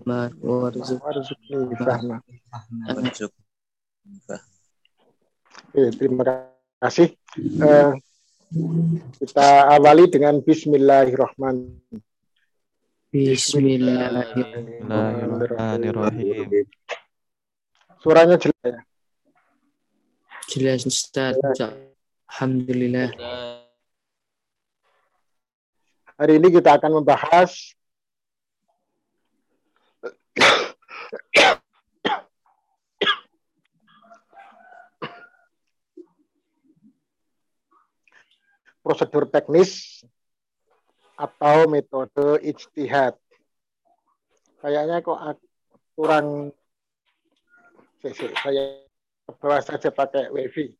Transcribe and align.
ma 0.02 0.26
warzuq 0.42 0.98
Warzuqni 1.06 1.70
fahma. 1.78 2.18
Oke, 5.72 5.88
terima 5.96 6.20
kasih. 6.84 7.16
Eh, 7.40 7.92
kita 9.24 9.72
awali 9.72 10.04
dengan 10.04 10.36
Bismillahirrahmanirrahim. 10.44 11.96
Bismillahirrahmanirrahim. 13.08 14.84
Bismillahirrahmanirrahim. 14.84 16.68
Suaranya 18.04 18.36
jelas 18.36 18.60
ya. 18.68 18.84
Jelas 20.52 20.84
Ustaz. 20.84 21.40
Alhamdulillah. 22.28 23.16
Hari 26.20 26.36
ini 26.36 26.52
kita 26.52 26.76
akan 26.76 27.00
membahas 27.00 27.72
prosedur 38.82 39.30
teknis 39.30 40.02
atau 41.14 41.70
metode 41.70 42.42
ijtihad. 42.42 43.14
Kayaknya 44.58 45.02
kok 45.02 45.18
kurang 45.94 46.50
saya 48.02 48.82
bawa 49.38 49.62
saja 49.62 49.94
pakai 49.94 50.30
wifi. 50.34 50.74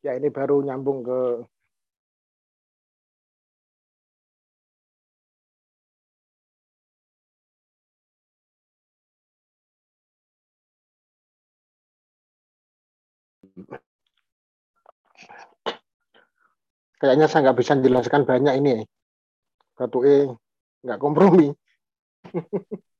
Ya 0.00 0.16
ini 0.16 0.28
baru 0.32 0.64
nyambung 0.64 1.04
ke 1.04 1.20
Kayaknya 17.00 17.26
saya 17.32 17.48
nggak 17.48 17.58
bisa 17.60 17.72
jelaskan 17.80 18.28
banyak 18.28 18.54
ini. 18.60 18.84
Batu 19.72 20.04
E 20.04 20.28
nggak 20.84 21.00
kompromi. 21.00 21.48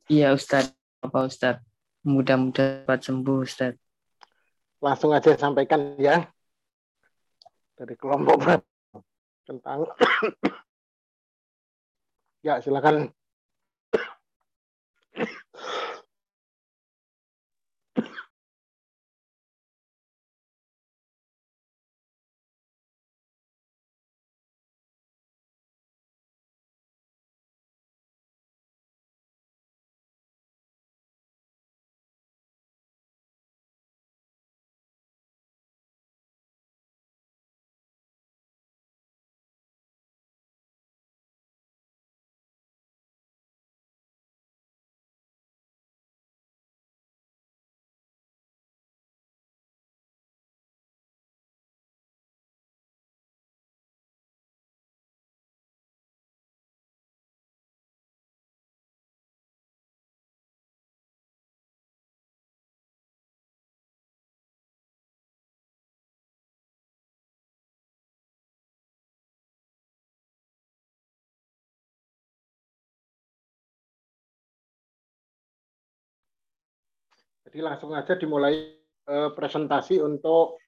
Iya 0.09 0.33
Ustaz. 0.33 0.73
Apa 1.05 1.29
Ustaz? 1.29 1.61
Mudah-mudahan 2.09 2.85
cepat 2.89 2.99
sembuh 3.05 3.45
Ustaz. 3.45 3.77
Langsung 4.81 5.13
aja 5.13 5.37
sampaikan 5.37 6.01
ya 6.01 6.33
dari 7.81 7.97
kelompok 7.97 8.45
tentang 9.49 9.89
ya 12.47 12.61
silakan 12.61 13.09
Jadi 77.51 77.67
langsung 77.67 77.91
aja 77.99 78.15
dimulai 78.15 78.79
eh, 79.11 79.31
presentasi 79.35 79.99
untuk 79.99 80.63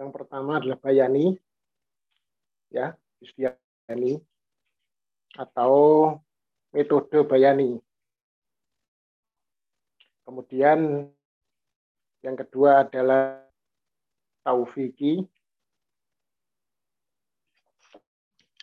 yang 0.00 0.08
pertama 0.08 0.56
adalah 0.56 0.80
Bayani, 0.80 1.36
ya, 2.72 2.96
Bayani 3.20 4.16
atau 5.36 6.16
metode 6.72 7.20
Bayani. 7.28 7.76
Kemudian 10.24 11.12
yang 12.24 12.36
kedua 12.40 12.88
adalah 12.88 13.44
Taufiki. 14.40 15.20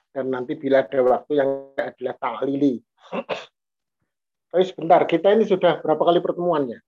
Dan 0.10 0.34
nanti 0.34 0.58
bila 0.58 0.82
ada 0.82 1.06
waktu 1.06 1.38
yang 1.38 1.70
adalah 1.78 2.16
Ta'lili. 2.18 2.82
Tapi 4.50 4.64
sebentar, 4.66 5.02
kita 5.06 5.34
ini 5.36 5.44
sudah 5.46 5.80
berapa 5.84 6.04
kali 6.04 6.20
pertemuannya? 6.24 6.80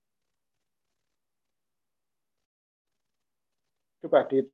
Coba 3.98 4.22
di 4.30 4.46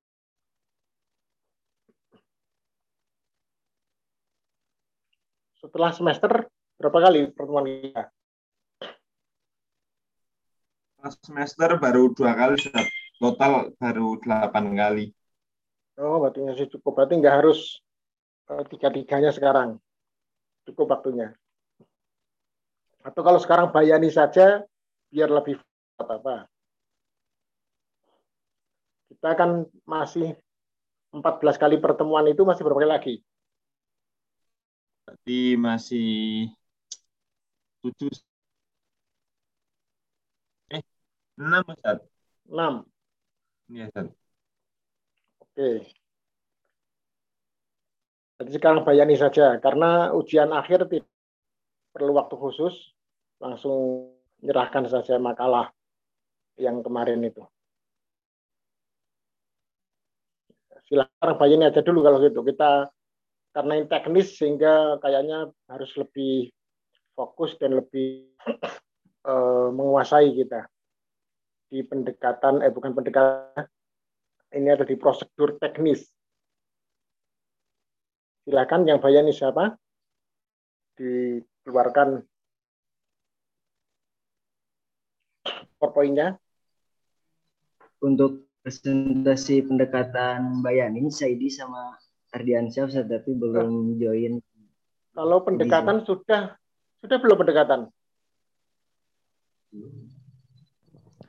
setelah 5.60 5.92
semester 5.92 6.48
berapa 6.80 6.98
kali 7.08 7.28
pertemuan 7.32 7.68
kita? 7.68 8.08
semester 11.20 11.76
baru 11.76 12.16
dua 12.16 12.32
kali 12.32 12.56
total 13.20 13.76
baru 13.76 14.16
delapan 14.24 14.64
kali 14.72 15.06
Oh, 15.94 16.18
berarti 16.18 16.42
masih 16.42 16.66
cukup. 16.74 16.98
Berarti 16.98 17.14
nggak 17.22 17.36
harus 17.38 17.78
eh, 18.50 18.64
tiga-tiganya 18.66 19.30
sekarang. 19.30 19.78
Cukup 20.66 20.90
waktunya. 20.90 21.30
Atau 23.04 23.20
kalau 23.20 23.36
sekarang 23.36 23.68
bayani 23.68 24.08
saja, 24.08 24.64
biar 25.12 25.28
lebih 25.28 25.60
apa-apa. 26.00 26.48
kita 29.24 29.40
kan 29.40 29.64
masih 29.88 30.36
14 31.14 31.56
kali 31.56 31.80
pertemuan 31.80 32.28
itu 32.28 32.44
masih 32.44 32.60
berapa 32.60 32.82
kali 32.82 32.90
lagi? 32.90 33.14
Berarti 35.08 35.56
masih 35.56 36.08
tujuh. 37.80 38.12
Eh, 40.76 40.82
enam 41.40 41.64
Ustaz. 41.72 42.04
6. 42.44 42.74
Iya, 43.72 43.88
Ustaz. 43.88 44.06
Oke. 45.40 45.88
Jadi 48.34 48.50
sekarang 48.50 48.84
bayani 48.84 49.16
saja, 49.16 49.56
karena 49.62 50.12
ujian 50.12 50.52
akhir 50.52 50.90
tidak 50.90 51.08
perlu 51.96 52.12
waktu 52.18 52.34
khusus, 52.36 52.92
langsung 53.44 54.08
menyerahkan 54.40 54.88
saja 54.88 55.20
makalah 55.20 55.68
yang 56.56 56.80
kemarin 56.80 57.20
itu. 57.20 57.44
Silakan 60.88 61.36
bayani 61.36 61.68
aja 61.68 61.84
dulu 61.84 62.00
kalau 62.00 62.24
gitu. 62.24 62.40
Kita 62.40 62.88
karena 63.52 63.72
ini 63.78 63.86
teknis 63.86 64.34
sehingga 64.34 64.96
kayaknya 64.98 65.52
harus 65.68 65.92
lebih 66.00 66.48
fokus 67.12 67.56
dan 67.60 67.76
lebih 67.76 68.32
eh, 69.30 69.68
menguasai 69.70 70.32
kita 70.32 70.64
di 71.68 71.80
pendekatan 71.84 72.64
eh 72.64 72.72
bukan 72.72 72.92
pendekatan 72.92 73.66
ini 74.54 74.68
ada 74.70 74.86
di 74.86 74.94
prosedur 74.94 75.58
teknis. 75.58 76.06
Silakan 78.44 78.84
yang 78.84 79.00
bayani 79.00 79.32
siapa? 79.32 79.74
Dikeluarkan 80.94 82.22
PowerPoint-nya. 85.84 86.40
Untuk 88.00 88.48
presentasi 88.64 89.68
pendekatan 89.68 90.64
Bayani, 90.64 91.12
Saidi 91.12 91.52
sama 91.52 92.00
Ardiansyah 92.32 93.04
tapi 93.04 93.36
belum 93.36 94.00
join. 94.00 94.40
Kalau 95.12 95.44
pendekatan 95.44 96.08
sudah 96.08 96.56
sudah 97.04 97.18
belum 97.20 97.36
pendekatan? 97.36 97.80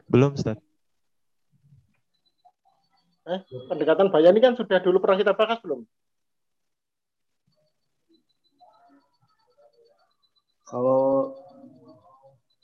Belum, 0.07 0.31
Ustaz. 0.31 0.55
Eh, 3.25 3.39
pendekatan 3.67 4.07
Bayani 4.07 4.39
kan 4.39 4.55
sudah 4.55 4.79
dulu 4.79 5.03
pernah 5.03 5.19
kita 5.19 5.35
bahas 5.35 5.59
belum? 5.59 5.83
Kalau 10.65 11.33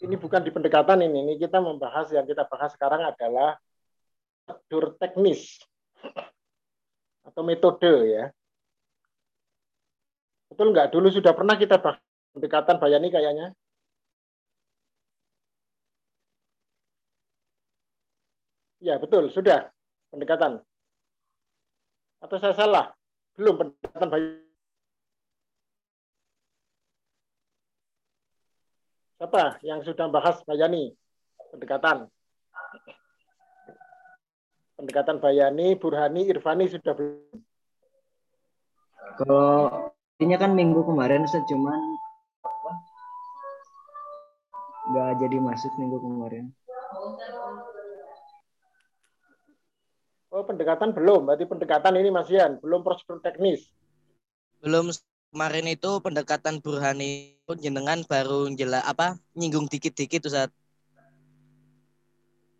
Ini 0.01 0.17
bukan 0.17 0.41
di 0.41 0.49
pendekatan 0.49 1.05
ini, 1.05 1.17
ini 1.21 1.33
kita 1.37 1.61
membahas 1.61 2.09
yang 2.09 2.25
kita 2.25 2.49
bahas 2.49 2.73
sekarang 2.73 3.05
adalah 3.05 3.53
prosedur 4.49 4.97
teknis 4.97 5.61
atau 7.21 7.45
metode 7.45 7.93
ya. 8.09 8.33
Betul 10.49 10.73
nggak? 10.73 10.89
Dulu 10.89 11.07
sudah 11.13 11.37
pernah 11.37 11.53
kita 11.53 11.77
bahas 11.77 12.01
pendekatan 12.33 12.81
Bayani 12.81 13.07
kayaknya. 13.13 13.47
Ya, 18.81 18.97
betul, 18.97 19.29
sudah 19.29 19.69
pendekatan. 20.09 20.65
Atau 22.25 22.41
saya 22.41 22.57
salah? 22.57 22.97
Belum 23.37 23.53
pendekatan 23.53 24.09
Bayani. 24.09 24.50
Siapa 29.21 29.61
yang 29.61 29.85
sudah 29.85 30.09
bahas 30.09 30.41
Bayani? 30.49 30.97
Pendekatan. 31.53 32.09
Pendekatan 34.81 35.21
Bayani, 35.21 35.77
Burhani, 35.77 36.25
Irfani 36.25 36.65
sudah 36.65 36.97
belum. 36.97 37.37
kalau 39.21 39.93
ini 40.17 40.33
kan 40.41 40.57
minggu 40.57 40.81
kemarin 40.81 41.29
cuman 41.29 41.81
apa? 42.41 42.71
Nggak 44.89 45.11
jadi 45.21 45.37
masuk 45.37 45.69
minggu 45.77 46.01
kemarin. 46.01 46.49
Oh, 50.33 50.41
pendekatan 50.49 50.97
belum. 50.97 51.29
Berarti 51.29 51.45
pendekatan 51.45 51.93
ini 52.01 52.09
masihan, 52.09 52.57
belum 52.57 52.81
prosedur 52.81 53.21
teknis. 53.21 53.69
belum 54.65 54.89
kemarin 55.31 55.63
itu 55.71 55.91
pendekatan 56.03 56.59
Burhani 56.59 57.39
pun 57.47 57.55
jenengan 57.55 58.03
baru 58.03 58.51
jela 58.51 58.83
apa 58.83 59.15
nyinggung 59.31 59.65
dikit-dikit 59.71 60.27
Ustaz. 60.27 60.51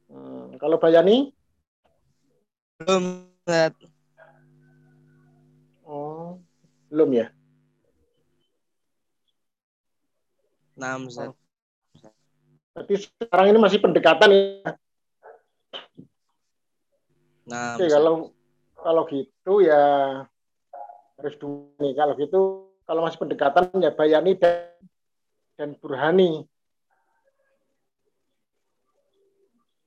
Hmm, 0.08 0.56
kalau 0.56 0.80
Bayani? 0.80 1.36
Belum 2.80 3.28
Ustaz. 3.44 3.76
Oh, 5.84 6.40
belum 6.88 7.12
ya. 7.12 7.28
Nah, 10.80 10.96
Ustaz. 11.04 11.36
Berarti 12.72 12.96
sekarang 13.04 13.52
ini 13.52 13.60
masih 13.60 13.84
pendekatan 13.84 14.32
ya. 14.32 14.80
Nah, 17.52 17.76
Oke, 17.76 17.92
kalau 17.92 18.32
kalau 18.80 19.04
gitu 19.12 19.60
ya 19.60 19.84
harus 21.22 21.38
dua. 21.38 21.94
Kalau 21.94 22.14
gitu, 22.18 22.42
kalau 22.90 23.06
masih 23.06 23.22
pendekatan 23.22 23.70
ya 23.78 23.94
Bayani 23.94 24.34
dan, 24.36 24.74
dan 25.56 25.70
Burhani. 25.78 26.50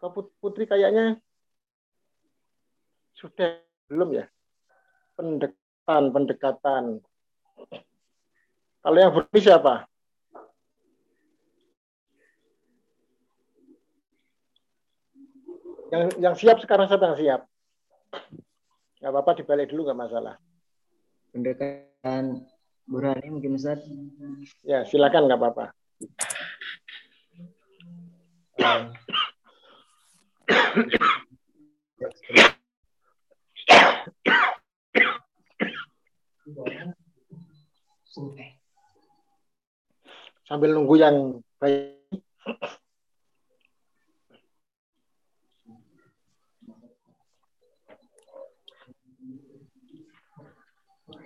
Put- 0.04 0.36
Putri 0.36 0.68
kayaknya 0.68 1.16
sudah 3.16 3.56
belum 3.88 4.20
ya? 4.20 4.28
Pendekatan, 5.16 6.02
pendekatan. 6.12 6.84
Kalau 8.84 8.98
yang 9.00 9.12
Burhani 9.16 9.40
siapa? 9.40 9.74
Yang 15.88 16.04
yang 16.20 16.34
siap 16.36 16.58
sekarang 16.60 16.90
siapa 16.90 17.04
yang 17.08 17.18
siap? 17.18 17.40
Gak 19.00 19.12
apa-apa 19.12 19.36
dibalik 19.40 19.68
dulu 19.72 19.88
nggak 19.88 20.00
masalah. 20.00 20.36
Pendekatan 21.34 22.46
Burhani 22.86 23.26
mungkin 23.26 23.58
Ustaz. 23.58 23.82
Ya 24.62 24.86
silakan 24.86 25.26
nggak 25.26 25.40
apa-apa. 25.42 25.74
Sambil 40.46 40.70
nunggu 40.70 40.94
yang 41.02 41.42
baik. 41.58 41.98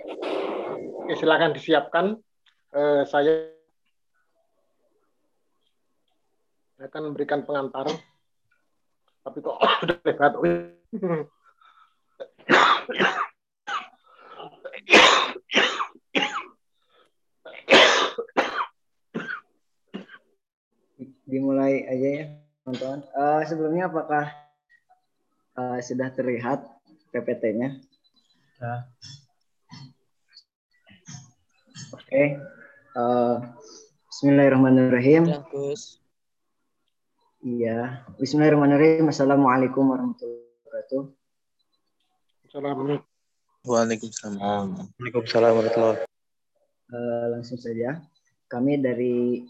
Oke, 0.09 1.13
silakan 1.17 1.53
disiapkan. 1.53 2.17
Eh, 2.73 3.03
saya 3.09 3.53
akan 6.81 7.13
memberikan 7.13 7.45
pengantar. 7.45 7.89
Tapi 9.25 9.39
kok 9.45 9.57
sudah 9.85 9.97
lebat. 10.05 10.33
Dimulai 21.29 21.85
aja 21.85 22.09
ya, 22.09 22.25
teman-teman. 22.65 23.01
Eh, 23.05 23.43
sebelumnya 23.45 23.93
apakah 23.93 24.33
eh, 25.61 25.79
sudah 25.85 26.09
terlihat 26.17 26.65
PPT-nya? 27.13 27.77
Oke. 31.89 32.37
Eh, 32.99 33.37
Bismillahirrahmanirrahim. 34.13 35.25
Gus. 35.49 36.05
Iya. 37.41 38.05
Bismillahirrahmanirrahim. 38.21 39.09
Assalamualaikum 39.09 39.89
warahmatullahi 39.89 40.45
wabarakatuh. 40.69 41.03
Assalamualaikum. 42.45 43.07
Waalaikumsalam. 43.65 44.67
Waalaikumsalam 45.01 45.53
warahmatullahi 45.57 46.05
Eh, 46.89 47.27
langsung 47.33 47.61
saja. 47.61 48.01
Kami 48.49 48.81
dari 48.81 49.45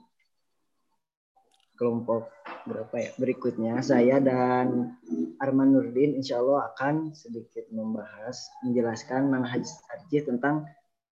kelompok 1.79 2.31
berapa 2.67 2.95
ya? 2.99 3.11
Berikutnya 3.15 3.79
saya 3.83 4.19
dan 4.19 4.99
Arman 5.39 5.71
Nurdin 5.71 6.19
insya 6.19 6.43
Allah 6.43 6.75
akan 6.75 7.15
sedikit 7.15 7.71
membahas, 7.71 8.51
menjelaskan 8.67 9.31
manhaj 9.31 9.63
tarjih 9.87 10.27
tentang 10.27 10.67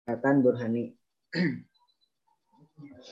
katan 0.05 0.45
burhani. 0.45 1.00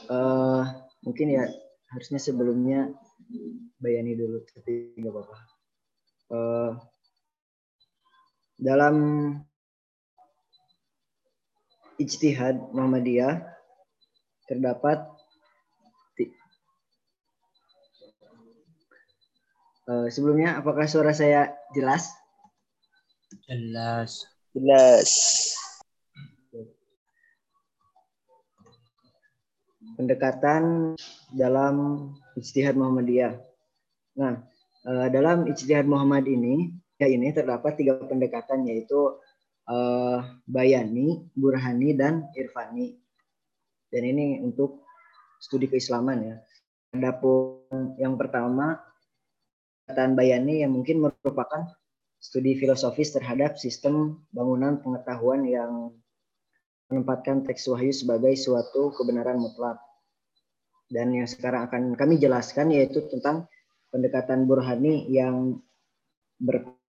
Eh, 0.09 0.65
mungkin 1.05 1.29
ya 1.29 1.45
harusnya 1.93 2.17
sebelumnya 2.17 2.89
bayani 3.79 4.17
dulu, 4.17 4.41
tapi 4.49 4.97
nggak 4.97 5.13
apa-apa. 5.13 5.39
Eh, 6.33 6.73
dalam 8.59 8.97
ijtihad 11.99 12.75
Muhammadiyah 12.75 13.43
terdapat 14.49 15.03
uh, 19.89 20.07
sebelumnya 20.13 20.61
apakah 20.61 20.87
suara 20.87 21.11
saya 21.11 21.53
jelas? 21.75 22.13
Jelas. 23.51 24.25
Jelas. 24.55 25.11
Pendekatan 29.97 30.95
dalam 31.33 31.76
ijtihad 32.37 32.76
Muhammadiyah. 32.76 33.38
Nah, 34.18 34.42
uh, 34.85 35.09
dalam 35.09 35.49
ijtihad 35.49 35.88
Muhammad 35.88 36.28
ini 36.28 36.75
ya 36.99 37.07
ini 37.07 37.30
terdapat 37.30 37.78
tiga 37.78 37.97
pendekatan 38.02 38.66
yaitu 38.66 39.16
uh, 39.71 40.18
bayani, 40.45 41.25
burhani, 41.33 41.95
dan 41.95 42.26
irfani. 42.35 42.99
Dan 43.88 44.02
ini 44.04 44.42
untuk 44.45 44.85
studi 45.40 45.71
keislaman 45.71 46.18
ya. 46.26 46.37
Adapun 46.92 47.97
yang 47.97 48.18
pertama, 48.18 48.80
pendekatan 49.87 50.12
bayani 50.18 50.64
yang 50.66 50.73
mungkin 50.75 51.00
merupakan 51.00 51.68
studi 52.18 52.59
filosofis 52.59 53.14
terhadap 53.14 53.57
sistem 53.57 54.26
bangunan 54.35 54.83
pengetahuan 54.83 55.47
yang 55.47 55.95
menempatkan 56.88 57.45
teks 57.45 57.68
wahyu 57.68 57.92
sebagai 57.92 58.33
suatu 58.37 58.92
kebenaran 58.97 59.37
mutlak. 59.37 59.76
Dan 60.88 61.12
yang 61.12 61.28
sekarang 61.28 61.68
akan 61.68 61.83
kami 62.00 62.16
jelaskan 62.16 62.73
yaitu 62.73 63.04
tentang 63.12 63.45
pendekatan 63.92 64.49
burhani 64.49 65.04
yang 65.12 65.61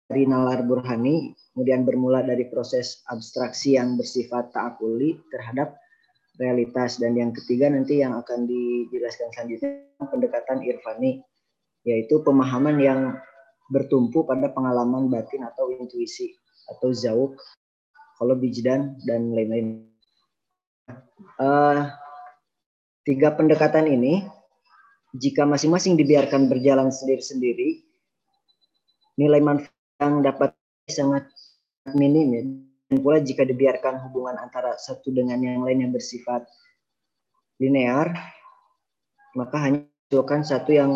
dari 0.10 0.24
nalar 0.26 0.64
burhani, 0.64 1.36
kemudian 1.52 1.84
bermula 1.84 2.24
dari 2.24 2.48
proses 2.48 3.04
abstraksi 3.12 3.76
yang 3.76 4.00
bersifat 4.00 4.56
ta'akuli 4.56 5.20
terhadap 5.30 5.76
realitas. 6.40 6.96
Dan 6.98 7.20
yang 7.20 7.36
ketiga 7.36 7.68
nanti 7.68 8.00
yang 8.00 8.16
akan 8.16 8.48
dijelaskan 8.48 9.30
selanjutnya 9.36 9.84
pendekatan 10.00 10.64
irfani, 10.64 11.20
yaitu 11.84 12.24
pemahaman 12.24 12.80
yang 12.80 13.02
bertumpu 13.70 14.26
pada 14.26 14.50
pengalaman 14.50 15.12
batin 15.12 15.46
atau 15.46 15.70
intuisi 15.76 16.34
atau 16.72 16.90
zauk, 16.90 17.38
kalau 18.18 18.34
bijdan 18.34 18.98
dan 19.06 19.30
lain-lain. 19.36 19.89
Uh, 21.40 21.88
tiga 23.08 23.32
pendekatan 23.34 23.88
ini, 23.88 24.28
jika 25.16 25.48
masing-masing 25.48 25.98
dibiarkan 25.98 26.52
berjalan 26.52 26.94
sendiri-sendiri, 26.94 27.82
nilai 29.18 29.42
manfaat 29.42 30.00
yang 30.00 30.22
dapat 30.22 30.52
sangat 30.88 31.26
minim 31.98 32.28
ya. 32.34 32.44
Dan 32.90 33.06
pula 33.06 33.22
jika 33.22 33.46
dibiarkan 33.46 34.02
hubungan 34.10 34.42
antara 34.42 34.74
satu 34.78 35.14
dengan 35.14 35.38
yang 35.42 35.62
lain 35.62 35.86
yang 35.86 35.94
bersifat 35.94 36.46
linear, 37.62 38.10
maka 39.38 39.58
hanya 39.62 39.86
menghasilkan 40.10 40.42
satu 40.42 40.72
yang 40.74 40.92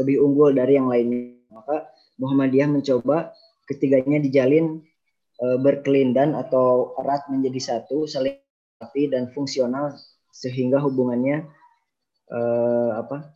lebih 0.00 0.24
unggul 0.24 0.56
dari 0.56 0.80
yang 0.80 0.88
lainnya. 0.88 1.36
Maka 1.52 1.84
Muhammadiyah 2.16 2.68
mencoba 2.70 3.36
ketiganya 3.68 4.24
dijalin 4.24 4.80
e, 5.36 5.46
berkelindan 5.60 6.32
atau 6.32 6.96
erat 6.96 7.28
menjadi 7.28 7.76
satu, 7.76 8.08
saling 8.08 8.40
rapi 8.80 9.10
dan 9.10 9.30
fungsional 9.30 9.94
sehingga 10.34 10.82
hubungannya 10.82 11.46
e, 12.26 12.40
apa 12.94 13.30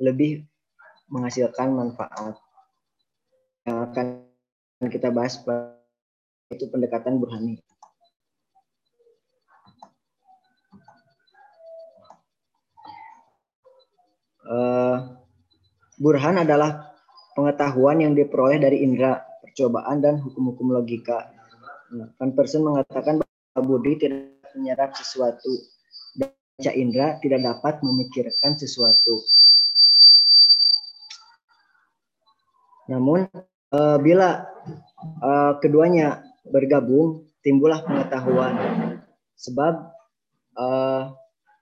lebih 0.00 0.44
menghasilkan 1.10 1.74
manfaat 1.74 2.38
yang 3.68 3.84
akan 3.84 4.06
kita 4.88 5.12
bahas 5.12 5.36
itu 6.50 6.64
pendekatan 6.72 7.20
burhani. 7.20 7.60
Uh, 14.50 15.14
burhan 15.94 16.42
adalah 16.42 16.90
pengetahuan 17.38 18.02
yang 18.02 18.18
diperoleh 18.18 18.58
dari 18.58 18.82
indera, 18.82 19.22
percobaan, 19.46 20.02
dan 20.02 20.18
hukum-hukum 20.18 20.74
logika. 20.74 21.30
Nah, 21.94 22.10
Van 22.18 22.34
Person 22.34 22.66
mengatakan 22.66 23.22
bahwa 23.22 23.29
budi 23.58 23.98
tidak 23.98 24.38
menyerap 24.54 24.94
sesuatu 24.94 25.50
dan 26.14 26.74
indera 26.76 27.18
tidak 27.18 27.42
dapat 27.42 27.82
memikirkan 27.82 28.54
sesuatu. 28.54 29.18
Namun 32.90 33.26
uh, 33.74 33.98
bila 34.02 34.46
uh, 35.22 35.58
keduanya 35.62 36.22
bergabung, 36.46 37.30
timbullah 37.46 37.82
pengetahuan. 37.86 38.54
Sebab 39.40 39.74
uh, 40.58 41.14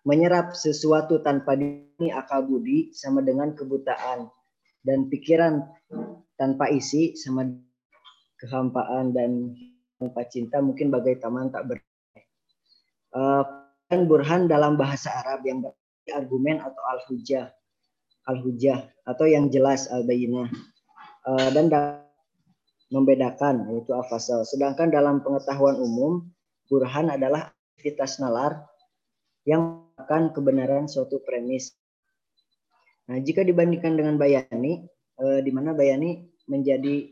menyerap 0.08 0.56
sesuatu 0.56 1.20
tanpa 1.20 1.54
dini 1.54 2.08
akal 2.10 2.48
budi 2.48 2.90
sama 2.96 3.20
dengan 3.20 3.52
kebutaan 3.52 4.26
dan 4.82 5.06
pikiran 5.12 5.68
tanpa 6.40 6.72
isi 6.72 7.12
sama 7.14 7.44
kehampaan 8.40 9.12
dan 9.12 9.52
tanpa 9.98 10.22
cinta 10.30 10.62
mungkin 10.62 10.94
bagai 10.94 11.18
taman 11.18 11.50
tak 11.50 11.74
ber 11.74 11.78
uh, 13.18 13.44
burhan 13.90 14.46
dalam 14.46 14.78
bahasa 14.78 15.10
Arab 15.10 15.42
yang 15.42 15.58
berarti 15.64 16.10
argumen 16.14 16.62
atau 16.62 16.82
al-hujjah 16.96 17.50
al-hujjah 18.30 18.86
atau 19.04 19.26
yang 19.26 19.50
jelas 19.50 19.90
al-bayinah 19.90 20.48
uh, 21.26 21.48
dan 21.50 21.68
membedakan 22.88 23.68
yaitu 23.72 23.92
afasal. 23.92 24.44
Sedangkan 24.48 24.88
dalam 24.88 25.20
pengetahuan 25.20 25.76
umum, 25.76 26.24
burhan 26.68 27.12
adalah 27.12 27.52
aktivitas 27.76 28.20
nalar 28.20 28.64
yang 29.44 29.84
akan 29.96 30.32
kebenaran 30.32 30.88
suatu 30.88 31.20
premis. 31.24 31.72
Nah, 33.08 33.20
jika 33.24 33.40
dibandingkan 33.40 33.96
dengan 33.96 34.20
bayani, 34.20 34.84
eh, 35.16 35.40
di 35.40 35.50
mana 35.52 35.72
bayani 35.72 36.28
menjadi 36.44 37.08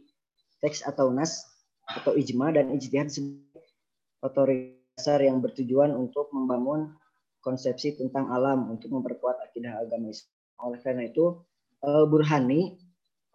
teks 0.61 0.85
atau 0.85 1.09
nas 1.13 1.45
atau 1.87 2.19
ijma 2.19 2.51
dan 2.51 2.75
ijtihad 2.75 3.09
sebagai 3.11 4.77
yang 5.23 5.39
bertujuan 5.39 5.95
untuk 5.95 6.33
membangun 6.35 6.97
konsepsi 7.45 7.95
tentang 7.95 8.27
alam 8.35 8.67
untuk 8.75 8.91
memperkuat 8.91 9.39
akidah 9.39 9.79
agama 9.79 10.11
Islam. 10.11 10.35
Oleh 10.67 10.81
karena 10.83 11.03
itu, 11.07 11.47
eh, 11.85 12.05
burhani 12.09 12.75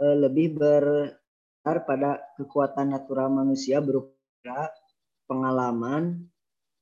eh, 0.02 0.16
lebih 0.18 0.58
ber 0.58 1.16
pada 1.62 2.18
kekuatan 2.42 2.90
natural 2.90 3.30
manusia 3.30 3.78
berupa 3.78 4.74
pengalaman 5.30 6.26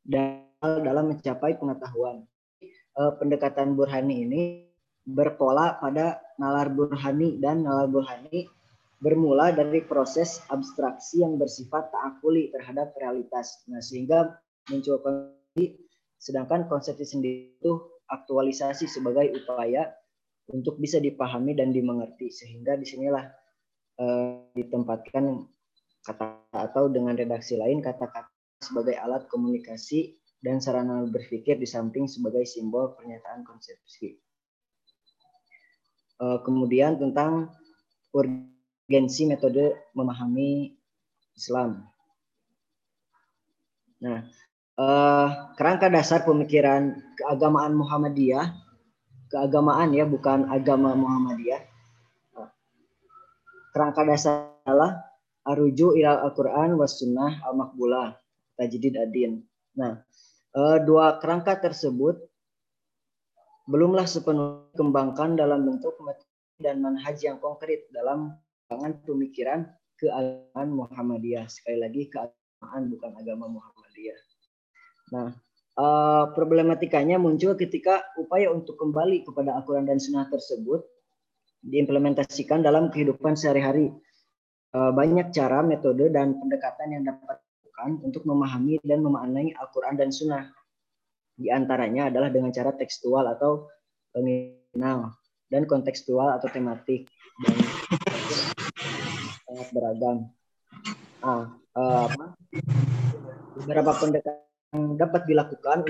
dan 0.07 0.47
dalam 0.63 1.11
mencapai 1.11 1.59
pengetahuan. 1.59 2.23
Eh, 2.99 3.13
pendekatan 3.19 3.75
burhani 3.75 4.15
ini 4.25 4.41
berpola 5.03 5.77
pada 5.77 6.19
nalar 6.39 6.71
burhani 6.71 7.37
dan 7.39 7.63
nalar 7.63 7.87
burhani 7.91 8.47
bermula 8.99 9.55
dari 9.55 9.83
proses 9.83 10.43
abstraksi 10.51 11.23
yang 11.23 11.39
bersifat 11.39 11.91
ta'akuli 11.91 12.51
terhadap 12.51 12.91
realitas. 12.99 13.63
Nah, 13.71 13.79
sehingga 13.79 14.35
muncul 14.67 14.99
konsepsi, 14.99 15.79
sedangkan 16.19 16.67
konsepsi 16.67 17.05
sendiri 17.07 17.55
itu 17.57 17.79
aktualisasi 18.11 18.85
sebagai 18.85 19.31
upaya 19.39 19.87
untuk 20.51 20.77
bisa 20.77 20.99
dipahami 20.99 21.55
dan 21.55 21.71
dimengerti. 21.71 22.27
Sehingga 22.27 22.75
di 22.75 22.83
sinilah 22.83 23.23
Eh, 23.99 24.31
ditempatkan 24.55 25.43
kata 26.07 26.47
atau 26.55 26.87
dengan 26.87 27.19
redaksi 27.19 27.59
lain 27.59 27.83
kata-kata 27.83 28.31
sebagai 28.63 28.95
alat 28.95 29.27
komunikasi 29.27 30.15
dan 30.39 30.63
sarana 30.63 31.03
berpikir 31.03 31.59
di 31.59 31.67
samping 31.67 32.07
sebagai 32.07 32.47
simbol 32.47 32.95
pernyataan 32.95 33.43
konsepsi. 33.43 34.15
Uh, 36.19 36.39
kemudian 36.47 36.95
tentang 36.99 37.51
urgensi 38.15 38.58
metode 38.89 39.77
memahami 39.93 40.73
Islam. 41.37 41.85
Nah, 44.01 44.25
uh, 44.79 45.53
kerangka 45.55 45.87
dasar 45.87 46.25
pemikiran 46.25 46.97
keagamaan 47.19 47.77
Muhammadiyah, 47.77 48.49
keagamaan 49.29 49.93
ya 49.93 50.09
bukan 50.09 50.49
agama 50.49 50.97
Muhammadiyah, 50.97 51.61
kerangka 53.71 54.01
dasar 54.03 54.57
adalah 54.65 54.99
aruju 55.45 55.95
ilal 55.95 56.25
Al-Quran 56.29 56.75
was 56.75 56.97
sunnah 56.97 57.39
al-makbulah 57.45 58.17
tajdid 58.59 58.99
adin. 58.99 59.39
Nah, 59.77 60.03
eh, 60.53 60.77
dua 60.83 61.21
kerangka 61.23 61.57
tersebut 61.57 62.19
belumlah 63.69 64.03
sepenuhnya 64.09 64.67
dikembangkan 64.73 65.37
dalam 65.37 65.63
bentuk 65.63 65.95
metode 66.01 66.59
dan 66.59 66.81
manhaj 66.83 67.17
yang 67.21 67.37
konkret 67.39 67.87
dalam 67.93 68.35
pengembangan 68.69 69.01
pemikiran 69.01 69.59
keagamaan 69.97 70.69
Muhammadiyah. 70.77 71.49
Sekali 71.49 71.81
lagi 71.81 72.05
keagamaan 72.13 72.85
bukan 72.93 73.11
agama 73.17 73.49
Muhammadiyah. 73.49 74.19
Nah, 75.09 75.33
eh, 75.73 76.25
problematikanya 76.37 77.17
muncul 77.17 77.57
ketika 77.57 78.05
upaya 78.21 78.53
untuk 78.53 78.77
kembali 78.77 79.25
kepada 79.25 79.57
Al-Quran 79.57 79.89
dan 79.89 79.97
Sunnah 79.97 80.29
tersebut 80.29 80.85
diimplementasikan 81.65 82.61
dalam 82.61 82.87
kehidupan 82.87 83.35
sehari-hari 83.35 83.91
uh, 84.71 84.95
banyak 84.95 85.35
cara, 85.35 85.59
metode, 85.59 86.07
dan 86.07 86.39
pendekatan 86.39 86.87
yang 86.95 87.03
dapat 87.03 87.35
dilakukan 87.35 87.99
untuk 87.99 88.23
memahami 88.23 88.79
dan 88.79 89.03
memaknai 89.03 89.51
Al-Quran 89.59 89.99
dan 89.99 90.07
Sunnah. 90.07 90.47
Di 91.35 91.51
antaranya 91.51 92.07
adalah 92.07 92.31
dengan 92.31 92.55
cara 92.55 92.71
tekstual 92.71 93.27
atau 93.27 93.67
nominal 94.15 95.19
dan 95.51 95.67
kontekstual 95.67 96.39
atau 96.39 96.47
tematik 96.47 97.11
dan 97.43 97.59
sangat 99.59 99.75
beragam. 99.75 100.17
Ah, 101.19 101.51
uh, 101.75 102.07
apa? 102.07 102.25
Beberapa 103.59 103.91
pendekatan 103.99 104.47
yang 104.71 104.95
dapat 104.95 105.27
dilakukan 105.27 105.83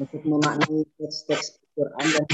untuk 0.00 0.24
memaknai 0.24 0.88
teks-teks 0.96 1.60
Quran 1.76 2.06
dan 2.16 2.24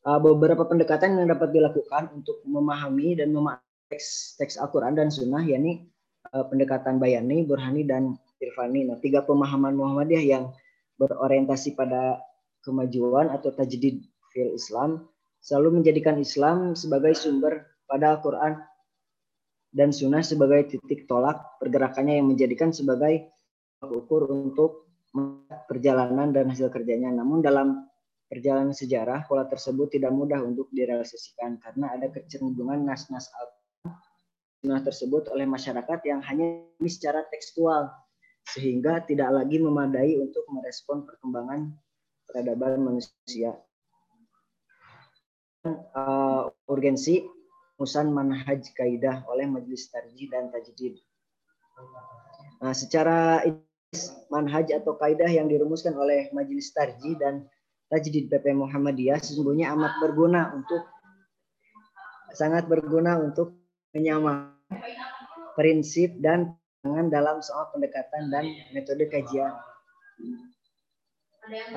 uh, 0.00 0.20
beberapa 0.24 0.64
pendekatan 0.64 1.20
yang 1.20 1.28
dapat 1.28 1.52
dilakukan 1.52 2.08
untuk 2.16 2.40
memahami 2.48 3.20
dan 3.20 3.36
memaknai 3.36 3.92
teks, 3.92 4.40
teks 4.40 4.56
Al-Quran 4.56 4.96
dan 4.96 5.12
Sunnah, 5.12 5.44
yakni 5.44 5.92
uh, 6.32 6.48
pendekatan 6.48 6.96
Bayani, 6.96 7.44
Burhani, 7.44 7.84
dan 7.84 8.16
Irfani. 8.42 8.90
Nah, 8.90 8.98
tiga 8.98 9.22
pemahaman 9.22 9.78
Muhammadiyah 9.78 10.24
yang 10.26 10.44
berorientasi 10.98 11.78
pada 11.78 12.18
kemajuan 12.66 13.30
atau 13.30 13.54
tajdid 13.54 14.02
fil 14.34 14.52
Islam 14.54 15.06
selalu 15.42 15.82
menjadikan 15.82 16.18
Islam 16.18 16.74
sebagai 16.74 17.14
sumber 17.14 17.66
pada 17.86 18.18
Al-Quran 18.18 18.58
dan 19.72 19.90
Sunnah 19.90 20.20
sebagai 20.20 20.68
titik 20.68 21.08
tolak 21.08 21.58
pergerakannya 21.58 22.20
yang 22.20 22.28
menjadikan 22.28 22.70
sebagai 22.70 23.32
ukur 23.82 24.28
untuk 24.30 24.90
perjalanan 25.66 26.30
dan 26.30 26.52
hasil 26.52 26.70
kerjanya. 26.70 27.10
Namun 27.10 27.42
dalam 27.42 27.88
perjalanan 28.28 28.72
sejarah, 28.72 29.26
pola 29.26 29.48
tersebut 29.48 29.96
tidak 29.96 30.12
mudah 30.12 30.40
untuk 30.40 30.68
direalisasikan 30.70 31.58
karena 31.58 31.98
ada 31.98 32.08
kecenderungan 32.12 32.84
nas-nas 32.84 33.28
al 33.36 33.48
tersebut 34.62 35.26
oleh 35.34 35.42
masyarakat 35.42 35.98
yang 36.06 36.22
hanya 36.22 36.62
secara 36.86 37.26
tekstual 37.34 37.90
sehingga 38.46 39.02
tidak 39.06 39.30
lagi 39.30 39.62
memadai 39.62 40.18
untuk 40.18 40.44
merespon 40.50 41.06
perkembangan 41.06 41.72
peradaban 42.26 42.82
manusia. 42.82 43.54
Uh, 45.62 46.50
urgensi 46.66 47.22
musan 47.78 48.10
manhaj 48.10 48.66
kaidah 48.74 49.22
oleh 49.30 49.46
Majelis 49.46 49.86
Tarjih 49.94 50.26
dan 50.26 50.50
Tajdid. 50.50 50.98
Nah, 52.58 52.74
secara 52.74 53.46
manhaj 54.26 54.74
atau 54.74 54.98
kaidah 54.98 55.30
yang 55.30 55.46
dirumuskan 55.46 55.94
oleh 55.94 56.32
Majelis 56.34 56.74
Tarjih 56.74 57.14
dan 57.20 57.46
tajdid 57.92 58.32
PP 58.32 58.56
Muhammadiyah 58.56 59.20
sesungguhnya 59.20 59.68
amat 59.76 60.00
berguna 60.00 60.48
untuk 60.56 60.80
sangat 62.32 62.64
berguna 62.64 63.20
untuk 63.20 63.52
menyamakan 63.92 64.56
prinsip 65.52 66.16
dan 66.24 66.56
pandangan 66.82 67.06
dalam 67.14 67.36
soal 67.38 67.70
pendekatan 67.70 68.26
dan 68.34 68.42
metode 68.74 69.06
kajian. 69.06 69.54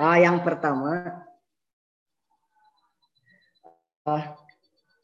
Ah, 0.02 0.18
yang 0.18 0.42
pertama 0.42 1.22
ah, 4.02 4.34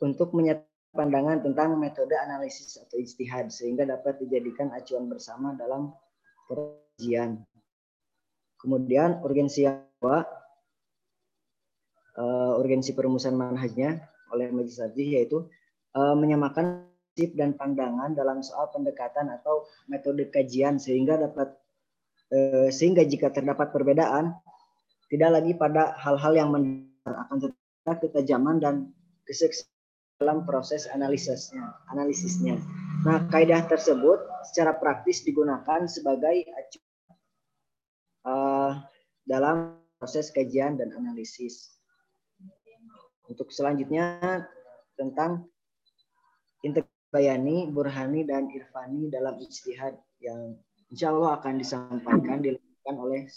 untuk 0.02 0.35
menyatakan 0.35 0.66
pandangan 0.92 1.38
tentang 1.40 1.78
metode 1.78 2.18
analisis 2.18 2.82
atau 2.82 2.99
istihad 2.99 3.49
sehingga 3.49 3.87
dapat 3.87 4.18
dijadikan 4.21 4.75
acuan 4.75 5.06
bersama 5.06 5.54
dalam 5.54 5.94
kajian. 6.50 7.40
Kemudian 8.59 9.23
urgensi 9.23 9.70
yang 9.70 9.87
kedua 9.98 10.27
uh, 12.18 12.59
urgensi 12.59 12.94
perumusan 12.94 13.35
manhajnya 13.35 14.07
oleh 14.31 14.50
Majelis 14.50 14.79
yaitu 14.94 15.46
uh, 15.94 16.14
menyamakan 16.14 16.91
prinsip 17.12 17.37
dan 17.37 17.53
pandangan 17.61 18.16
dalam 18.16 18.40
soal 18.40 18.72
pendekatan 18.72 19.29
atau 19.29 19.68
metode 19.85 20.33
kajian 20.33 20.81
sehingga 20.81 21.20
dapat 21.20 21.53
uh, 22.33 22.72
sehingga 22.72 23.05
jika 23.05 23.29
terdapat 23.29 23.68
perbedaan 23.68 24.33
tidak 25.12 25.31
lagi 25.37 25.53
pada 25.53 25.92
hal-hal 26.01 26.33
yang 26.33 26.48
akan 27.05 27.37
tetap 27.37 28.01
ketajaman 28.01 28.57
dan 28.64 28.75
kesuksesan 29.29 29.68
dalam 30.25 30.48
proses 30.48 30.88
analisisnya 30.88 31.77
analisisnya. 31.92 32.57
Nah, 33.05 33.29
kaidah 33.29 33.61
tersebut 33.68 34.25
secara 34.48 34.72
praktis 34.81 35.20
digunakan 35.20 35.85
sebagai 35.85 36.48
acuan 36.48 37.12
uh, 38.25 38.72
dalam 39.29 39.77
proses 40.01 40.33
kajian 40.33 40.81
dan 40.81 40.96
analisis. 40.96 41.77
Untuk 43.29 43.53
selanjutnya 43.53 44.16
tentang 44.96 45.53
bayani, 47.12 47.68
burhani, 47.68 48.25
dan 48.25 48.48
irfani 48.48 49.12
dalam 49.12 49.37
ijtihad 49.37 50.01
yang 50.25 50.57
insya 50.88 51.12
Allah 51.12 51.37
akan 51.37 51.55
disampaikan 51.61 52.40
dilakukan 52.40 52.96
oleh 52.96 53.29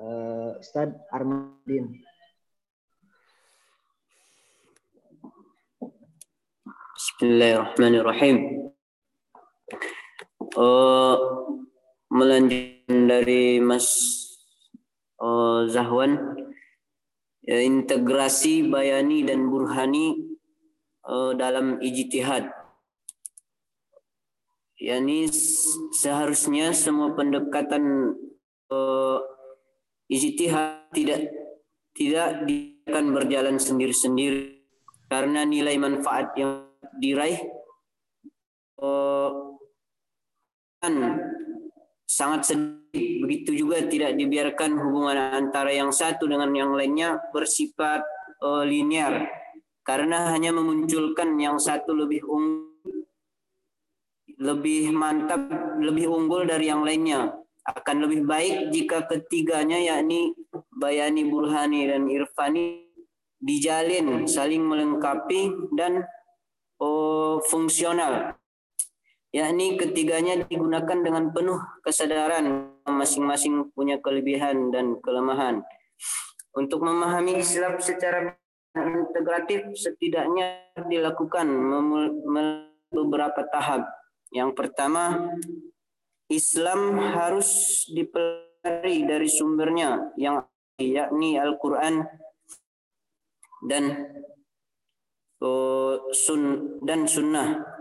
uh, 0.00 0.56
Ustadz 0.56 0.96
Armadin. 1.12 2.00
Bismillahirrahmanirrahim. 6.96 8.64
Uh, 10.56 11.16
melanjutkan 12.08 13.12
dari 13.12 13.60
Mas 13.60 13.92
uh, 15.20 15.68
Zahwan 15.68 16.16
ya, 17.44 17.60
integrasi 17.60 18.64
bayani 18.64 19.28
dan 19.28 19.52
burhani 19.52 20.40
uh, 21.04 21.36
dalam 21.36 21.76
ijtihad. 21.84 22.55
Yani 24.76 25.24
seharusnya 25.96 26.76
semua 26.76 27.16
pendekatan 27.16 28.12
uh, 28.68 29.18
ijtihad 30.12 30.92
tidak 30.92 31.32
tidak 31.96 32.44
akan 32.84 33.16
berjalan 33.16 33.56
sendiri-sendiri 33.56 34.60
karena 35.08 35.48
nilai 35.48 35.80
manfaat 35.80 36.36
yang 36.36 36.68
diraih 37.00 37.40
uh, 38.84 39.56
kan 40.84 40.94
sangat 42.04 42.52
sedikit. 42.52 42.84
Begitu 42.96 43.66
juga 43.66 43.82
tidak 43.84 44.14
dibiarkan 44.14 44.76
hubungan 44.76 45.18
antara 45.34 45.72
yang 45.72 45.90
satu 45.90 46.28
dengan 46.28 46.52
yang 46.54 46.72
lainnya 46.76 47.18
bersifat 47.32 48.04
uh, 48.44 48.62
linear 48.62 49.24
karena 49.86 50.34
hanya 50.34 50.50
memunculkan 50.50 51.38
yang 51.38 51.58
satu 51.62 51.94
lebih 51.94 52.22
unggul, 52.26 52.75
lebih 54.36 54.92
mantap, 54.92 55.48
lebih 55.80 56.08
unggul 56.12 56.44
dari 56.44 56.68
yang 56.68 56.84
lainnya. 56.84 57.32
Akan 57.66 57.98
lebih 57.98 58.22
baik 58.22 58.70
jika 58.70 59.10
ketiganya 59.10 59.80
yakni 59.80 60.30
Bayani, 60.70 61.26
Burhani 61.26 61.90
dan 61.90 62.06
Irfani 62.06 62.86
dijalin 63.42 64.24
saling 64.24 64.62
melengkapi 64.62 65.50
dan 65.74 66.06
oh, 66.78 67.42
fungsional 67.42 68.38
yakni 69.36 69.76
ketiganya 69.76 70.48
digunakan 70.48 70.96
dengan 71.04 71.28
penuh 71.28 71.60
kesadaran 71.84 72.72
masing-masing 72.88 73.68
punya 73.76 74.00
kelebihan 74.00 74.72
dan 74.72 74.96
kelemahan. 75.04 75.60
Untuk 76.56 76.80
memahami 76.80 77.36
Islam 77.36 77.76
secara 77.76 78.32
integratif 78.72 79.76
setidaknya 79.76 80.72
dilakukan 80.88 81.44
beberapa 82.88 83.44
tahap. 83.52 83.84
Yang 84.34 84.50
pertama, 84.58 85.34
Islam 86.26 86.98
harus 86.98 87.82
dipelajari 87.90 89.06
dari 89.06 89.28
sumbernya 89.30 90.10
yang 90.18 90.42
yakni 90.76 91.38
Al-Qur'an 91.38 92.04
dan 93.64 94.12
oh, 95.40 96.10
sun 96.12 96.76
dan 96.84 97.08
sunnah 97.08 97.76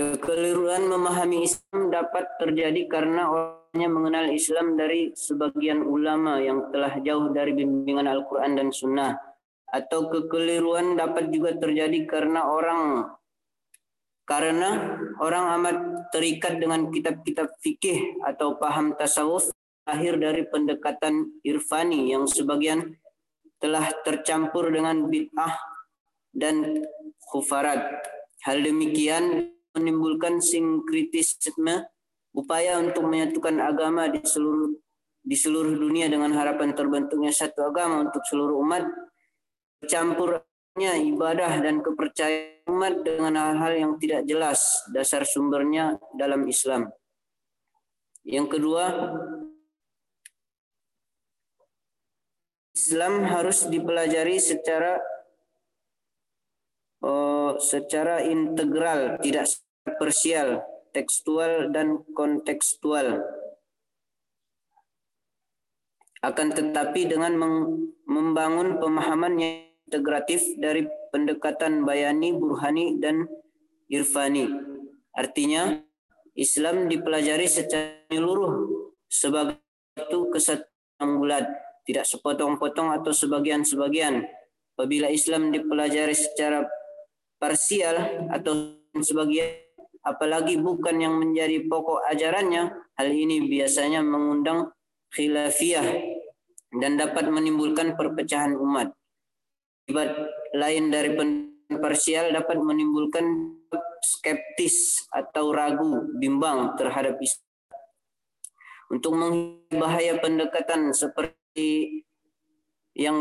Kekeliruan 0.00 0.88
memahami 0.88 1.44
Islam 1.44 1.92
dapat 1.92 2.24
terjadi 2.40 2.88
karena 2.88 3.28
orangnya 3.28 3.88
mengenal 3.92 4.32
Islam 4.32 4.72
dari 4.72 5.12
sebagian 5.12 5.84
ulama 5.84 6.40
yang 6.40 6.72
telah 6.72 6.96
jauh 7.04 7.28
dari 7.28 7.52
bimbingan 7.52 8.08
Al-Quran 8.08 8.56
dan 8.56 8.72
Sunnah. 8.72 9.29
Atau 9.70 10.10
kekeliruan 10.10 10.98
dapat 10.98 11.30
juga 11.30 11.54
terjadi 11.54 12.06
karena 12.06 12.46
orang 12.46 13.06
karena 14.26 14.98
orang 15.18 15.44
amat 15.58 15.76
terikat 16.14 16.62
dengan 16.62 16.86
kitab-kitab 16.86 17.50
fikih 17.58 18.22
atau 18.22 18.54
paham 18.54 18.94
tasawuf 18.94 19.50
akhir 19.90 20.22
dari 20.22 20.46
pendekatan 20.46 21.42
irfani 21.42 22.14
yang 22.14 22.30
sebagian 22.30 22.94
telah 23.58 23.90
tercampur 24.06 24.70
dengan 24.70 25.10
bid'ah 25.10 25.58
dan 26.30 26.86
khufarat. 27.30 27.82
Hal 28.46 28.62
demikian 28.62 29.52
menimbulkan 29.74 30.38
sinkritisme, 30.38 31.90
upaya 32.32 32.78
untuk 32.78 33.10
menyatukan 33.10 33.58
agama 33.60 34.06
di 34.08 34.22
seluruh 34.22 34.78
di 35.20 35.36
seluruh 35.36 35.76
dunia 35.76 36.08
dengan 36.08 36.32
harapan 36.32 36.72
terbentuknya 36.72 37.28
satu 37.28 37.68
agama 37.68 38.08
untuk 38.08 38.24
seluruh 38.24 38.56
umat, 38.64 38.88
campurnya 39.88 40.92
ibadah 41.00 41.60
dan 41.60 41.80
kepercayaan 41.80 42.60
umat 42.70 43.02
dengan 43.02 43.34
hal-hal 43.34 43.72
yang 43.74 43.92
tidak 43.98 44.22
jelas 44.24 44.60
dasar 44.94 45.26
sumbernya 45.26 45.98
dalam 46.14 46.46
Islam. 46.46 46.88
Yang 48.22 48.46
kedua, 48.56 48.84
Islam 52.76 53.26
harus 53.26 53.66
dipelajari 53.66 54.38
secara 54.38 55.02
uh, 57.04 57.58
secara 57.58 58.24
integral, 58.24 59.18
tidak 59.20 59.50
parsial, 59.98 60.64
tekstual 60.94 61.74
dan 61.74 62.00
kontekstual. 62.14 63.20
Akan 66.20 66.52
tetapi 66.52 67.08
dengan 67.08 67.32
membangun 68.04 68.76
pemahaman 68.76 69.34
yang 69.40 69.69
integratif 69.90 70.54
dari 70.54 70.86
pendekatan 71.10 71.82
bayani, 71.82 72.30
burhani, 72.30 73.02
dan 73.02 73.26
irfani. 73.90 74.46
Artinya, 75.10 75.82
Islam 76.38 76.86
dipelajari 76.86 77.50
secara 77.50 78.06
menyeluruh 78.06 78.70
sebagai 79.10 79.58
itu 79.98 80.30
kesatuan 80.30 81.18
bulat 81.18 81.50
tidak 81.82 82.06
sepotong-potong 82.06 82.94
atau 82.94 83.10
sebagian-sebagian. 83.10 84.22
Apabila 84.78 85.10
Islam 85.10 85.50
dipelajari 85.50 86.14
secara 86.14 86.62
parsial 87.42 88.30
atau 88.30 88.78
sebagian, 88.94 89.50
apalagi 90.06 90.54
bukan 90.62 91.02
yang 91.02 91.18
menjadi 91.18 91.66
pokok 91.66 92.06
ajarannya, 92.14 92.70
hal 92.94 93.08
ini 93.10 93.50
biasanya 93.50 94.06
mengundang 94.06 94.70
khilafiyah 95.10 95.84
dan 96.78 96.94
dapat 96.94 97.26
menimbulkan 97.26 97.98
perpecahan 97.98 98.54
umat. 98.54 98.94
Akibat 99.90 100.14
lain 100.54 100.94
dari 100.94 101.10
parsial 101.82 102.30
dapat 102.30 102.62
menimbulkan 102.62 103.58
skeptis 103.98 105.02
atau 105.10 105.50
ragu, 105.50 106.14
bimbang 106.14 106.78
terhadap 106.78 107.18
Islam. 107.18 107.50
Untuk 108.86 109.18
menghindari 109.18 109.74
bahaya 109.74 110.14
pendekatan 110.22 110.94
seperti 110.94 112.06
yang 112.94 113.18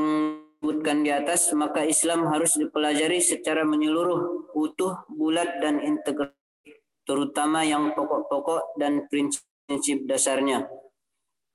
disebutkan 0.61 1.01
di 1.01 1.09
atas, 1.09 1.49
maka 1.57 1.89
Islam 1.89 2.29
harus 2.29 2.53
dipelajari 2.53 3.17
secara 3.17 3.65
menyeluruh, 3.65 4.53
utuh, 4.53 5.09
bulat, 5.09 5.57
dan 5.65 5.81
integratif, 5.81 6.85
terutama 7.01 7.65
yang 7.65 7.97
pokok-pokok 7.97 8.77
dan 8.77 9.09
prinsip 9.09 10.05
dasarnya. 10.05 10.69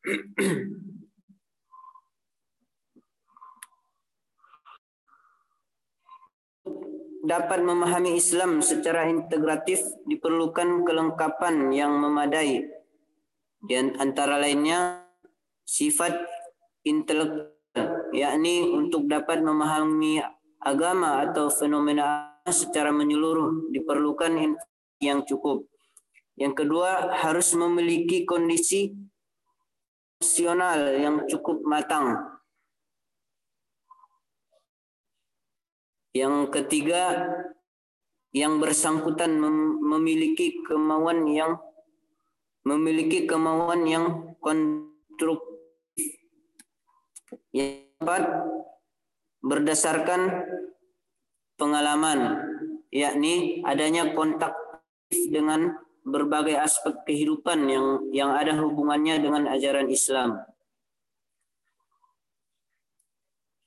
dapat 7.25 7.65
memahami 7.65 8.21
Islam 8.21 8.61
secara 8.61 9.09
integratif 9.09 9.81
diperlukan 10.05 10.85
kelengkapan 10.85 11.73
yang 11.73 11.97
memadai. 11.97 12.69
Di 13.65 13.75
antara 13.81 14.37
lainnya 14.37 15.09
sifat 15.65 16.13
intelektual 16.85 17.49
yakni 18.15 18.71
untuk 18.71 19.09
dapat 19.11 19.41
memahami 19.41 20.23
agama 20.63 21.25
atau 21.25 21.51
fenomena 21.51 22.37
secara 22.47 22.93
menyeluruh 22.93 23.73
diperlukan 23.73 24.37
yang 25.01 25.25
cukup. 25.25 25.65
Yang 26.37 26.67
kedua 26.67 27.15
harus 27.25 27.57
memiliki 27.57 28.23
kondisi 28.29 28.93
emosional 30.21 30.79
yang 30.99 31.17
cukup 31.27 31.63
matang. 31.65 32.34
Yang 36.15 36.55
ketiga 36.55 37.27
yang 38.31 38.63
bersangkutan 38.63 39.35
memiliki 39.83 40.63
kemauan 40.63 41.27
yang 41.27 41.59
memiliki 42.65 43.27
kemauan 43.27 43.85
yang 43.85 44.39
konstruktif 44.39 45.55
yang 47.55 47.85
keempat, 48.05 48.25
berdasarkan 49.41 50.21
pengalaman, 51.55 52.43
yakni 52.91 53.63
adanya 53.63 54.11
kontak 54.13 54.53
dengan 55.11 55.79
berbagai 56.05 56.59
aspek 56.59 57.01
kehidupan 57.07 57.65
yang 57.71 57.87
yang 58.13 58.31
ada 58.35 58.53
hubungannya 58.59 59.23
dengan 59.23 59.49
ajaran 59.49 59.89
Islam. 59.89 60.43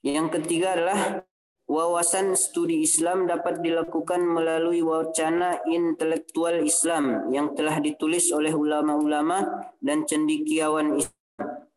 Yang 0.06 0.28
ketiga 0.40 0.78
adalah 0.78 1.27
wawasan 1.68 2.34
studi 2.40 2.82
Islam 2.88 3.28
dapat 3.28 3.60
dilakukan 3.60 4.24
melalui 4.24 4.80
wacana 4.80 5.60
intelektual 5.68 6.64
Islam 6.64 7.28
yang 7.36 7.52
telah 7.54 7.84
ditulis 7.84 8.32
oleh 8.32 8.56
ulama-ulama 8.56 9.68
dan 9.84 10.08
cendikiawan 10.08 10.96
Islam 10.96 11.16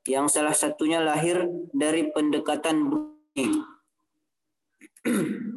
yang 0.07 0.31
salah 0.31 0.55
satunya 0.55 1.03
lahir 1.03 1.44
dari 1.74 2.09
pendekatan 2.14 2.88
budi. 2.88 3.46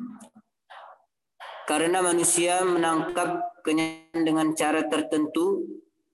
Karena 1.70 2.04
manusia 2.04 2.60
menangkap 2.68 3.64
kenyataan 3.64 4.28
dengan 4.28 4.52
cara 4.52 4.84
tertentu, 4.84 5.64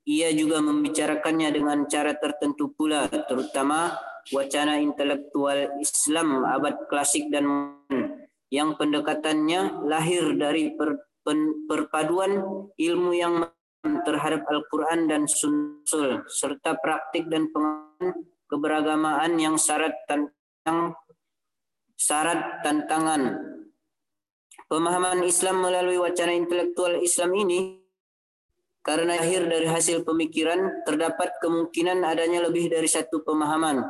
ia 0.06 0.30
juga 0.30 0.62
membicarakannya 0.62 1.50
dengan 1.50 1.90
cara 1.90 2.14
tertentu 2.14 2.70
pula, 2.70 3.10
terutama 3.10 3.98
wacana 4.34 4.78
intelektual 4.78 5.80
Islam 5.80 6.44
abad 6.44 6.90
klasik 6.92 7.28
dan 7.32 7.76
yang 8.50 8.74
pendekatannya 8.76 9.86
lahir 9.86 10.34
dari 10.36 10.74
per, 10.74 10.98
pen, 11.22 11.70
perpaduan 11.70 12.42
ilmu 12.76 13.12
yang 13.14 13.46
terhadap 14.04 14.44
Al-Quran 14.50 15.08
dan 15.08 15.24
Sunnah 15.30 16.28
serta 16.28 16.76
praktik 16.82 17.30
dan 17.32 17.48
pengalaman 17.54 18.28
keberagamaan 18.50 19.38
yang 19.38 19.56
syarat 19.56 19.94
tentang 20.10 20.98
syarat 21.96 22.66
tantangan. 22.66 23.38
Pemahaman 24.70 25.26
Islam 25.26 25.66
melalui 25.66 25.98
wacana 25.98 26.34
intelektual 26.34 27.02
Islam 27.02 27.34
ini 27.38 27.82
karena 28.86 29.18
akhir 29.22 29.50
dari 29.50 29.68
hasil 29.70 30.02
pemikiran 30.06 30.86
terdapat 30.86 31.38
kemungkinan 31.42 32.02
adanya 32.06 32.46
lebih 32.48 32.70
dari 32.70 32.90
satu 32.90 33.22
pemahaman. 33.22 33.86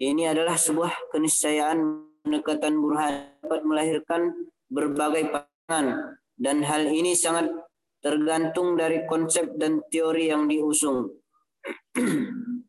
Ini 0.00 0.32
adalah 0.32 0.56
sebuah 0.56 1.12
keniscayaan 1.12 1.76
pendekatan 2.24 2.72
burhan 2.80 3.36
dapat 3.44 3.60
melahirkan 3.68 4.32
berbagai 4.72 5.28
pandangan 5.28 6.16
dan 6.40 6.64
hal 6.64 6.88
ini 6.88 7.12
sangat 7.12 7.52
tergantung 8.00 8.80
dari 8.80 9.04
konsep 9.04 9.60
dan 9.60 9.84
teori 9.92 10.32
yang 10.32 10.48
diusung. 10.48 11.12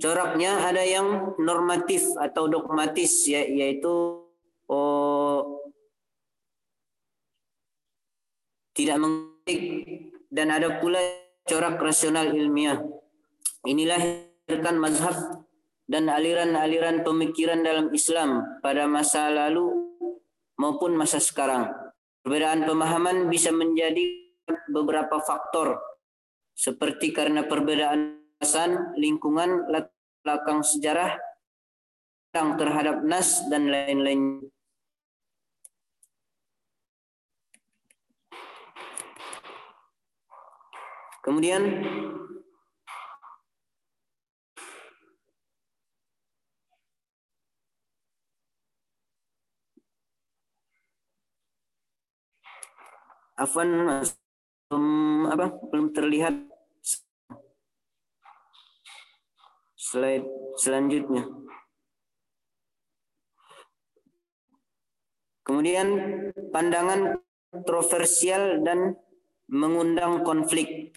Coraknya 0.00 0.64
ada 0.64 0.80
yang 0.80 1.36
normatif 1.36 2.16
atau 2.16 2.48
dogmatis 2.48 3.28
ya, 3.28 3.44
yaitu 3.44 4.24
oh, 4.64 5.40
tidak 8.72 8.96
mengetik 8.96 9.60
dan 10.32 10.48
ada 10.56 10.80
pula 10.80 11.04
corak 11.44 11.76
rasional 11.76 12.32
ilmiah. 12.32 12.80
Inilah 13.68 14.00
yang 14.48 14.80
mazhab 14.80 15.44
dan 15.84 16.08
aliran-aliran 16.08 17.04
pemikiran 17.04 17.60
dalam 17.60 17.92
Islam 17.92 18.60
pada 18.64 18.88
masa 18.88 19.28
lalu 19.28 19.68
maupun 20.56 20.96
masa 20.96 21.20
sekarang. 21.20 21.68
Perbedaan 22.24 22.64
pemahaman 22.64 23.28
bisa 23.28 23.52
menjadi 23.52 24.00
beberapa 24.72 25.20
faktor 25.20 25.76
seperti 26.56 27.12
karena 27.16 27.44
perbedaan 27.44 28.19
alasan, 28.40 28.96
lingkungan, 28.96 29.68
belakang 30.24 30.64
sejarah, 30.64 31.12
terhadap 32.32 33.04
nas 33.04 33.44
dan 33.52 33.68
lain-lain. 33.68 34.40
Kemudian 41.20 41.62
Afan 53.36 53.68
um, 54.72 55.28
apa 55.28 55.48
belum 55.72 55.92
terlihat 55.92 56.49
slide 59.90 60.26
selanjutnya. 60.54 61.26
Kemudian 65.42 65.88
pandangan 66.54 67.18
kontroversial 67.50 68.62
dan 68.62 68.94
mengundang 69.50 70.22
konflik. 70.22 70.94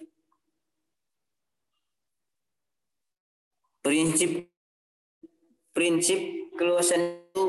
Prinsip 3.82 4.54
prinsip 5.74 6.54
keluasan 6.54 7.26
itu 7.34 7.44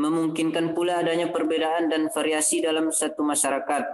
memungkinkan 0.00 0.72
pula 0.72 1.04
adanya 1.04 1.28
perbedaan 1.28 1.92
dan 1.92 2.08
variasi 2.08 2.64
dalam 2.64 2.88
satu 2.88 3.20
masyarakat 3.20 3.84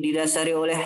didasari 0.00 0.56
oleh 0.56 0.80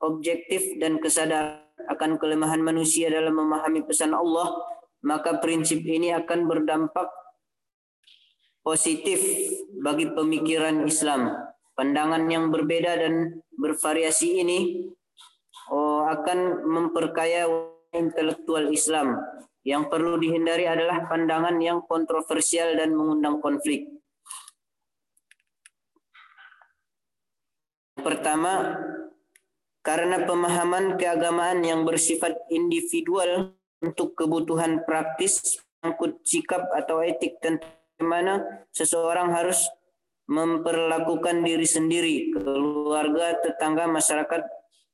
objektif 0.00 0.80
dan 0.80 0.96
kesadaran 0.96 1.63
akan 1.90 2.16
kelemahan 2.16 2.62
manusia 2.62 3.10
dalam 3.10 3.34
memahami 3.36 3.82
pesan 3.84 4.14
Allah 4.14 4.54
maka 5.04 5.36
prinsip 5.38 5.84
ini 5.84 6.16
akan 6.16 6.48
berdampak 6.48 7.12
positif 8.64 9.20
bagi 9.84 10.08
pemikiran 10.08 10.88
Islam. 10.88 11.28
Pandangan 11.76 12.24
yang 12.32 12.48
berbeda 12.48 12.96
dan 12.96 13.44
bervariasi 13.60 14.40
ini 14.40 14.88
oh, 15.68 16.08
akan 16.08 16.64
memperkaya 16.64 17.44
intelektual 17.92 18.72
Islam. 18.72 19.20
Yang 19.64 19.92
perlu 19.92 20.16
dihindari 20.20 20.68
adalah 20.68 21.04
pandangan 21.08 21.56
yang 21.60 21.84
kontroversial 21.84 22.76
dan 22.76 22.96
mengundang 22.96 23.40
konflik. 23.40 23.88
Pertama, 27.96 28.76
karena 29.84 30.24
pemahaman 30.24 30.96
keagamaan 30.96 31.60
yang 31.60 31.84
bersifat 31.84 32.32
individual 32.48 33.52
untuk 33.84 34.16
kebutuhan 34.16 34.80
praktis, 34.88 35.60
mengikut 35.84 36.24
sikap 36.24 36.72
atau 36.72 37.04
etik 37.04 37.36
tentang 37.44 37.68
bagaimana 38.00 38.64
seseorang 38.72 39.28
harus 39.36 39.68
memperlakukan 40.24 41.44
diri 41.44 41.68
sendiri, 41.68 42.32
keluarga, 42.32 43.36
tetangga, 43.44 43.84
masyarakat, 43.84 44.42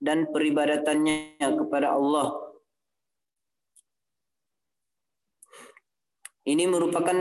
dan 0.02 0.26
peribadatannya 0.26 1.38
kepada 1.38 1.94
Allah. 1.94 2.34
Ini 6.42 6.66
merupakan 6.66 7.14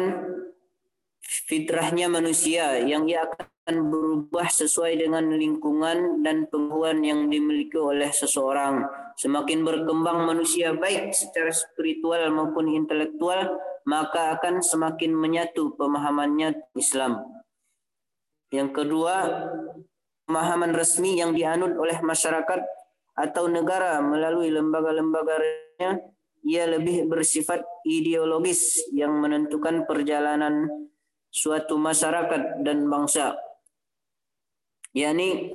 fitrahnya 1.22 2.10
manusia 2.10 2.82
yang 2.82 3.06
ia 3.06 3.30
akan 3.30 3.46
berubah 3.68 4.48
sesuai 4.50 4.98
dengan 4.98 5.30
lingkungan 5.30 6.26
dan 6.26 6.50
pengetahuan 6.50 7.04
yang 7.06 7.30
dimiliki 7.30 7.78
oleh 7.78 8.10
seseorang. 8.10 8.88
Semakin 9.20 9.68
berkembang 9.68 10.26
manusia 10.26 10.74
baik 10.74 11.12
secara 11.12 11.52
spiritual 11.52 12.32
maupun 12.32 12.72
intelektual, 12.72 13.60
maka 13.86 14.40
akan 14.40 14.64
semakin 14.64 15.12
menyatu 15.12 15.76
pemahamannya 15.76 16.56
Islam. 16.74 17.20
Yang 18.50 18.82
kedua, 18.82 19.16
pemahaman 20.26 20.74
resmi 20.74 21.20
yang 21.20 21.36
dianut 21.36 21.78
oleh 21.78 22.00
masyarakat 22.02 22.62
atau 23.20 23.46
negara 23.52 24.00
melalui 24.00 24.50
lembaga-lembaganya 24.50 26.00
ia 26.48 26.64
lebih 26.66 27.06
bersifat 27.12 27.62
ideologis 27.84 28.80
yang 28.96 29.20
menentukan 29.20 29.84
perjalanan 29.84 30.66
suatu 31.28 31.76
masyarakat 31.76 32.64
dan 32.64 32.88
bangsa. 32.88 33.36
Yakni 34.94 35.54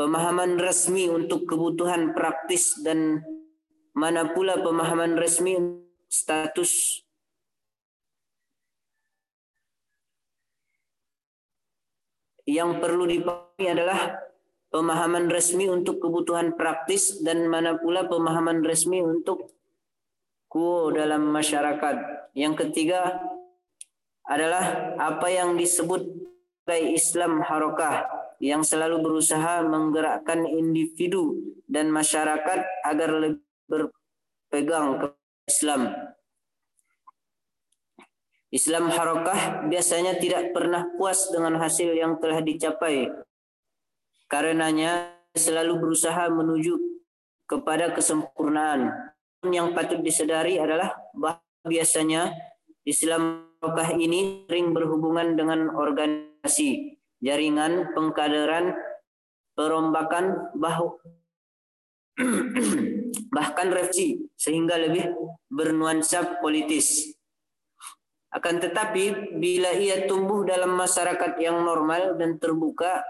pemahaman 0.00 0.56
resmi 0.56 1.12
untuk 1.12 1.44
kebutuhan 1.44 2.16
praktis 2.16 2.78
dan 2.80 3.20
mana 3.92 4.32
pula 4.32 4.56
pemahaman 4.64 5.18
resmi 5.18 5.60
status 6.08 7.04
yang 12.48 12.80
perlu 12.80 13.04
dipahami 13.04 13.66
adalah 13.68 14.16
pemahaman 14.72 15.28
resmi 15.28 15.68
untuk 15.68 16.00
kebutuhan 16.00 16.56
praktis 16.56 17.20
dan 17.20 17.44
mana 17.46 17.76
pula 17.76 18.06
pemahaman 18.08 18.64
resmi 18.64 19.04
untuk 19.04 19.59
kuo 20.50 20.90
dalam 20.90 21.30
masyarakat. 21.30 21.96
Yang 22.34 22.66
ketiga 22.66 23.22
adalah 24.26 24.98
apa 24.98 25.30
yang 25.30 25.54
disebut 25.54 26.02
sebagai 26.66 26.94
Islam 26.94 27.42
harokah 27.42 28.06
yang 28.38 28.62
selalu 28.62 29.02
berusaha 29.02 29.62
menggerakkan 29.66 30.46
individu 30.46 31.38
dan 31.66 31.90
masyarakat 31.90 32.62
agar 32.86 33.10
lebih 33.10 33.42
berpegang 33.66 35.02
ke 35.02 35.06
Islam. 35.50 35.90
Islam 38.50 38.90
harokah 38.90 39.66
biasanya 39.70 40.18
tidak 40.18 40.50
pernah 40.50 40.86
puas 40.98 41.30
dengan 41.30 41.58
hasil 41.58 41.94
yang 41.94 42.18
telah 42.18 42.42
dicapai. 42.42 43.06
Karenanya 44.26 45.14
selalu 45.34 45.78
berusaha 45.78 46.26
menuju 46.30 46.74
kepada 47.46 47.94
kesempurnaan. 47.94 49.10
Yang 49.40 49.68
patut 49.72 50.00
disadari 50.04 50.60
adalah 50.60 50.92
bahwa 51.16 51.40
biasanya 51.64 52.28
Islam 52.84 53.48
harokah 53.60 53.96
ini 53.96 54.44
sering 54.44 54.76
berhubungan 54.76 55.32
dengan 55.32 55.72
organisasi 55.72 57.00
jaringan 57.24 57.92
pengkaderan, 57.96 58.76
perombakan, 59.56 60.52
bahu, 60.56 60.96
bahkan 63.36 63.68
revisi 63.72 64.28
sehingga 64.36 64.76
lebih 64.76 65.08
bernuansa 65.48 66.40
politis. 66.40 67.16
Akan 68.32 68.60
tetapi 68.60 69.36
bila 69.40 69.72
ia 69.72 70.04
tumbuh 70.04 70.44
dalam 70.44 70.76
masyarakat 70.76 71.40
yang 71.40 71.64
normal 71.64 72.20
dan 72.20 72.36
terbuka, 72.36 73.00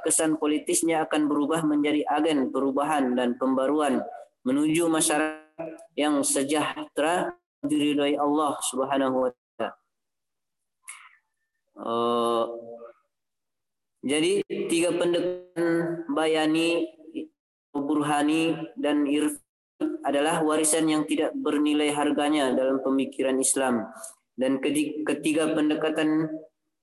kesan 0.00 0.40
politisnya 0.40 1.04
akan 1.04 1.28
berubah 1.28 1.60
menjadi 1.62 2.08
agen 2.08 2.48
perubahan 2.48 3.12
dan 3.12 3.36
pembaruan 3.36 4.00
menuju 4.42 4.90
masyarakat 4.90 5.41
yang 5.94 6.20
sejahtera 6.24 7.34
diridhoi 7.62 8.18
Allah 8.18 8.58
Subhanahu 8.62 9.16
wa 9.26 9.30
taala. 9.30 9.70
Uh, 11.78 12.44
jadi 14.02 14.42
tiga 14.66 14.90
pendekatan 14.98 16.02
bayani, 16.10 16.90
burhani, 17.70 18.58
dan 18.74 19.06
irfan 19.06 19.38
adalah 20.02 20.42
warisan 20.42 20.90
yang 20.90 21.06
tidak 21.06 21.30
bernilai 21.38 21.94
harganya 21.94 22.50
dalam 22.50 22.82
pemikiran 22.82 23.38
Islam. 23.38 23.86
Dan 24.34 24.58
ketiga 25.06 25.54
pendekatan 25.54 26.26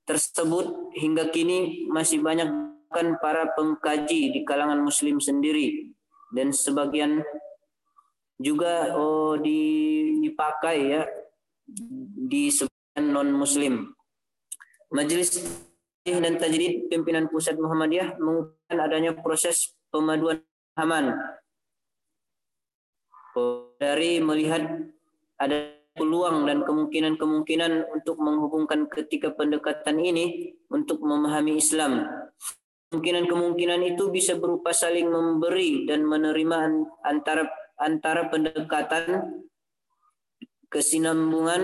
tersebut 0.08 0.96
hingga 0.96 1.28
kini 1.30 1.86
masih 1.92 2.24
banyak 2.24 2.48
kan 2.90 3.22
para 3.22 3.54
pengkaji 3.54 4.34
di 4.34 4.42
kalangan 4.42 4.82
muslim 4.82 5.22
sendiri 5.22 5.94
dan 6.34 6.50
sebagian 6.50 7.22
juga 8.40 8.96
oh, 8.96 9.36
dipakai 9.36 10.78
ya 10.96 11.04
di 12.16 12.50
sebagian 12.50 13.12
non 13.12 13.30
muslim. 13.36 13.92
Majelis 14.90 15.38
dan 16.08 16.42
Tajrid 16.42 16.90
pimpinan 16.90 17.30
pusat 17.30 17.60
Muhammadiyah 17.60 18.18
mengupayakan 18.18 18.80
adanya 18.82 19.12
proses 19.14 19.78
pemaduan 19.94 20.42
pemahaman 20.74 21.14
dari 23.78 24.18
melihat 24.18 24.66
ada 25.38 25.76
peluang 25.94 26.48
dan 26.48 26.64
kemungkinan-kemungkinan 26.64 27.92
untuk 27.92 28.18
menghubungkan 28.24 28.88
ketiga 28.88 29.36
pendekatan 29.36 30.00
ini 30.00 30.56
untuk 30.72 31.04
memahami 31.04 31.60
Islam. 31.60 32.08
Kemungkinan-kemungkinan 32.90 33.86
itu 33.94 34.10
bisa 34.10 34.40
berupa 34.40 34.74
saling 34.74 35.12
memberi 35.12 35.86
dan 35.86 36.08
menerima 36.08 36.58
antara 37.06 37.46
antara 37.80 38.28
pendekatan 38.28 39.40
kesinambungan 40.70 41.64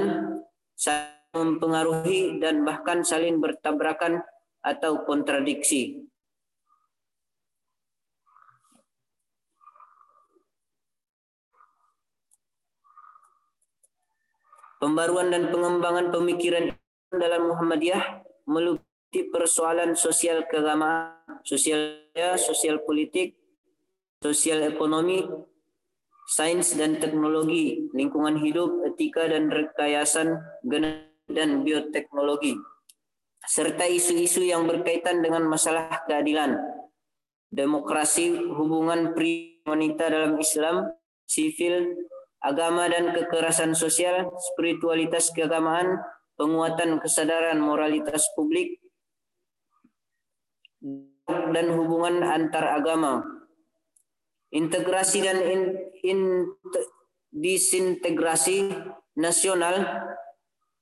saling 0.74 1.16
mempengaruhi 1.36 2.40
dan 2.40 2.64
bahkan 2.64 3.04
saling 3.04 3.44
bertabrakan 3.44 4.24
atau 4.64 5.04
kontradiksi. 5.04 6.08
Pembaruan 14.80 15.34
dan 15.34 15.50
pengembangan 15.50 16.14
pemikiran 16.14 16.72
dalam 17.10 17.48
Muhammadiyah 17.52 18.22
meliputi 18.46 19.28
persoalan 19.34 19.98
sosial 19.98 20.46
keagamaan, 20.46 21.16
sosial 21.42 22.06
sosial 22.38 22.84
politik, 22.84 23.34
sosial 24.22 24.62
ekonomi, 24.68 25.26
sains 26.26 26.74
dan 26.74 26.98
teknologi, 26.98 27.86
lingkungan 27.94 28.42
hidup, 28.42 28.82
etika 28.90 29.30
dan 29.30 29.54
rekayasan 29.54 30.42
dan 31.30 31.50
bioteknologi, 31.62 32.58
serta 33.46 33.86
isu-isu 33.86 34.42
yang 34.42 34.66
berkaitan 34.66 35.22
dengan 35.22 35.46
masalah 35.46 36.02
keadilan, 36.10 36.58
demokrasi, 37.54 38.34
hubungan 38.54 39.14
pria 39.14 39.54
dalam 39.98 40.38
Islam, 40.38 40.94
sivil, 41.26 41.98
agama 42.46 42.86
dan 42.86 43.10
kekerasan 43.14 43.74
sosial, 43.74 44.30
spiritualitas 44.54 45.34
keagamaan, 45.34 45.98
penguatan 46.38 47.02
kesadaran 47.02 47.58
moralitas 47.58 48.30
publik, 48.38 48.78
dan 51.26 51.74
hubungan 51.74 52.22
antar 52.22 52.78
agama. 52.78 53.35
Integrasi 54.54 55.26
dan 55.26 55.42
in, 55.42 55.62
in, 56.06 56.20
disintegrasi 57.36 58.72
nasional, 59.20 59.84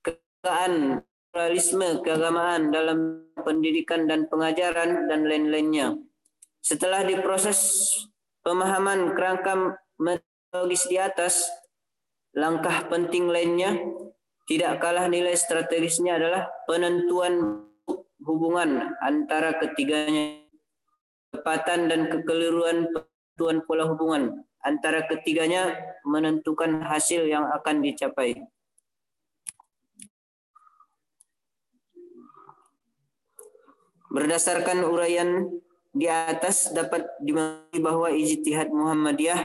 kekaan, 0.06 1.02
pluralisme 1.34 2.06
keagamaan 2.06 2.69
dalam 2.69 3.26
pendidikan 3.41 4.06
dan 4.06 4.30
pengajaran, 4.30 5.10
dan 5.10 5.26
lain-lainnya. 5.26 5.97
Setelah 6.62 7.02
diproses 7.04 7.89
pemahaman 8.45 9.17
kerangka 9.17 9.82
metodologis 9.97 10.86
di 10.86 11.02
atas, 11.02 11.49
langkah 12.38 12.86
penting 12.86 13.26
lainnya 13.26 13.73
tidak 14.45 14.84
kalah 14.84 15.10
nilai 15.10 15.34
strategisnya 15.34 16.21
adalah 16.21 16.52
penentuan 16.69 17.65
hubungan 18.23 18.93
antara 19.04 19.56
ketiganya 19.58 20.43
kepatan 21.34 21.89
dan 21.89 22.12
kekeliruan 22.12 22.88
penentuan 23.34 23.65
pola 23.65 23.89
hubungan 23.89 24.46
antara 24.62 25.10
ketiganya 25.10 25.74
menentukan 26.06 26.86
hasil 26.86 27.26
yang 27.26 27.50
akan 27.50 27.82
dicapai. 27.82 28.38
Berdasarkan 34.13 34.86
uraian 34.86 35.50
di 35.89 36.06
atas 36.06 36.69
dapat 36.69 37.10
dimengerti 37.17 37.82
bahwa 37.82 38.13
ijtihad 38.13 38.69
Muhammadiyah 38.69 39.41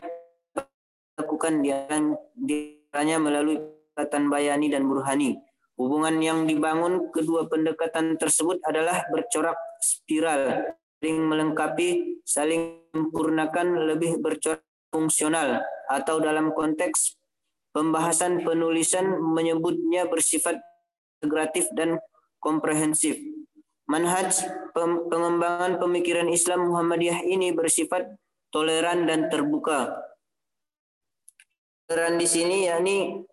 dilakukan 1.16 1.64
di 1.64 1.72
antaranya 1.72 3.16
melalui 3.16 3.56
pendekatan 3.64 4.28
bayani 4.28 4.68
dan 4.68 4.84
burhani. 4.84 5.40
Hubungan 5.80 6.20
yang 6.20 6.44
dibangun 6.44 7.08
kedua 7.08 7.48
pendekatan 7.48 8.20
tersebut 8.20 8.60
adalah 8.68 9.08
bercorak 9.08 9.56
spiral, 9.80 10.76
saling 10.98 11.18
melengkapi, 11.30 12.20
saling 12.26 12.82
sempurnakan, 12.90 13.86
lebih 13.86 14.18
bercorak 14.18 14.66
fungsional 14.90 15.62
atau 15.86 16.18
dalam 16.18 16.50
konteks 16.50 17.14
pembahasan 17.70 18.42
penulisan 18.42 19.06
menyebutnya 19.22 20.10
bersifat 20.10 20.58
integratif 21.22 21.70
dan 21.78 22.02
komprehensif. 22.42 23.14
Manhaj 23.88 24.42
pengembangan 25.08 25.80
pemikiran 25.80 26.28
Islam 26.28 26.68
Muhammadiyah 26.68 27.24
ini 27.24 27.54
bersifat 27.54 28.04
toleran 28.50 29.06
dan 29.06 29.30
terbuka. 29.30 30.02
Toleran 31.88 32.20
di 32.20 32.28
sini 32.28 32.68
yakni 32.68 33.24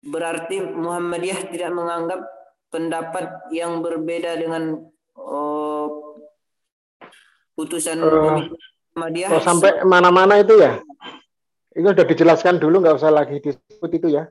berarti 0.00 0.64
Muhammadiyah 0.64 1.50
tidak 1.50 1.70
menganggap 1.76 2.24
pendapat 2.72 3.52
yang 3.52 3.84
berbeda 3.84 4.40
dengan 4.40 4.91
putusan 7.52 8.00
uh, 8.00 8.40
Muhammadiyah. 8.96 9.30
Oh, 9.32 9.42
sampai 9.42 9.84
mana-mana 9.84 10.40
itu 10.40 10.56
ya? 10.56 10.80
Itu 11.72 11.88
sudah 11.88 12.06
dijelaskan 12.08 12.60
dulu, 12.60 12.84
nggak 12.84 12.96
usah 13.00 13.12
lagi 13.12 13.40
disebut 13.40 13.90
itu 13.96 14.08
ya. 14.12 14.28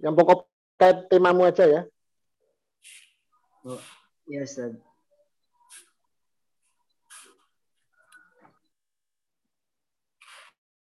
Yang 0.00 0.14
pokok 0.20 0.38
kayak 0.76 1.08
temamu 1.08 1.48
aja 1.48 1.64
ya. 1.64 1.82
Oh, 3.64 3.80
ya 4.28 4.44
Ustaz. 4.44 4.76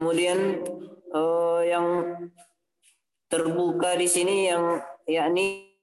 Kemudian 0.02 0.66
uh, 1.14 1.62
yang 1.62 1.86
terbuka 3.30 3.94
di 3.94 4.10
sini 4.10 4.50
yang 4.50 4.82
yakni 5.06 5.78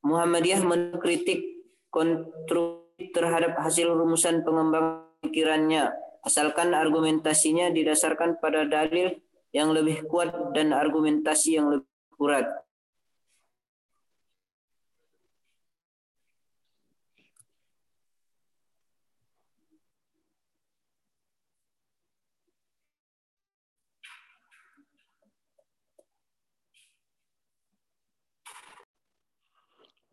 Muhammadiyah 0.00 0.64
mengkritik 0.64 1.68
kontrol 1.92 2.81
terhadap 2.98 3.56
hasil 3.58 3.92
rumusan 3.92 4.44
pengembangan 4.44 5.08
pikirannya 5.22 5.92
asalkan 6.22 6.70
argumentasinya 6.70 7.74
didasarkan 7.74 8.38
pada 8.38 8.62
dalil 8.66 9.18
yang 9.50 9.74
lebih 9.74 10.06
kuat 10.06 10.32
dan 10.54 10.70
argumentasi 10.72 11.58
yang 11.58 11.68
lebih 11.68 11.90
akurat. 12.14 12.46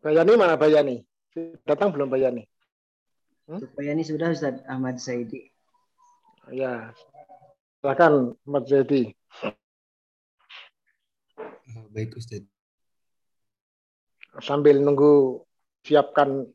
Bayani 0.00 0.32
mana 0.32 0.56
Bayani? 0.56 1.04
Datang 1.68 1.92
belum 1.92 2.08
Bayani? 2.08 2.48
Hmm? 3.50 3.66
Bayani 3.74 4.06
sudah 4.06 4.30
Ustaz 4.30 4.62
Ahmad 4.70 5.02
Saidi. 5.02 5.50
Ya, 6.54 6.94
silakan 7.82 8.38
Ahmad 8.46 8.70
Saidi. 8.70 9.10
Ah, 11.42 11.82
baik 11.90 12.14
Ustaz. 12.14 12.46
Sambil 14.38 14.78
nunggu 14.78 15.42
siapkan 15.82 16.46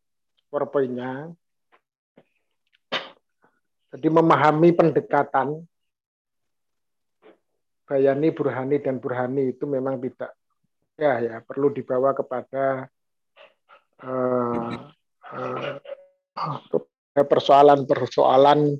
PowerPoint-nya. 0.47 1.36
Jadi 3.91 4.08
memahami 4.08 4.71
pendekatan 4.71 5.67
Bayani, 7.84 8.31
Burhani, 8.31 8.79
dan 8.79 9.03
Burhani 9.03 9.51
itu 9.51 9.67
memang 9.67 9.99
tidak 9.99 10.31
ya 10.95 11.19
ya 11.19 11.36
perlu 11.43 11.75
dibawa 11.75 12.15
kepada 12.15 12.88
persoalan-persoalan 17.15 18.76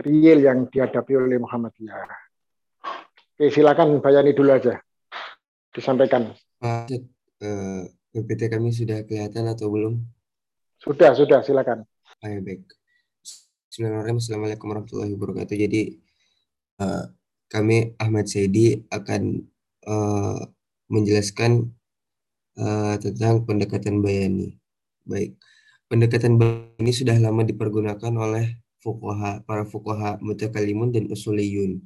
real 0.00 0.38
yang 0.40 0.58
dihadapi 0.72 1.12
oleh 1.18 1.36
Muhammadiyah. 1.36 2.08
Oke, 3.38 3.52
silakan 3.52 4.00
Bayani 4.00 4.32
dulu 4.34 4.50
aja. 4.50 4.80
Disampaikan. 5.70 6.32
Pak, 6.58 6.90
uh, 7.44 7.86
PPT 8.10 8.50
kami 8.50 8.74
sudah 8.74 9.04
kelihatan 9.06 9.46
atau 9.46 9.70
belum? 9.70 10.00
Sudah, 10.82 11.14
sudah, 11.14 11.44
silakan. 11.44 11.86
Ya, 12.24 12.40
baik. 12.42 12.66
Bismillahirrahmanirrahim. 13.68 14.18
Assalamualaikum 14.18 14.66
warahmatullahi 14.74 15.12
wabarakatuh. 15.14 15.54
Jadi, 15.54 15.82
uh, 16.82 17.04
kami 17.46 17.94
Ahmad 18.02 18.26
Saidi 18.26 18.82
akan 18.90 19.44
uh, 19.86 20.40
menjelaskan 20.88 21.74
tentang 22.98 23.46
pendekatan 23.46 24.02
bayani. 24.02 24.58
Baik, 25.06 25.38
pendekatan 25.88 26.38
ini 26.78 26.92
sudah 26.92 27.16
lama 27.18 27.42
dipergunakan 27.44 28.12
oleh 28.14 28.60
fuqaha, 28.84 29.42
para 29.44 29.64
fuqaha 29.64 30.20
mutakalimun 30.22 30.94
dan 30.94 31.08
usuliyun. 31.08 31.82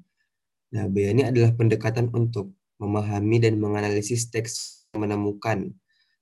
Nah, 0.74 0.90
bayani 0.90 1.30
adalah 1.30 1.54
pendekatan 1.54 2.10
untuk 2.12 2.52
memahami 2.82 3.38
dan 3.40 3.62
menganalisis 3.62 4.28
teks 4.28 4.84
menemukan 4.98 5.72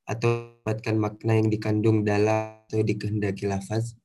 atau 0.07 0.55
mendapatkan 0.63 0.97
makna 0.97 1.33
yang 1.41 1.49
dikandung 1.49 2.05
dalam 2.07 2.61
atau 2.69 2.85
dikehendaki 2.85 3.49
lafaz. 3.49 3.97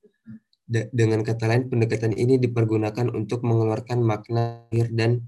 dengan 0.65 1.21
kata 1.21 1.45
lain, 1.45 1.69
pendekatan 1.69 2.17
ini 2.17 2.41
dipergunakan 2.41 3.13
untuk 3.13 3.45
mengeluarkan 3.45 4.01
makna 4.01 4.65
dan 4.73 5.21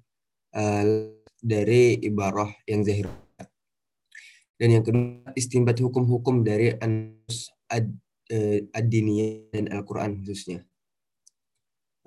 uh, 0.57 1.13
dari 1.45 1.93
ibarah 2.01 2.49
yang 2.65 2.81
zahir 2.81 3.05
dan 4.57 4.73
yang 4.73 4.83
kedua, 4.83 5.29
istimbat 5.37 5.77
hukum-hukum 5.77 6.41
dari 6.41 6.73
anus 6.81 7.53
ad, 7.69 7.93
eh, 8.31 8.67
ad-diniyah 8.71 9.51
dan 9.53 9.65
Al-Quran 9.71 10.21
khususnya. 10.21 10.63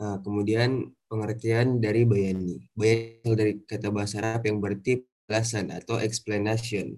Nah, 0.01 0.17
kemudian 0.25 0.97
pengertian 1.13 1.83
dari 1.83 2.09
bayani. 2.09 2.65
Bayani 2.73 3.33
dari 3.37 3.53
kata 3.69 3.93
bahasa 3.93 4.25
Arab 4.25 4.49
yang 4.49 4.57
berarti 4.57 5.05
penjelasan 5.05 5.69
atau 5.77 6.01
explanation. 6.01 6.97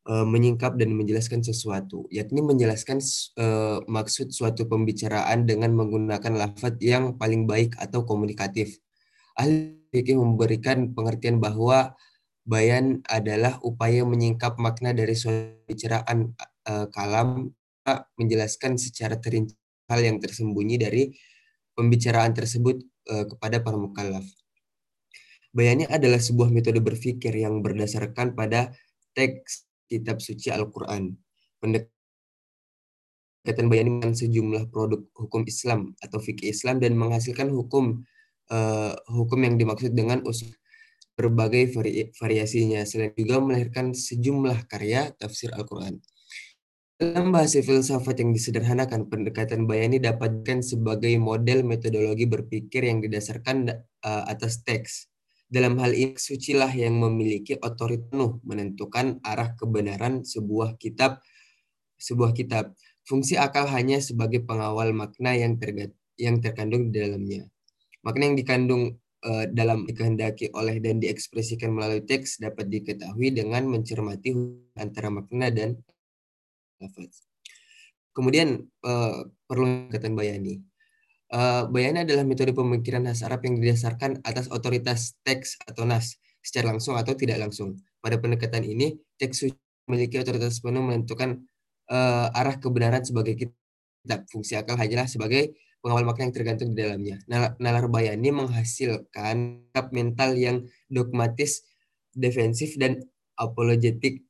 E, 0.00 0.24
menyingkap 0.24 0.80
dan 0.80 0.96
menjelaskan 0.96 1.44
sesuatu, 1.44 2.08
yakni 2.08 2.40
menjelaskan 2.40 3.04
e, 3.36 3.46
maksud 3.84 4.32
suatu 4.32 4.64
pembicaraan 4.64 5.44
dengan 5.44 5.76
menggunakan 5.76 6.40
lafaz 6.40 6.80
yang 6.80 7.20
paling 7.20 7.44
baik 7.44 7.76
atau 7.76 8.08
komunikatif. 8.08 8.80
Ahli 9.36 9.76
fikih 9.92 10.16
memberikan 10.16 10.96
pengertian 10.96 11.36
bahwa 11.36 11.92
Bayan 12.50 13.04
adalah 13.06 13.60
upaya 13.60 14.02
menyingkap 14.02 14.56
makna 14.58 14.90
dari 14.90 15.12
suatu 15.14 15.60
bicaraan 15.70 16.34
uh, 16.66 16.90
kalam, 16.90 17.52
menjelaskan 18.16 18.76
secara 18.76 19.16
terinci 19.18 19.56
hal 19.90 20.00
yang 20.04 20.22
tersembunyi 20.22 20.76
dari 20.78 21.10
pembicaraan 21.74 22.30
tersebut 22.36 22.78
uh, 23.10 23.24
kepada 23.26 23.58
para 23.64 23.76
mukallaf. 23.80 24.22
Bayannya 25.50 25.90
adalah 25.90 26.22
sebuah 26.22 26.46
metode 26.54 26.78
berpikir 26.78 27.34
yang 27.34 27.58
berdasarkan 27.58 28.38
pada 28.38 28.70
teks 29.18 29.66
kitab 29.90 30.22
suci 30.22 30.54
Al-Quran. 30.54 31.10
Pendekatan 31.58 31.90
bayani 33.66 33.98
dengan 33.98 34.14
sejumlah 34.14 34.70
produk 34.70 35.02
hukum 35.18 35.42
Islam 35.50 35.90
atau 35.98 36.22
fikih 36.22 36.54
Islam 36.54 36.78
dan 36.78 36.94
menghasilkan 36.94 37.50
hukum 37.50 38.06
uh, 38.54 38.94
hukum 39.10 39.42
yang 39.42 39.58
dimaksud 39.58 39.90
dengan 39.90 40.22
usul 40.22 40.54
berbagai 41.18 41.74
vari 41.74 42.08
variasinya. 42.14 42.86
Selain 42.86 43.10
juga 43.18 43.42
melahirkan 43.42 43.90
sejumlah 43.92 44.70
karya 44.70 45.10
tafsir 45.18 45.50
Al-Quran. 45.50 45.98
Dalam 47.00 47.32
bahasa 47.32 47.64
filsafat 47.64 48.20
yang 48.20 48.36
disederhanakan, 48.36 49.08
pendekatan 49.08 49.64
bayani 49.64 49.96
dapatkan 49.96 50.60
sebagai 50.60 51.16
model 51.16 51.64
metodologi 51.64 52.28
berpikir 52.28 52.84
yang 52.84 53.00
didasarkan 53.00 53.72
uh, 54.04 54.28
atas 54.28 54.60
teks. 54.60 55.08
Dalam 55.48 55.80
hal 55.80 55.96
ini, 55.96 56.20
sucilah 56.20 56.68
yang 56.68 57.00
memiliki 57.00 57.56
otoritas 57.56 58.04
penuh 58.12 58.36
menentukan 58.44 59.16
arah 59.24 59.56
kebenaran 59.56 60.28
sebuah 60.28 60.76
kitab. 60.76 61.24
Sebuah 61.96 62.36
kitab. 62.36 62.76
Fungsi 63.08 63.40
akal 63.40 63.64
hanya 63.72 64.04
sebagai 64.04 64.44
pengawal 64.44 64.92
makna 64.92 65.32
yang, 65.32 65.56
yang 66.20 66.36
terkandung 66.44 66.92
di 66.92 67.00
dalamnya. 67.00 67.48
Makna 68.04 68.28
yang 68.28 68.36
dikandung 68.36 69.00
uh, 69.24 69.48
dalam 69.48 69.88
dikehendaki 69.88 70.52
oleh 70.52 70.76
dan 70.84 71.00
diekspresikan 71.00 71.72
melalui 71.72 72.04
teks 72.04 72.44
dapat 72.44 72.68
diketahui 72.68 73.32
dengan 73.32 73.64
mencermati 73.72 74.36
antara 74.76 75.08
makna 75.08 75.48
dan 75.48 75.80
Kemudian 78.10 78.66
uh, 78.84 79.28
perlu 79.46 79.88
kata 79.92 80.10
bayani. 80.10 80.60
Uh, 81.30 81.70
bayani 81.70 82.02
adalah 82.02 82.26
metode 82.26 82.50
pemikiran 82.50 83.06
khas 83.06 83.22
Arab 83.22 83.46
yang 83.46 83.62
didasarkan 83.62 84.18
atas 84.26 84.50
otoritas 84.50 85.14
teks 85.22 85.62
atau 85.62 85.86
nas 85.86 86.18
secara 86.42 86.74
langsung 86.74 86.98
atau 86.98 87.14
tidak 87.14 87.38
langsung. 87.38 87.78
Pada 88.02 88.18
pendekatan 88.18 88.66
ini, 88.66 88.98
teks 89.14 89.46
memiliki 89.86 90.18
otoritas 90.18 90.58
penuh 90.58 90.82
menentukan 90.82 91.38
uh, 91.92 92.34
arah 92.34 92.58
kebenaran 92.58 93.06
sebagai 93.06 93.38
kitab. 93.38 94.26
Fungsi 94.32 94.58
akal 94.58 94.74
hanyalah 94.74 95.06
sebagai 95.06 95.54
pengawal 95.84 96.02
makna 96.02 96.28
yang 96.28 96.34
tergantung 96.34 96.68
di 96.72 96.82
dalamnya. 96.82 97.20
Nalar 97.60 97.86
bayani 97.86 98.32
menghasilkan 98.32 99.68
mental 99.92 100.30
yang 100.34 100.56
dogmatis, 100.90 101.62
defensif, 102.10 102.74
dan 102.74 103.00
apologetik 103.36 104.24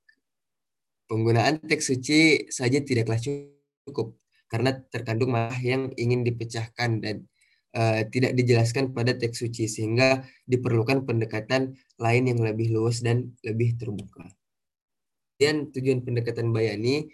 Penggunaan 1.11 1.59
teks 1.67 1.91
suci 1.91 2.47
saja 2.55 2.79
tidaklah 2.79 3.19
cukup 3.19 4.15
karena 4.47 4.79
terkandung 4.95 5.35
malah 5.35 5.59
yang 5.59 5.91
ingin 5.99 6.23
dipecahkan 6.23 7.03
dan 7.03 7.27
uh, 7.75 8.07
tidak 8.15 8.39
dijelaskan 8.39 8.95
pada 8.95 9.19
teks 9.19 9.43
suci 9.43 9.67
sehingga 9.67 10.23
diperlukan 10.47 11.03
pendekatan 11.03 11.75
lain 11.99 12.25
yang 12.31 12.39
lebih 12.39 12.71
luas 12.71 13.03
dan 13.03 13.35
lebih 13.43 13.75
terbuka. 13.75 14.31
Dan 15.35 15.75
tujuan 15.75 16.07
pendekatan 16.07 16.55
bayani, 16.55 17.11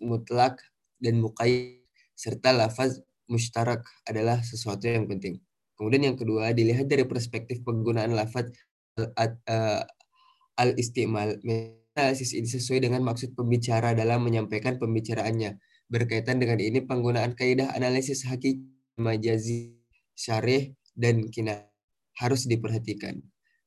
mutlak, 0.00 0.64
dan 0.96 1.20
muqayyid, 1.20 1.84
serta 2.16 2.56
lafaz 2.56 3.04
mustarak 3.28 3.84
adalah 4.08 4.40
sesuatu 4.40 4.88
yang 4.88 5.04
penting. 5.04 5.44
Kemudian 5.76 6.12
yang 6.12 6.16
kedua, 6.16 6.56
dilihat 6.56 6.88
dari 6.88 7.04
perspektif 7.04 7.60
penggunaan 7.68 8.16
lafaz 8.16 8.48
uh, 8.96 9.84
al-istimal. 10.56 11.36
Analisis 11.92 12.32
ini 12.32 12.48
sesuai 12.48 12.88
dengan 12.88 13.04
maksud 13.04 13.36
pembicara 13.36 13.92
dalam 13.92 14.24
menyampaikan 14.24 14.80
pembicaraannya 14.80 15.60
Berkaitan 15.92 16.40
dengan 16.40 16.56
ini, 16.56 16.80
penggunaan 16.80 17.36
kaidah 17.36 17.68
analisis 17.76 18.24
hakiki, 18.24 18.64
majazi, 18.96 19.76
syarih, 20.16 20.72
dan 20.96 21.28
kina 21.28 21.68
harus 22.16 22.48
diperhatikan. 22.48 23.20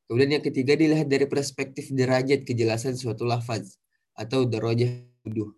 Kemudian 0.10 0.42
yang 0.42 0.46
ketiga 0.46 0.74
dilihat 0.74 1.06
dari 1.06 1.30
perspektif 1.30 1.94
derajat 1.94 2.42
kejelasan 2.42 2.98
suatu 2.98 3.30
lafaz 3.30 3.78
atau 4.18 4.50
derajah 4.50 5.06
tuduh. 5.22 5.54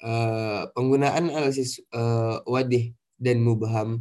Uh, 0.00 0.68
penggunaan 0.72 1.28
analisis 1.28 1.80
uh, 1.92 2.40
wadih 2.48 2.96
dan 3.20 3.44
mubham, 3.44 4.00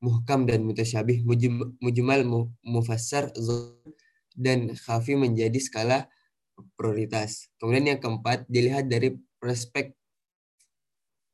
muhkam 0.00 0.44
dan 0.44 0.60
mutasyabih, 0.64 1.24
mujmal, 1.80 2.52
mufassar, 2.64 3.32
dan 4.36 4.76
khafi 4.76 5.16
menjadi 5.16 5.56
skala 5.56 6.08
prioritas. 6.76 7.48
Kemudian 7.56 7.96
yang 7.96 8.00
keempat 8.00 8.44
dilihat 8.48 8.92
dari 8.92 9.16
perspektif 9.40 10.01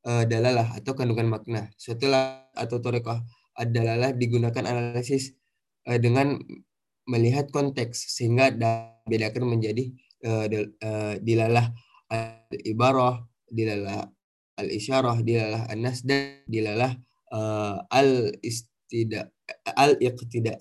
uh, 0.09 0.25
dalalah 0.25 0.73
atau 0.73 0.97
kandungan 0.97 1.29
makna. 1.29 1.69
Suatu 1.77 2.09
atau 2.57 2.81
torekoh 2.81 3.21
adalah 3.53 4.17
digunakan 4.17 4.65
analisis 4.65 5.37
uh, 5.85 6.01
dengan 6.01 6.41
melihat 7.05 7.53
konteks 7.53 8.17
sehingga 8.17 8.53
bedakan 9.05 9.53
menjadi 9.53 9.93
uh, 10.25 10.49
uh, 10.81 11.15
dilalah 11.21 11.73
al-ibarah, 12.09 13.25
dilalah 13.49 14.09
al-isyarah, 14.57 15.21
dilalah 15.21 15.69
an-nas 15.69 16.05
dan 16.05 16.41
dilalah 16.49 16.97
uh, 17.33 17.85
al-istida 17.93 19.29
al-iqtida. 19.77 20.57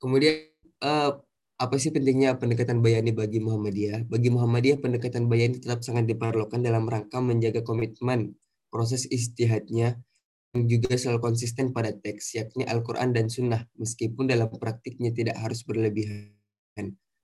Kemudian 0.00 0.48
uh, 0.82 1.20
apa 1.60 1.76
sih 1.76 1.92
pentingnya 1.92 2.40
pendekatan 2.40 2.80
bayani 2.80 3.12
bagi 3.12 3.36
Muhammadiyah? 3.36 4.08
Bagi 4.08 4.32
Muhammadiyah, 4.32 4.80
pendekatan 4.80 5.28
bayani 5.28 5.60
tetap 5.60 5.84
sangat 5.84 6.08
diperlukan 6.08 6.56
dalam 6.64 6.88
rangka 6.88 7.20
menjaga 7.20 7.60
komitmen 7.60 8.32
proses 8.72 9.04
istihadnya 9.04 10.00
yang 10.56 10.64
juga 10.66 10.96
selalu 10.96 11.20
konsisten 11.20 11.76
pada 11.76 11.92
teks, 11.92 12.34
yakni 12.34 12.64
Al-Quran 12.64 13.12
dan 13.12 13.28
Sunnah, 13.28 13.68
meskipun 13.76 14.26
dalam 14.32 14.48
praktiknya 14.50 15.12
tidak 15.12 15.36
harus 15.36 15.60
berlebihan. 15.62 16.32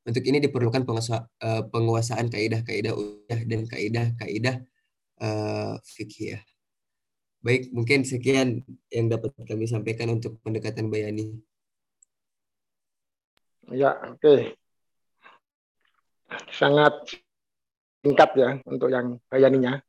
Untuk 0.07 0.22
ini 0.22 0.39
diperlukan 0.39 0.87
eh, 0.87 1.62
penguasaan 1.72 2.30
kaidah-kaidah 2.30 2.93
udah 2.95 3.41
dan 3.49 3.66
kaidah-kaidah 3.66 4.57
uh, 5.18 5.74
fikih. 5.82 6.39
Baik, 7.43 7.74
mungkin 7.74 8.07
sekian 8.07 8.62
yang 8.91 9.07
dapat 9.11 9.34
kami 9.43 9.66
sampaikan 9.66 10.12
untuk 10.14 10.39
pendekatan 10.47 10.93
bayani. 10.93 11.43
Ya, 13.74 13.98
oke. 14.14 14.54
Sangat 16.54 17.18
singkat 18.02 18.30
ya 18.38 18.50
untuk 18.66 18.90
yang 18.94 19.18
bayaninya. 19.26 19.82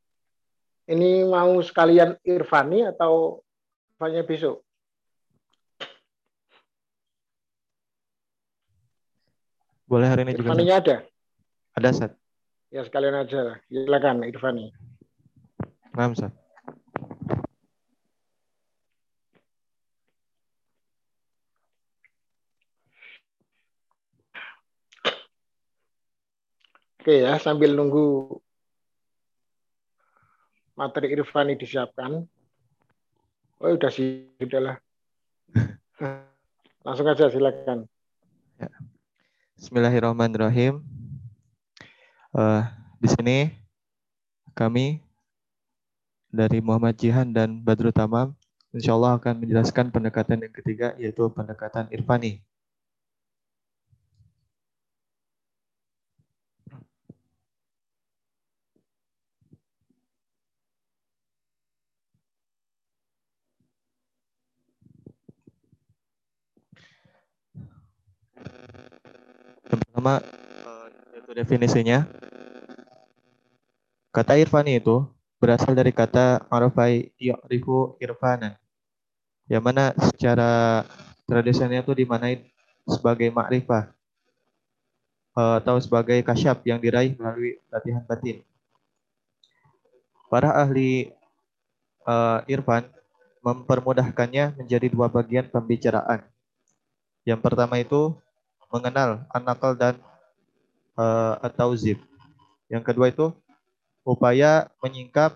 Ini 0.88 1.28
mau 1.28 1.60
sekalian 1.62 2.18
Irfani 2.26 2.88
atau 2.90 3.44
Irfannya 3.98 4.24
besok? 4.26 4.64
Boleh 9.86 10.08
hari 10.10 10.26
ini 10.26 10.34
juga. 10.34 10.50
Irfaninya 10.50 10.76
ada? 10.82 10.96
Ada, 11.78 11.90
Sat. 11.94 12.12
Ya 12.74 12.82
sekalian 12.82 13.14
aja. 13.14 13.62
Silakan 13.70 14.26
Irfani. 14.26 14.74
Nah, 15.94 16.10
Sat. 16.18 16.47
Oke 27.08 27.24
ya, 27.24 27.40
sambil 27.40 27.72
nunggu 27.72 28.36
materi 30.76 31.16
Irfani 31.16 31.56
disiapkan. 31.56 32.28
Oh, 33.64 33.72
udah 33.72 33.88
sih, 33.88 34.28
udahlah. 34.44 34.76
Langsung 36.84 37.08
aja 37.08 37.32
silakan. 37.32 37.88
Ya. 38.60 38.68
Bismillahirrahmanirrahim. 39.56 40.84
Uh, 42.36 42.68
di 43.00 43.08
sini 43.08 43.38
kami 44.52 45.00
dari 46.28 46.60
Muhammad 46.60 47.00
Jihan 47.00 47.32
dan 47.32 47.64
Badrul 47.64 47.96
Tamam 47.96 48.36
insya 48.76 49.00
Allah 49.00 49.16
akan 49.16 49.48
menjelaskan 49.48 49.96
pendekatan 49.96 50.44
yang 50.44 50.52
ketiga 50.52 50.92
yaitu 51.00 51.24
pendekatan 51.32 51.88
Irfani. 51.88 52.44
Yang 69.68 69.87
pertama 69.98 70.22
itu 71.18 71.32
definisinya. 71.34 72.06
Kata 74.14 74.38
irfani 74.38 74.78
itu 74.78 75.10
berasal 75.42 75.74
dari 75.74 75.90
kata 75.90 76.46
arafai 76.54 77.10
ya'rifu 77.18 77.98
irfanan. 77.98 78.54
Yang 79.50 79.64
mana 79.66 79.98
secara 79.98 80.86
tradisionalnya 81.26 81.82
itu 81.82 81.98
dimanai 81.98 82.46
sebagai 82.86 83.34
makrifah 83.34 83.90
atau 85.34 85.82
sebagai 85.82 86.22
kasyaf 86.22 86.62
yang 86.62 86.78
diraih 86.78 87.18
melalui 87.18 87.58
latihan 87.74 88.06
batin. 88.06 88.46
Para 90.30 90.62
ahli 90.62 91.10
uh, 92.06 92.46
irfan 92.46 92.86
mempermudahkannya 93.42 94.62
menjadi 94.62 94.94
dua 94.94 95.10
bagian 95.10 95.50
pembicaraan. 95.50 96.22
Yang 97.26 97.42
pertama 97.42 97.82
itu 97.82 98.14
mengenal 98.68 99.24
anakal 99.32 99.74
dan 99.74 99.96
uh, 100.98 101.40
atau 101.40 101.72
zib. 101.78 102.00
Yang 102.68 102.84
kedua 102.92 103.08
itu 103.12 103.32
upaya 104.04 104.68
menyingkap 104.84 105.36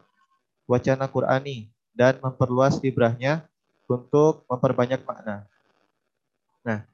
wacana 0.68 1.08
Qurani 1.08 1.72
dan 1.92 2.20
memperluas 2.24 2.80
ibrahnya 2.84 3.44
untuk 3.88 4.48
memperbanyak 4.48 5.04
makna. 5.04 5.44
Nah, 6.64 6.88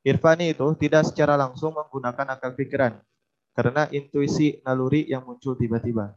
irfani 0.00 0.56
itu 0.56 0.64
tidak 0.80 1.12
secara 1.12 1.36
langsung 1.36 1.76
menggunakan 1.76 2.36
akal 2.36 2.56
pikiran 2.56 2.96
karena 3.52 3.90
intuisi 3.92 4.62
naluri 4.64 5.04
yang 5.04 5.26
muncul 5.26 5.58
tiba-tiba. 5.58 6.16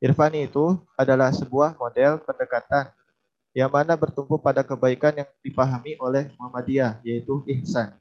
Irfani 0.00 0.48
itu 0.48 0.80
adalah 0.96 1.28
sebuah 1.28 1.76
model 1.76 2.24
pendekatan 2.24 2.88
yang 3.52 3.68
mana 3.68 3.98
bertumpu 3.98 4.38
pada 4.38 4.62
kebaikan 4.62 5.12
yang 5.12 5.28
dipahami 5.42 5.98
oleh 5.98 6.30
Muhammadiyah, 6.38 7.02
yaitu 7.02 7.42
ihsan. 7.58 7.92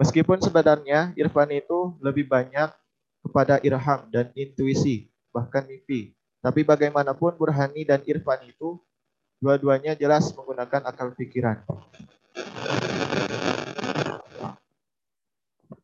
Meskipun 0.00 0.40
sebenarnya 0.40 1.12
irfan 1.12 1.52
itu 1.52 1.92
lebih 2.00 2.24
banyak 2.24 2.72
kepada 3.20 3.60
irham 3.60 4.08
dan 4.08 4.32
intuisi, 4.32 5.12
bahkan 5.28 5.68
mimpi. 5.68 6.16
Tapi 6.40 6.64
bagaimanapun 6.64 7.36
burhani 7.36 7.84
dan 7.84 8.00
irfan 8.08 8.40
itu 8.48 8.80
dua-duanya 9.44 9.92
jelas 9.92 10.32
menggunakan 10.32 10.88
akal 10.88 11.12
pikiran. 11.12 11.60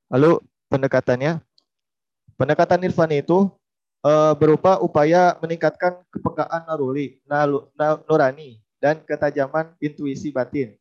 Lalu 0.09 0.41
pendekatannya, 0.73 1.45
pendekatan 2.41 2.89
irfan 2.89 3.13
itu 3.13 3.53
e, 4.01 4.13
berupa 4.41 4.81
upaya 4.81 5.37
meningkatkan 5.45 6.01
kepekaan 6.09 6.65
naruli, 6.65 7.21
nurani, 8.09 8.65
dan 8.81 8.97
ketajaman 9.05 9.77
intuisi 9.77 10.33
batin 10.33 10.73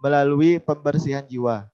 melalui 0.00 0.56
pembersihan 0.56 1.28
jiwa. 1.28 1.68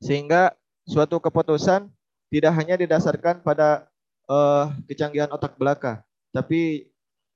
Sehingga 0.00 0.56
suatu 0.88 1.20
keputusan 1.20 1.86
tidak 2.32 2.52
hanya 2.56 2.74
didasarkan 2.80 3.44
pada 3.44 3.86
uh, 4.26 4.72
kecanggihan 4.88 5.28
otak 5.30 5.54
belaka, 5.60 6.00
tapi 6.32 6.88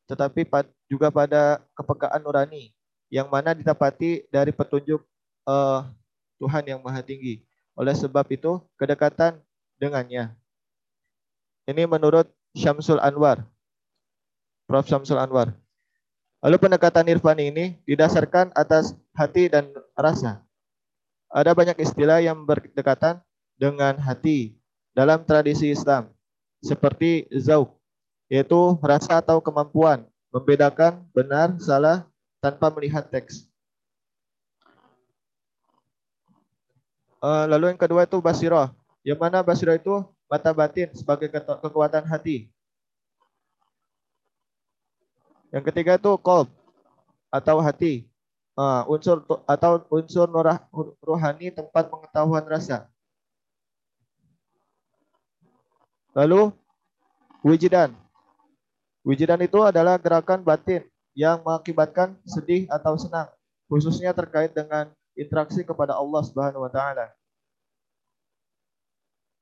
tetapi 0.08 0.44
juga 0.88 1.08
pada 1.08 1.64
kepekaan 1.76 2.20
nurani 2.20 2.72
yang 3.08 3.28
mana 3.28 3.56
didapati 3.56 4.24
dari 4.28 4.52
petunjuk 4.52 5.00
uh, 5.48 5.86
Tuhan 6.40 6.64
yang 6.66 6.80
Maha 6.84 7.00
Tinggi. 7.00 7.40
Oleh 7.74 7.96
sebab 7.96 8.26
itu, 8.30 8.62
kedekatan 8.78 9.40
dengannya. 9.80 10.30
Ini 11.66 11.88
menurut 11.88 12.28
Syamsul 12.54 13.00
Anwar. 13.00 13.42
Prof. 14.68 14.86
Syamsul 14.86 15.18
Anwar. 15.18 15.56
Lalu 16.44 16.56
pendekatan 16.60 17.08
irfani 17.08 17.48
ini 17.48 17.64
didasarkan 17.88 18.52
atas 18.52 18.92
hati 19.16 19.48
dan 19.48 19.72
rasa. 19.96 20.43
Ada 21.35 21.51
banyak 21.51 21.82
istilah 21.82 22.22
yang 22.22 22.47
berdekatan 22.47 23.18
dengan 23.59 23.99
hati 23.99 24.55
dalam 24.95 25.26
tradisi 25.26 25.74
Islam, 25.74 26.14
seperti 26.62 27.26
zauk, 27.35 27.74
yaitu 28.30 28.78
rasa 28.78 29.18
atau 29.18 29.43
kemampuan 29.43 30.07
membedakan 30.30 31.03
benar 31.11 31.59
salah 31.59 32.07
tanpa 32.39 32.70
melihat 32.70 33.11
teks. 33.11 33.51
Eh, 37.18 37.45
lalu 37.51 37.74
yang 37.74 37.80
kedua 37.82 38.07
itu 38.07 38.22
basiroh, 38.22 38.70
yang 39.03 39.18
mana 39.18 39.43
basiroh 39.43 39.74
itu 39.74 40.07
mata 40.30 40.55
batin 40.55 40.95
sebagai 40.95 41.26
kekuatan 41.35 42.07
hati. 42.07 42.47
Yang 45.51 45.64
ketiga 45.70 45.99
itu 45.99 46.14
kolb 46.22 46.47
atau 47.26 47.59
hati, 47.59 48.07
uh, 48.59 48.82
unsur 48.90 49.22
atau 49.46 49.82
unsur 49.90 50.26
nurah, 50.30 50.62
rohani 51.02 51.50
tempat 51.50 51.90
pengetahuan 51.90 52.44
rasa. 52.46 52.86
Lalu 56.14 56.55
wijidan. 57.42 57.94
Wijidan 59.05 59.42
itu 59.44 59.61
adalah 59.61 60.00
gerakan 60.00 60.40
batin 60.40 60.86
yang 61.12 61.42
mengakibatkan 61.44 62.16
sedih 62.24 62.64
atau 62.72 62.96
senang, 62.96 63.28
khususnya 63.68 64.16
terkait 64.16 64.55
dengan 64.57 64.88
interaksi 65.12 65.61
kepada 65.62 65.94
Allah 65.94 66.22
Subhanahu 66.24 66.64
wa 66.64 66.72
taala. 66.72 67.12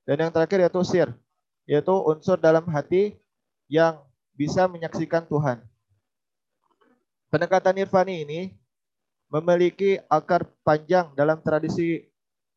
Dan 0.02 0.18
yang 0.18 0.32
terakhir 0.34 0.66
yaitu 0.66 0.82
sir, 0.82 1.08
yaitu 1.62 1.94
unsur 1.94 2.34
dalam 2.34 2.66
hati 2.66 3.14
yang 3.70 4.02
bisa 4.34 4.66
menyaksikan 4.66 5.22
Tuhan. 5.30 5.62
Pendekatan 7.30 7.80
irfani 7.80 8.26
ini 8.26 8.40
memiliki 9.32 9.96
akar 10.12 10.44
panjang 10.60 11.08
dalam 11.16 11.40
tradisi 11.40 12.04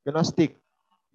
Gnostik, 0.04 0.60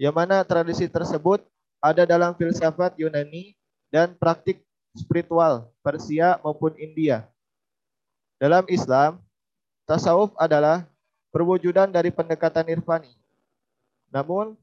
yang 0.01 0.17
mana 0.17 0.41
tradisi 0.43 0.89
tersebut 0.89 1.45
ada 1.79 2.09
dalam 2.09 2.33
filsafat 2.35 2.97
Yunani 2.97 3.55
dan 3.93 4.17
praktik 4.17 4.65
spiritual 4.97 5.69
Persia 5.85 6.41
maupun 6.41 6.73
India. 6.81 7.29
Dalam 8.41 8.65
Islam, 8.73 9.21
tasawuf 9.85 10.33
adalah 10.41 10.89
perwujudan 11.29 11.93
dari 11.93 12.09
pendekatan 12.09 12.67
irfani. 12.73 13.13
Namun, 14.11 14.57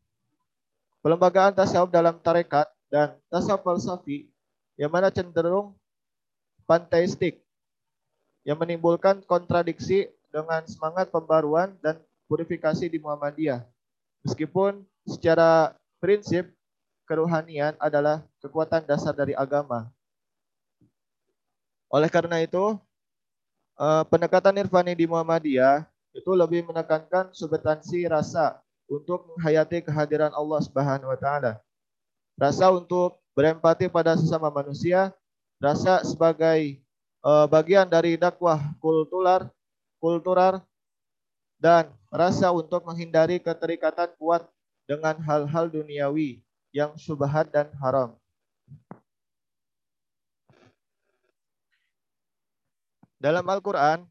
pelembagaan 1.05 1.53
tasawuf 1.55 1.93
dalam 1.93 2.17
tarekat 2.19 2.67
dan 2.89 3.15
tasawuf 3.29 3.63
falsafi 3.63 4.27
yang 4.75 4.89
mana 4.91 5.13
cenderung 5.13 5.77
panteistik 6.67 7.39
yang 8.43 8.59
menimbulkan 8.59 9.23
kontradiksi 9.23 10.11
dengan 10.37 10.61
semangat 10.69 11.09
pembaruan 11.09 11.73
dan 11.81 11.97
purifikasi 12.29 12.85
di 12.85 13.01
Muhammadiyah. 13.01 13.65
Meskipun 14.21 14.85
secara 15.09 15.73
prinsip 15.97 16.53
keruhanian 17.09 17.73
adalah 17.81 18.21
kekuatan 18.37 18.85
dasar 18.85 19.17
dari 19.17 19.33
agama. 19.33 19.89
Oleh 21.89 22.11
karena 22.13 22.37
itu, 22.45 22.77
eh, 23.81 24.03
pendekatan 24.13 24.61
irfani 24.61 24.93
di 24.93 25.09
Muhammadiyah 25.09 25.89
itu 26.13 26.31
lebih 26.37 26.69
menekankan 26.69 27.33
substansi 27.33 28.05
rasa 28.05 28.61
untuk 28.85 29.25
menghayati 29.33 29.89
kehadiran 29.89 30.29
Allah 30.37 30.59
Subhanahu 30.61 31.09
wa 31.09 31.19
taala. 31.19 31.57
Rasa 32.37 32.69
untuk 32.69 33.17
berempati 33.33 33.89
pada 33.89 34.13
sesama 34.13 34.53
manusia, 34.53 35.09
rasa 35.57 36.01
sebagai 36.05 36.81
uh, 37.21 37.45
bagian 37.49 37.85
dari 37.89 38.15
dakwah 38.15 38.61
kultural, 38.79 39.49
kultural 39.97 40.61
dan 41.57 41.89
rasa 42.13 42.53
untuk 42.53 42.85
menghindari 42.85 43.41
keterikatan 43.41 44.13
kuat 44.21 44.45
dengan 44.85 45.17
hal-hal 45.19 45.67
duniawi 45.67 46.39
yang 46.71 46.93
syubhat 46.95 47.49
dan 47.49 47.67
haram. 47.81 48.15
Dalam 53.17 53.41
Al-Quran, 53.49 54.05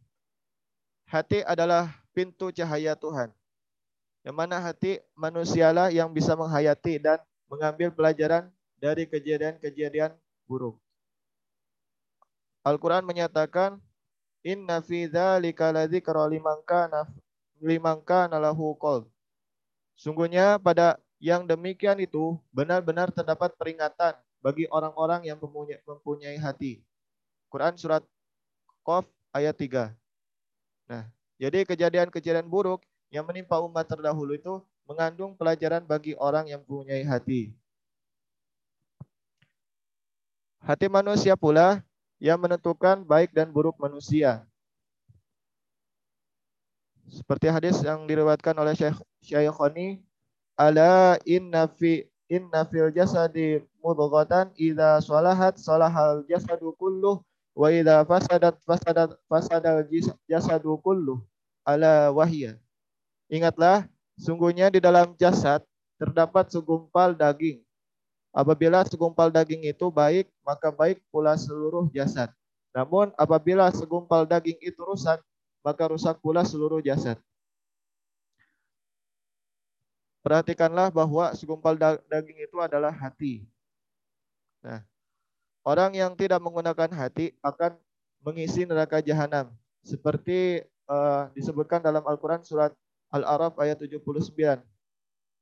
hati 1.07 1.47
adalah 1.47 1.95
pintu 2.11 2.51
cahaya 2.51 2.99
Tuhan. 2.99 3.30
Yang 4.26 4.34
mana 4.34 4.59
hati 4.59 4.99
manusialah 5.14 5.95
yang 5.95 6.11
bisa 6.11 6.34
menghayati 6.34 6.99
dan 6.99 7.22
mengambil 7.47 7.95
pelajaran 7.95 8.51
dari 8.82 9.07
kejadian-kejadian 9.07 10.11
buruk. 10.51 10.74
Al-Quran 12.66 13.07
menyatakan, 13.07 13.78
Inna 14.47 14.79
fi 14.79 15.11
dzalika 15.11 15.75
ladzikra 15.75 16.23
liman 16.31 16.63
kana 16.63 17.11
liman 17.59 17.99
kana 18.07 18.39
lahu 18.39 18.79
qalb. 18.79 19.11
Sungguhnya 19.99 20.63
pada 20.63 21.03
yang 21.19 21.43
demikian 21.49 21.99
itu 21.99 22.39
benar-benar 22.55 23.11
terdapat 23.11 23.51
peringatan 23.59 24.15
bagi 24.39 24.71
orang-orang 24.71 25.27
yang 25.27 25.41
mempunyai 25.83 26.39
hati. 26.39 26.79
Quran 27.51 27.75
surat 27.75 28.05
Qaf 28.87 29.09
ayat 29.35 29.59
3. 29.59 29.91
Nah, 30.87 31.11
jadi 31.43 31.67
kejadian-kejadian 31.67 32.47
buruk 32.47 32.87
yang 33.11 33.27
menimpa 33.27 33.59
umat 33.59 33.83
terdahulu 33.89 34.39
itu 34.39 34.63
mengandung 34.87 35.35
pelajaran 35.35 35.83
bagi 35.83 36.15
orang 36.15 36.47
yang 36.47 36.63
mempunyai 36.63 37.03
hati. 37.03 37.51
Hati 40.63 40.87
manusia 40.87 41.35
pula 41.35 41.83
yang 42.17 42.41
menentukan 42.41 43.05
baik 43.05 43.33
dan 43.33 43.53
buruk 43.53 43.77
manusia. 43.77 44.45
Seperti 47.07 47.47
hadis 47.47 47.79
yang 47.87 48.03
diriwayatkan 48.09 48.57
oleh 48.59 48.75
Syekh 48.75 48.99
Syaikhani, 49.23 50.03
ala 50.59 51.21
inna 51.23 51.71
fi 51.71 52.03
inna 52.27 52.67
fil 52.67 52.91
jasadi 52.91 53.62
mudghatan 53.79 54.51
idza 54.59 54.99
salahat 54.99 55.55
salahal 55.61 56.27
jasadu 56.27 56.75
kulluh 56.75 57.23
wa 57.55 57.69
idza 57.71 58.03
fasadat 58.03 58.59
fasadat 58.67 59.14
fasadal 59.31 59.87
jasadu 60.27 60.75
kulluh 60.83 61.23
ala 61.62 62.11
wahya. 62.11 62.59
Ingatlah, 63.31 63.87
sungguhnya 64.19 64.71
di 64.71 64.83
dalam 64.83 65.14
jasad 65.19 65.62
terdapat 65.99 66.51
segumpal 66.51 67.14
daging 67.14 67.66
Apabila 68.37 68.84
segumpal 68.84 69.32
daging 69.32 69.64
itu 69.64 69.89
baik, 69.89 70.28
maka 70.45 70.68
baik 70.68 71.01
pula 71.09 71.32
seluruh 71.41 71.89
jasad. 71.89 72.28
Namun 72.76 73.09
apabila 73.16 73.72
segumpal 73.72 74.28
daging 74.28 74.61
itu 74.61 74.76
rusak, 74.84 75.24
maka 75.64 75.89
rusak 75.89 76.20
pula 76.20 76.45
seluruh 76.45 76.84
jasad. 76.84 77.16
Perhatikanlah 80.20 80.93
bahwa 80.93 81.32
segumpal 81.32 81.80
daging 82.12 82.45
itu 82.45 82.61
adalah 82.61 82.93
hati. 82.93 83.49
Nah, 84.61 84.84
orang 85.64 85.97
yang 85.97 86.12
tidak 86.12 86.43
menggunakan 86.45 86.93
hati 86.93 87.32
akan 87.41 87.80
mengisi 88.20 88.68
neraka 88.68 89.01
jahanam. 89.01 89.49
Seperti 89.80 90.61
uh, 90.84 91.32
disebutkan 91.32 91.80
dalam 91.80 92.05
Al-Quran 92.05 92.45
surat 92.45 92.76
Al-Araf 93.09 93.57
ayat 93.64 93.80
79. 93.80 94.61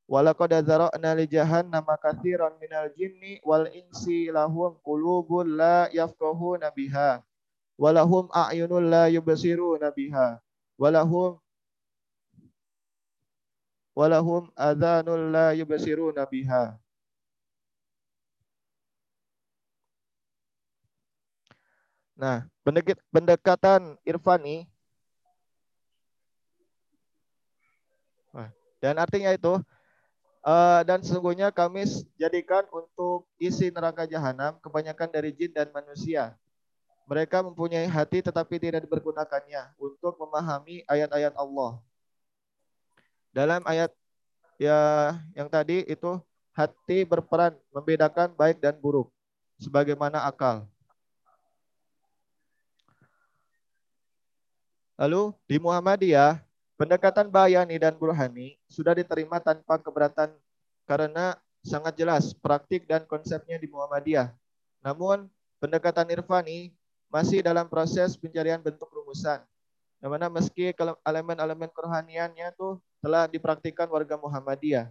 Walaqad 0.04 0.52
dzara'na 0.60 1.16
li 1.16 1.24
jahannama 1.24 1.96
katsiran 1.96 2.60
minal 2.60 2.92
jinni 2.92 3.40
wal 3.40 3.64
insi 3.72 4.28
lahum 4.28 4.76
qulubun 4.84 5.56
la 5.56 5.88
yafqahuna 5.88 6.68
biha 6.76 7.24
walahum 7.80 8.28
a'yunun 8.28 8.84
la 8.92 9.08
yubsiruna 9.08 9.88
biha 9.96 10.44
walahum 10.76 11.40
walahum 13.96 14.52
adhanun 14.52 15.32
la 15.32 15.56
yubsiruna 15.56 16.28
biha. 16.28 16.76
Nah, 22.14 22.46
pendekatan 23.10 23.96
irfani 24.06 24.68
dan 28.84 29.00
artinya 29.00 29.32
itu 29.32 29.56
Uh, 30.44 30.84
dan 30.84 31.00
sesungguhnya 31.00 31.48
kami 31.48 31.88
jadikan 32.20 32.68
untuk 32.68 33.24
isi 33.40 33.72
neraka 33.72 34.04
jahanam 34.04 34.60
kebanyakan 34.60 35.08
dari 35.08 35.32
jin 35.32 35.48
dan 35.48 35.72
manusia. 35.72 36.36
Mereka 37.08 37.40
mempunyai 37.40 37.88
hati 37.88 38.20
tetapi 38.20 38.60
tidak 38.60 38.84
dipergunakannya 38.84 39.72
untuk 39.80 40.20
memahami 40.20 40.84
ayat-ayat 40.84 41.32
Allah. 41.32 41.80
Dalam 43.32 43.64
ayat 43.64 43.88
ya 44.60 45.16
yang 45.32 45.48
tadi 45.48 45.80
itu 45.88 46.20
hati 46.52 47.08
berperan 47.08 47.56
membedakan 47.72 48.36
baik 48.36 48.60
dan 48.60 48.76
buruk 48.76 49.08
sebagaimana 49.56 50.28
akal. 50.28 50.68
Lalu 54.94 55.32
di 55.48 55.56
Muhammadiyah 55.56 56.38
Pendekatan 56.74 57.30
Bayani 57.30 57.78
dan 57.78 57.94
Burhani 57.94 58.58
sudah 58.66 58.98
diterima 58.98 59.38
tanpa 59.38 59.78
keberatan 59.78 60.34
karena 60.90 61.38
sangat 61.62 61.94
jelas 61.94 62.34
praktik 62.34 62.90
dan 62.90 63.06
konsepnya 63.06 63.62
di 63.62 63.70
Muhammadiyah. 63.70 64.34
Namun 64.82 65.30
pendekatan 65.62 66.10
Irfani 66.10 66.74
masih 67.14 67.46
dalam 67.46 67.70
proses 67.70 68.18
pencarian 68.18 68.58
bentuk 68.58 68.90
rumusan. 68.90 69.38
Yang 70.02 70.28
meski 70.34 70.74
elemen-elemen 71.06 71.70
kerohaniannya 71.70 72.50
itu 72.50 72.82
telah 72.98 73.30
dipraktikkan 73.30 73.86
warga 73.86 74.18
Muhammadiyah. 74.18 74.90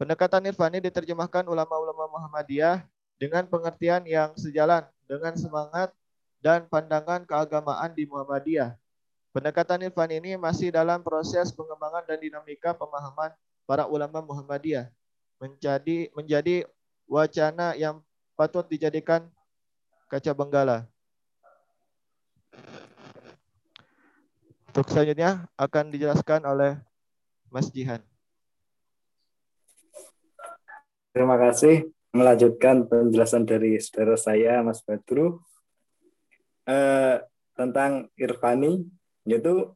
Pendekatan 0.00 0.40
Irfani 0.48 0.80
diterjemahkan 0.80 1.44
ulama-ulama 1.52 2.08
Muhammadiyah 2.16 2.80
dengan 3.20 3.44
pengertian 3.44 4.08
yang 4.08 4.32
sejalan 4.40 4.88
dengan 5.04 5.36
semangat 5.36 5.92
dan 6.40 6.64
pandangan 6.64 7.28
keagamaan 7.28 7.92
di 7.92 8.08
Muhammadiyah 8.08 8.72
Pendekatan 9.36 9.84
Irfan 9.84 10.08
ini 10.16 10.32
masih 10.40 10.72
dalam 10.72 11.04
proses 11.04 11.52
pengembangan 11.52 12.08
dan 12.08 12.16
dinamika 12.16 12.72
pemahaman 12.72 13.36
para 13.68 13.84
ulama 13.84 14.24
Muhammadiyah 14.24 14.88
menjadi 15.36 16.08
menjadi 16.16 16.64
wacana 17.04 17.76
yang 17.76 18.00
patut 18.32 18.64
dijadikan 18.64 19.28
kaca 20.08 20.32
benggala. 20.32 20.88
Untuk 24.72 24.88
selanjutnya 24.88 25.44
akan 25.60 25.92
dijelaskan 25.92 26.40
oleh 26.48 26.80
Mas 27.52 27.68
Jihan. 27.68 28.00
Terima 31.12 31.36
kasih 31.36 31.92
melanjutkan 32.08 32.88
penjelasan 32.88 33.44
dari 33.44 33.76
saudara 33.84 34.16
saya 34.16 34.64
Mas 34.64 34.80
Badru 34.80 35.44
eh, 36.64 37.20
tentang 37.52 38.08
Irfani 38.16 38.96
yaitu 39.26 39.74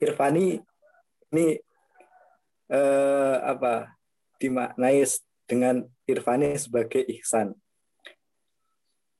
Irfani 0.00 0.64
ini 1.28 1.60
eh, 2.72 3.36
apa 3.44 3.92
dimaknai 4.40 5.04
dengan 5.44 5.84
Irfani 6.08 6.56
sebagai 6.56 7.04
ihsan. 7.20 7.52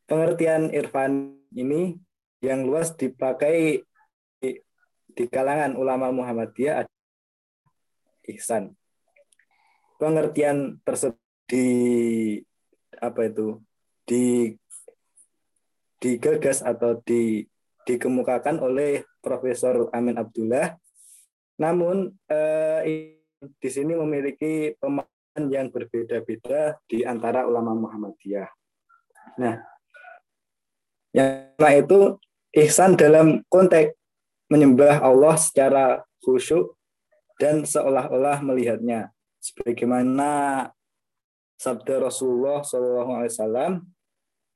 Pengertian 0.08 0.72
Irfan 0.72 1.36
ini 1.52 2.00
yang 2.40 2.64
luas 2.64 2.96
dipakai 2.96 3.84
di, 4.40 4.50
di 5.12 5.24
kalangan 5.28 5.76
ulama 5.76 6.08
Muhammadiyah 6.08 6.88
ihsan. 8.32 8.72
Pengertian 10.00 10.80
tersebut 10.80 11.20
di 11.44 11.68
apa 12.96 13.26
itu 13.26 13.58
di 14.06 14.54
digagas 16.00 16.64
atau 16.64 16.98
di, 17.04 17.44
dikemukakan 17.84 18.58
oleh 18.58 19.04
Profesor 19.20 19.92
Amin 19.92 20.16
Abdullah. 20.16 20.74
Namun 21.60 22.08
eh, 22.26 23.20
di 23.40 23.68
sini 23.68 23.92
memiliki 23.92 24.72
pemahaman 24.80 25.44
yang 25.52 25.68
berbeda-beda 25.68 26.80
di 26.88 27.04
antara 27.04 27.44
ulama 27.44 27.76
Muhammadiyah. 27.76 28.48
Nah, 29.40 29.60
yang 31.12 31.52
itu 31.56 32.16
ihsan 32.56 32.96
dalam 32.96 33.44
konteks 33.52 33.94
menyembah 34.50 35.04
Allah 35.04 35.38
secara 35.38 36.02
khusyuk 36.24 36.74
dan 37.38 37.64
seolah-olah 37.64 38.42
melihatnya. 38.42 39.14
Sebagaimana 39.40 40.68
sabda 41.56 42.04
Rasulullah 42.04 42.60
SAW, 42.60 43.80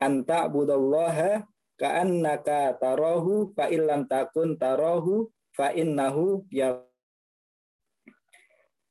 anta 0.02 0.46
budallaha 0.50 1.46
ka'annaka 1.78 2.78
tarahu 2.78 3.50
fa 3.54 3.66
illam 3.70 4.06
takun 4.06 4.54
tarahu 4.54 5.30
fa'innahu 5.54 6.46
ya. 6.50 6.82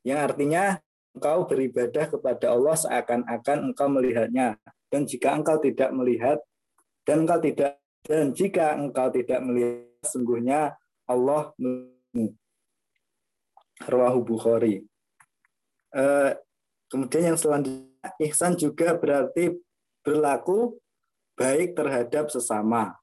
Yang 0.04 0.20
artinya 0.20 0.64
engkau 1.16 1.48
beribadah 1.48 2.06
kepada 2.12 2.52
Allah 2.52 2.76
seakan-akan 2.76 3.72
engkau 3.72 3.88
melihatnya. 3.88 4.60
Dan 4.92 5.08
jika 5.08 5.34
engkau 5.34 5.58
tidak 5.58 5.90
melihat 5.96 6.38
dan 7.08 7.24
engkau 7.26 7.40
tidak 7.40 7.80
dan 8.04 8.36
jika 8.36 8.76
engkau 8.76 9.08
tidak 9.10 9.40
melihat 9.42 9.88
sungguhnya 10.04 10.76
Allah 11.08 11.56
Rawahu 13.84 14.22
Bukhari. 14.22 14.86
Eh, 15.94 16.32
kemudian 16.92 17.34
yang 17.34 17.40
selanjutnya 17.40 18.12
ihsan 18.28 18.54
juga 18.60 18.94
berarti 19.00 19.56
berlaku 20.04 20.78
baik 21.34 21.74
terhadap 21.78 22.30
sesama. 22.30 22.98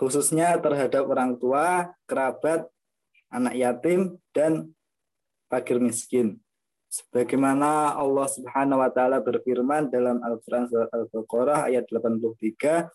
Khususnya 0.00 0.56
terhadap 0.58 1.04
orang 1.04 1.36
tua, 1.36 1.92
kerabat, 2.08 2.66
anak 3.28 3.54
yatim, 3.54 4.16
dan 4.32 4.72
fakir 5.52 5.76
miskin. 5.76 6.40
Sebagaimana 6.94 7.98
Allah 7.98 8.26
Subhanahu 8.30 8.78
wa 8.78 8.86
taala 8.86 9.18
berfirman 9.18 9.90
dalam 9.90 10.22
Al-Qur'an 10.22 10.70
surat 10.70 10.86
Al-Baqarah 10.94 11.66
ayat 11.66 11.90
83, 11.90 12.86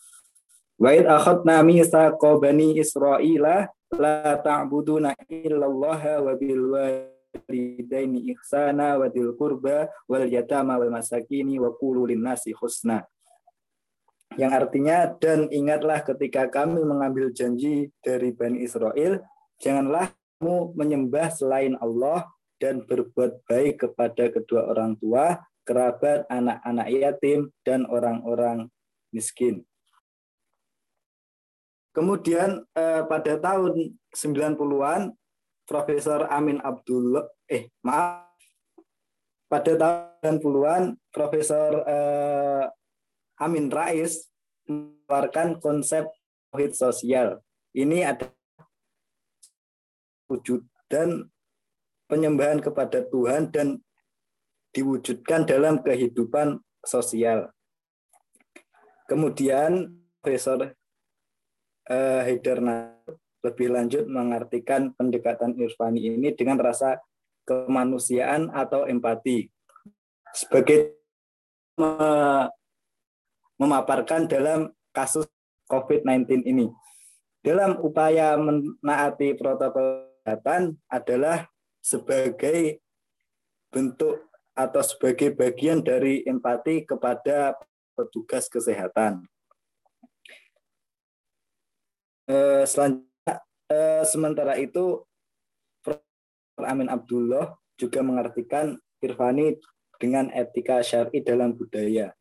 "Wa 0.79 0.95
id 0.95 1.03
akhadna 1.03 1.59
mitsaqa 1.67 2.39
bani 2.39 2.79
Israila 2.79 3.67
la 3.91 4.39
ta'buduna 4.39 5.19
illallah 5.27 6.23
wa 6.23 6.31
bil 6.39 6.63
walidaini 6.71 8.31
ihsana 8.31 8.95
wa 8.95 9.11
dil 9.11 9.35
qurba 9.35 9.91
wal 10.07 10.25
yatama 10.31 10.79
wal 10.79 10.95
masakini 10.95 11.59
wa 11.59 11.75
qulu 11.75 12.07
nasi 12.15 12.55
husna." 12.55 13.03
Yang 14.39 14.51
artinya 14.55 14.97
dan 15.19 15.51
ingatlah 15.51 15.99
ketika 15.99 16.47
kami 16.47 16.79
mengambil 16.87 17.27
janji 17.35 17.91
dari 17.99 18.31
Bani 18.31 18.63
Israel, 18.63 19.19
janganlah 19.59 20.15
kamu 20.39 20.79
menyembah 20.79 21.27
selain 21.27 21.75
Allah 21.83 22.23
dan 22.55 22.87
berbuat 22.87 23.43
baik 23.43 23.83
kepada 23.83 24.31
kedua 24.31 24.71
orang 24.71 24.95
tua, 24.95 25.43
kerabat, 25.67 26.23
anak-anak 26.31 26.87
yatim, 26.87 27.51
dan 27.67 27.83
orang-orang 27.91 28.71
miskin. 29.11 29.67
Kemudian 31.91 32.63
eh, 32.79 33.03
pada 33.11 33.35
tahun 33.43 33.91
90-an, 34.15 35.19
Profesor 35.67 36.31
Amin 36.31 36.63
Abdullah, 36.63 37.27
eh 37.43 37.75
maaf, 37.83 38.23
pada 39.51 39.75
tahun 39.75 40.39
90-an, 40.39 40.83
Profesor 41.11 41.83
eh, 41.83 42.65
Amin 43.43 43.67
Rais 43.67 44.28
mengeluarkan 44.69 45.57
konsep 45.57 46.05
tauhid 46.53 46.77
sosial. 46.77 47.41
Ini 47.73 48.05
ada 48.05 48.29
wujud 50.29 50.61
dan 50.85 51.29
penyembahan 52.05 52.61
kepada 52.61 53.01
Tuhan 53.09 53.49
dan 53.49 53.81
diwujudkan 54.73 55.49
dalam 55.49 55.81
kehidupan 55.81 56.61
sosial. 56.85 57.49
Kemudian 59.09 59.89
Profesor 60.21 60.69
uh, 61.89 62.21
lebih 63.39 63.67
lanjut 63.71 64.05
mengartikan 64.05 64.93
pendekatan 64.93 65.57
irfani 65.57 66.13
ini 66.13 66.35
dengan 66.37 66.59
rasa 66.61 67.01
kemanusiaan 67.47 68.53
atau 68.53 68.85
empati 68.85 69.49
sebagai 70.35 71.01
memaparkan 73.59 74.25
dalam 74.25 74.71
kasus 74.95 75.27
COVID-19 75.67 76.47
ini. 76.47 76.71
Dalam 77.43 77.77
upaya 77.83 78.39
menaati 78.39 79.35
protokol 79.35 80.09
kesehatan 80.23 80.79
adalah 80.89 81.47
sebagai 81.79 82.83
bentuk 83.71 84.27
atau 84.57 84.81
sebagai 84.83 85.31
bagian 85.31 85.79
dari 85.79 86.25
empati 86.27 86.83
kepada 86.83 87.55
petugas 87.95 88.51
kesehatan. 88.51 89.23
Eh, 92.29 92.63
selanjutnya, 92.67 93.35
eh, 93.71 94.03
sementara 94.05 94.53
itu, 94.59 95.01
Prof. 95.81 96.03
Amin 96.61 96.91
Abdullah 96.91 97.55
juga 97.79 98.03
mengartikan 98.03 98.75
Irfani 98.99 99.55
dengan 99.95 100.27
etika 100.35 100.83
syari 100.83 101.23
dalam 101.23 101.55
budaya. 101.55 102.18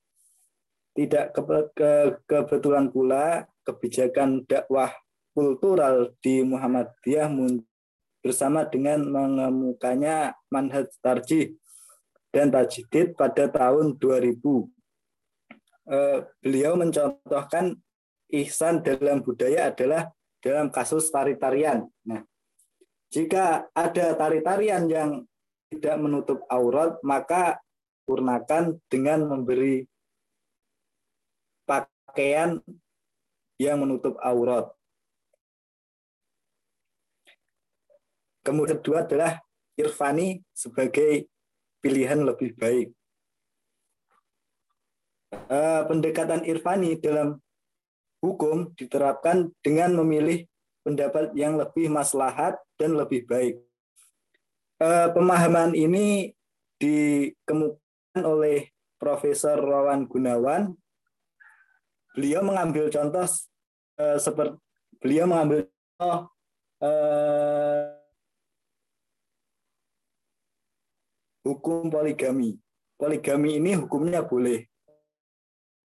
Tidak 0.99 1.31
ke, 1.31 1.43
ke, 1.79 1.91
kebetulan 2.27 2.91
pula 2.91 3.47
kebijakan 3.63 4.43
dakwah 4.51 4.91
kultural 5.31 6.11
di 6.19 6.43
Muhammadiyah 6.43 7.31
bersama 8.19 8.67
dengan 8.67 9.07
mengemukanya 9.07 10.35
manhaj 10.51 10.91
tarjih 10.99 11.55
dan 12.35 12.51
tajdid 12.51 13.15
pada 13.15 13.47
tahun 13.47 13.95
2000. 13.95 14.67
Eh, 15.89 16.19
beliau 16.43 16.75
mencontohkan 16.75 17.79
ihsan 18.35 18.83
dalam 18.83 19.23
budaya 19.23 19.73
adalah 19.73 20.13
dalam 20.43 20.69
kasus 20.69 21.09
tari-tarian. 21.09 21.89
Nah, 22.05 22.21
jika 23.09 23.73
ada 23.73 24.13
tari-tarian 24.13 24.85
yang 24.91 25.11
tidak 25.73 25.97
menutup 25.97 26.45
aurat, 26.53 27.01
maka 27.01 27.57
purnakan 28.05 28.77
dengan 28.93 29.25
memberi 29.25 29.85
pakaian 32.19 32.59
yang 33.63 33.79
menutup 33.79 34.19
aurat. 34.19 34.75
Kemudian 38.43 38.83
kedua 38.83 39.07
adalah 39.07 39.39
irfani 39.79 40.43
sebagai 40.51 41.31
pilihan 41.79 42.19
lebih 42.27 42.59
baik. 42.59 42.91
Eh, 45.31 45.83
pendekatan 45.87 46.43
irfani 46.43 46.99
dalam 46.99 47.39
hukum 48.19 48.75
diterapkan 48.75 49.55
dengan 49.63 49.95
memilih 50.03 50.43
pendapat 50.83 51.31
yang 51.39 51.55
lebih 51.55 51.87
maslahat 51.87 52.59
dan 52.83 52.99
lebih 52.99 53.31
baik. 53.31 53.63
Eh, 54.83 55.09
pemahaman 55.15 55.71
ini 55.79 56.35
dikemukakan 56.83 58.27
oleh 58.27 58.75
Profesor 58.99 59.55
Rawan 59.63 60.11
Gunawan. 60.11 60.75
Beliau 62.17 62.41
mengambil 62.45 62.89
contoh 62.89 63.27
eh, 63.99 64.19
seperti 64.19 64.57
beliau 64.99 65.31
mengambil 65.31 65.69
contoh 65.69 66.19
hukum 71.49 71.89
poligami. 71.89 72.61
Poligami 72.99 73.57
ini 73.57 73.73
hukumnya 73.79 74.21
boleh. 74.27 74.67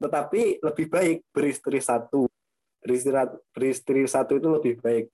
Tetapi 0.01 0.59
lebih 0.59 0.87
baik 0.91 1.17
beristri 1.31 1.79
satu. 1.79 2.27
Beristri, 2.83 3.15
beristri 3.55 4.03
satu 4.03 4.35
itu 4.35 4.49
lebih 4.51 4.75
baik. 4.83 5.05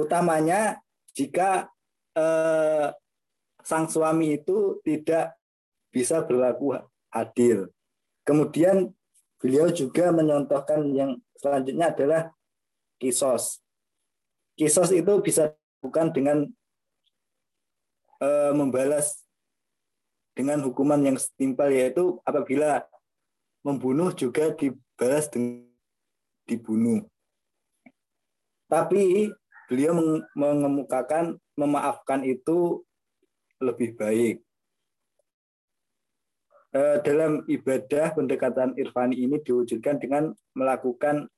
Utamanya 0.00 0.80
jika 1.12 1.68
eh, 2.16 2.88
sang 3.60 3.86
suami 3.86 4.40
itu 4.40 4.80
tidak 4.80 5.36
bisa 5.92 6.24
berlaku 6.24 6.80
adil. 7.12 7.68
Kemudian 8.24 8.88
beliau 9.42 9.66
juga 9.74 10.14
menyontohkan 10.14 10.86
yang 10.94 11.18
selanjutnya 11.34 11.90
adalah 11.90 12.22
kisos. 13.02 13.58
Kisos 14.54 14.94
itu 14.94 15.12
bisa 15.18 15.50
bukan 15.82 16.14
dengan 16.14 16.46
Eh, 18.22 18.54
membalas 18.54 19.26
dengan 20.38 20.62
hukuman 20.62 21.02
yang 21.02 21.18
setimpal 21.18 21.74
yaitu 21.74 22.22
apabila 22.22 22.86
membunuh 23.66 24.14
juga 24.14 24.54
dibalas 24.54 25.26
dengan 25.26 25.66
dibunuh. 26.46 27.02
Tapi 28.70 29.26
beliau 29.66 30.22
mengemukakan 30.38 31.34
memaafkan 31.58 32.22
itu 32.22 32.86
lebih 33.58 33.98
baik. 33.98 34.38
Eh, 36.72 37.04
dalam 37.04 37.44
ibadah 37.52 38.16
pendekatan 38.16 38.72
irfani 38.80 39.20
ini 39.20 39.36
diwujudkan 39.44 40.00
dengan 40.00 40.32
melakukan 40.56 41.28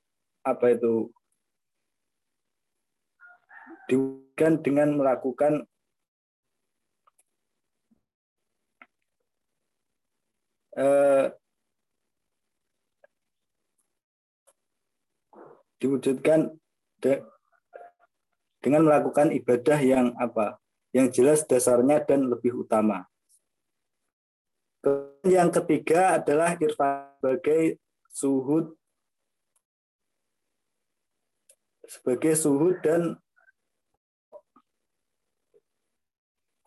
apa 0.47 0.65
itu 0.71 1.11
diwujudkan 3.91 4.63
dengan 4.63 4.95
melakukan 4.95 5.67
eh, 10.79 11.35
diwujudkan 15.83 16.55
de, 17.03 17.27
dengan 18.63 18.87
melakukan 18.87 19.35
ibadah 19.35 19.83
yang 19.83 20.15
apa? 20.15 20.63
Yang 20.95 21.07
jelas 21.19 21.39
dasarnya 21.43 22.07
dan 22.07 22.31
lebih 22.31 22.55
utama. 22.55 23.03
Yang 25.25 25.49
ketiga 25.61 26.21
adalah 26.21 26.53
irfan 26.61 27.09
sebagai 27.17 27.81
suhud 28.13 28.77
sebagai 31.85 32.33
suhu 32.37 32.77
dan 32.81 33.17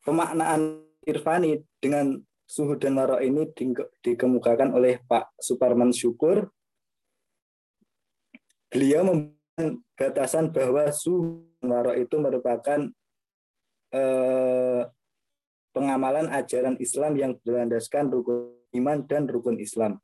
pemaknaan 0.03 0.83
irfani 1.07 1.63
dengan 1.83 2.19
suhu 2.49 2.79
dan 2.81 2.97
waro 2.97 3.21
ini 3.21 3.45
dikemukakan 4.01 4.73
oleh 4.73 5.03
Pak 5.05 5.37
Suparman 5.37 5.93
Syukur. 5.93 6.49
Beliau 8.73 9.05
memberikan 9.05 9.85
batasan 9.97 10.49
bahwa 10.55 10.89
suhu 10.95 11.45
dan 11.61 11.67
waro 11.71 11.93
itu 11.93 12.17
merupakan 12.17 12.81
eh, 13.93 14.83
pengamalan 15.79 16.27
ajaran 16.35 16.75
Islam 16.83 17.15
yang 17.15 17.39
berlandaskan 17.47 18.11
rukun 18.11 18.51
iman 18.75 19.07
dan 19.07 19.31
rukun 19.31 19.63
Islam. 19.63 20.03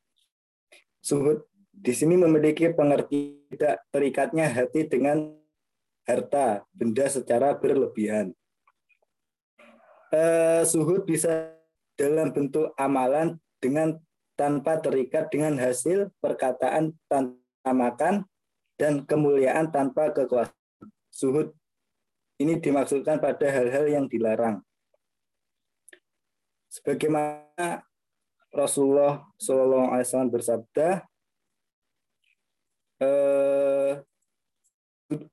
Suhud 1.03 1.43
di 1.75 1.91
sini 1.91 2.15
memiliki 2.15 2.71
pengertian 2.71 3.35
tidak 3.51 3.83
terikatnya 3.91 4.47
hati 4.47 4.87
dengan 4.87 5.35
harta, 6.07 6.63
benda 6.71 7.05
secara 7.11 7.59
berlebihan. 7.59 8.31
Eh, 10.15 10.63
suhud 10.63 11.03
bisa 11.03 11.51
dalam 11.99 12.31
bentuk 12.31 12.71
amalan 12.79 13.35
dengan 13.59 13.99
tanpa 14.39 14.79
terikat 14.79 15.27
dengan 15.31 15.59
hasil 15.59 16.11
perkataan 16.19 16.95
tanpa 17.11 17.71
makan 17.71 18.23
dan 18.79 19.03
kemuliaan 19.03 19.71
tanpa 19.71 20.11
kekuasaan. 20.11 20.55
Suhud 21.11 21.55
ini 22.39 22.59
dimaksudkan 22.59 23.23
pada 23.23 23.47
hal-hal 23.47 23.87
yang 23.87 24.05
dilarang. 24.11 24.59
Sebagaimana 26.75 27.87
Rasulullah 28.51 29.23
SAW 29.39 30.27
bersabda, 30.27 31.07
eh, 32.99 34.03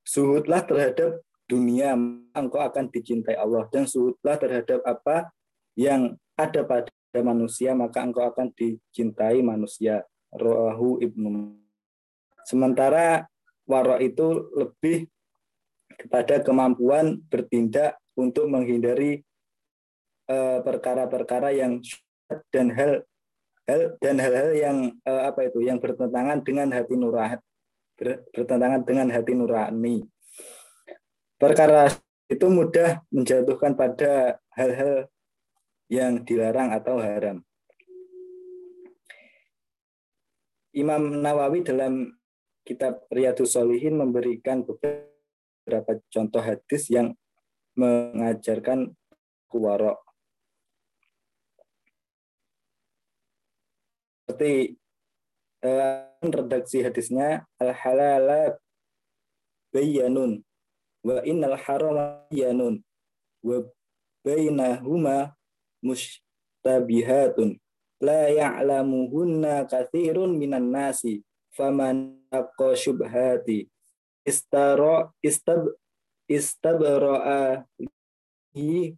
suhudlah 0.06 0.62
terhadap 0.62 1.18
dunia, 1.50 1.98
engkau 2.38 2.62
akan 2.62 2.86
dicintai 2.94 3.34
Allah 3.34 3.66
dan 3.74 3.90
suhudlah 3.90 4.38
terhadap 4.38 4.86
apa 4.86 5.34
yang 5.74 6.14
ada 6.38 6.62
pada 6.62 7.20
manusia, 7.26 7.74
maka 7.74 8.06
engkau 8.06 8.22
akan 8.22 8.54
dicintai 8.54 9.42
manusia. 9.42 10.06
Rohu 10.32 10.96
ibnu. 11.02 11.58
Sementara 12.48 13.28
warok 13.68 14.00
itu 14.00 14.48
lebih 14.56 15.04
kepada 15.92 16.40
kemampuan 16.40 17.20
bertindak 17.28 18.00
untuk 18.16 18.48
menghindari 18.48 19.20
perkara-perkara 20.62 21.52
yang 21.52 21.82
dan 22.48 22.72
hal 22.72 23.04
hal 23.68 23.82
dan 24.00 24.16
hal-hal 24.16 24.50
yang 24.56 24.76
uh, 25.04 25.28
apa 25.28 25.50
itu 25.50 25.62
yang 25.66 25.76
bertentangan 25.78 26.40
dengan 26.40 26.72
hati 26.72 26.94
nurani 26.96 27.38
bertentangan 28.32 28.82
dengan 28.82 29.12
hati 29.12 29.32
nurani 29.36 30.06
perkara 31.36 31.92
itu 32.32 32.46
mudah 32.48 33.04
menjatuhkan 33.12 33.76
pada 33.76 34.40
hal-hal 34.56 35.12
yang 35.92 36.24
dilarang 36.24 36.72
atau 36.72 36.96
haram. 36.96 37.44
Imam 40.72 41.20
Nawawi 41.20 41.60
dalam 41.60 42.16
kitab 42.64 43.04
Riyadus 43.12 43.52
Solihin 43.52 44.00
memberikan 44.00 44.64
beberapa 44.64 46.00
contoh 46.08 46.40
hadis 46.40 46.88
yang 46.88 47.12
mengajarkan 47.76 48.96
kuwarok. 49.52 50.00
Seperti 54.32 54.80
eh, 55.60 56.08
redaksi 56.24 56.80
hadisnya 56.80 57.44
al-halala 57.60 58.56
bayanun 59.68 60.40
wa 61.04 61.20
innal 61.20 61.60
harama 61.60 62.24
bayanun 62.32 62.80
wa 63.44 63.60
bainahuma 64.24 65.36
mustabihatun 65.84 67.60
la 68.00 68.32
ya'lamuhunna 68.32 69.68
kathirun 69.68 70.40
minan 70.40 70.72
nasi 70.72 71.20
faman 71.52 72.16
taqqa 72.32 72.72
syubhati 72.72 73.68
istara 74.24 75.12
istab 75.20 75.76
istabra'a 76.24 77.68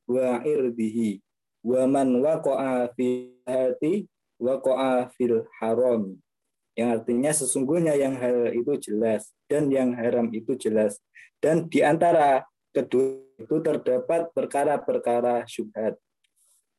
wa 0.06 0.30
irdihi 0.46 1.18
wa 1.66 1.90
man 1.90 2.22
waqa'a 2.22 2.94
fi 2.94 3.34
hati 3.42 4.06
waqa'a 4.40 5.10
fil 5.14 5.46
haram 5.60 6.18
yang 6.74 6.98
artinya 6.98 7.30
sesungguhnya 7.30 7.94
yang 7.94 8.18
hal 8.18 8.50
itu 8.50 8.74
jelas 8.78 9.30
dan 9.46 9.70
yang 9.70 9.94
haram 9.94 10.30
itu 10.34 10.58
jelas 10.58 10.98
dan 11.38 11.70
di 11.70 11.84
antara 11.84 12.42
kedua 12.74 13.22
itu 13.38 13.56
terdapat 13.62 14.30
perkara-perkara 14.34 15.46
syubhat 15.46 15.98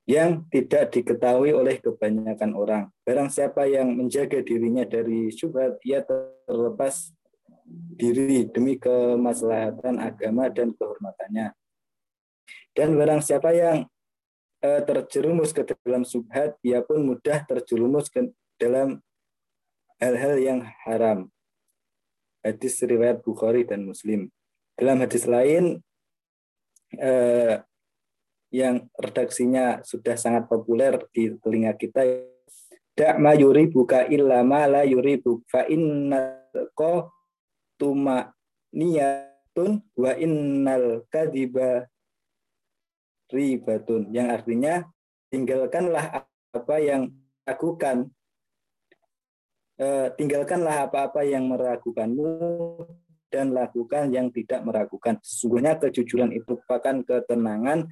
yang 0.06 0.46
tidak 0.54 0.94
diketahui 0.94 1.50
oleh 1.50 1.82
kebanyakan 1.82 2.54
orang. 2.54 2.84
Barang 3.02 3.30
siapa 3.34 3.66
yang 3.66 3.90
menjaga 3.90 4.38
dirinya 4.46 4.86
dari 4.86 5.34
syubhat, 5.34 5.82
ia 5.82 6.06
terlepas 6.06 7.10
diri 7.98 8.46
demi 8.46 8.78
kemaslahatan 8.78 9.98
agama 9.98 10.46
dan 10.54 10.78
kehormatannya. 10.78 11.58
Dan 12.78 12.94
barang 12.94 13.26
siapa 13.26 13.50
yang 13.58 13.90
terjerumus 14.62 15.52
ke 15.56 15.64
dalam 15.64 16.04
syubhat, 16.04 16.58
ia 16.66 16.82
pun 16.82 17.04
mudah 17.04 17.44
terjerumus 17.46 18.10
ke 18.10 18.32
dalam 18.60 19.02
hal-hal 20.00 20.36
yang 20.40 20.60
haram. 20.86 21.30
Hadis 22.46 22.78
riwayat 22.82 23.26
Bukhari 23.26 23.66
dan 23.66 23.86
Muslim. 23.86 24.30
Dalam 24.78 25.02
hadis 25.02 25.26
lain, 25.26 25.82
eh, 27.00 27.64
yang 28.54 28.88
redaksinya 28.96 29.84
sudah 29.84 30.16
sangat 30.16 30.48
populer 30.48 30.96
di 31.12 31.34
telinga 31.44 31.76
kita 31.76 32.06
dak 32.96 33.20
ma 33.20 33.36
yuri 33.36 33.68
buka 33.68 34.08
illa 34.08 34.40
ma 34.48 34.64
la 34.64 34.88
yuri 34.88 35.20
fa 35.52 35.68
inna 35.68 36.48
ko 36.72 37.12
tuma 37.76 38.32
niyatun 38.72 39.84
wa 40.00 40.12
innal 40.16 41.04
kadiba 41.12 41.92
ribatun 43.36 44.16
yang 44.16 44.32
artinya 44.32 44.88
tinggalkanlah 45.28 46.24
apa 46.56 46.76
yang 46.80 47.12
lakukan 47.44 48.16
e, 49.76 50.10
tinggalkanlah 50.16 50.88
apa-apa 50.88 51.28
yang 51.28 51.52
meragukanmu 51.52 52.32
dan 53.28 53.52
lakukan 53.52 54.16
yang 54.16 54.32
tidak 54.32 54.64
meragukan. 54.64 55.20
Sesungguhnya 55.20 55.76
kejujuran 55.76 56.32
itu 56.32 56.56
merupakan 56.56 57.04
ketenangan 57.04 57.92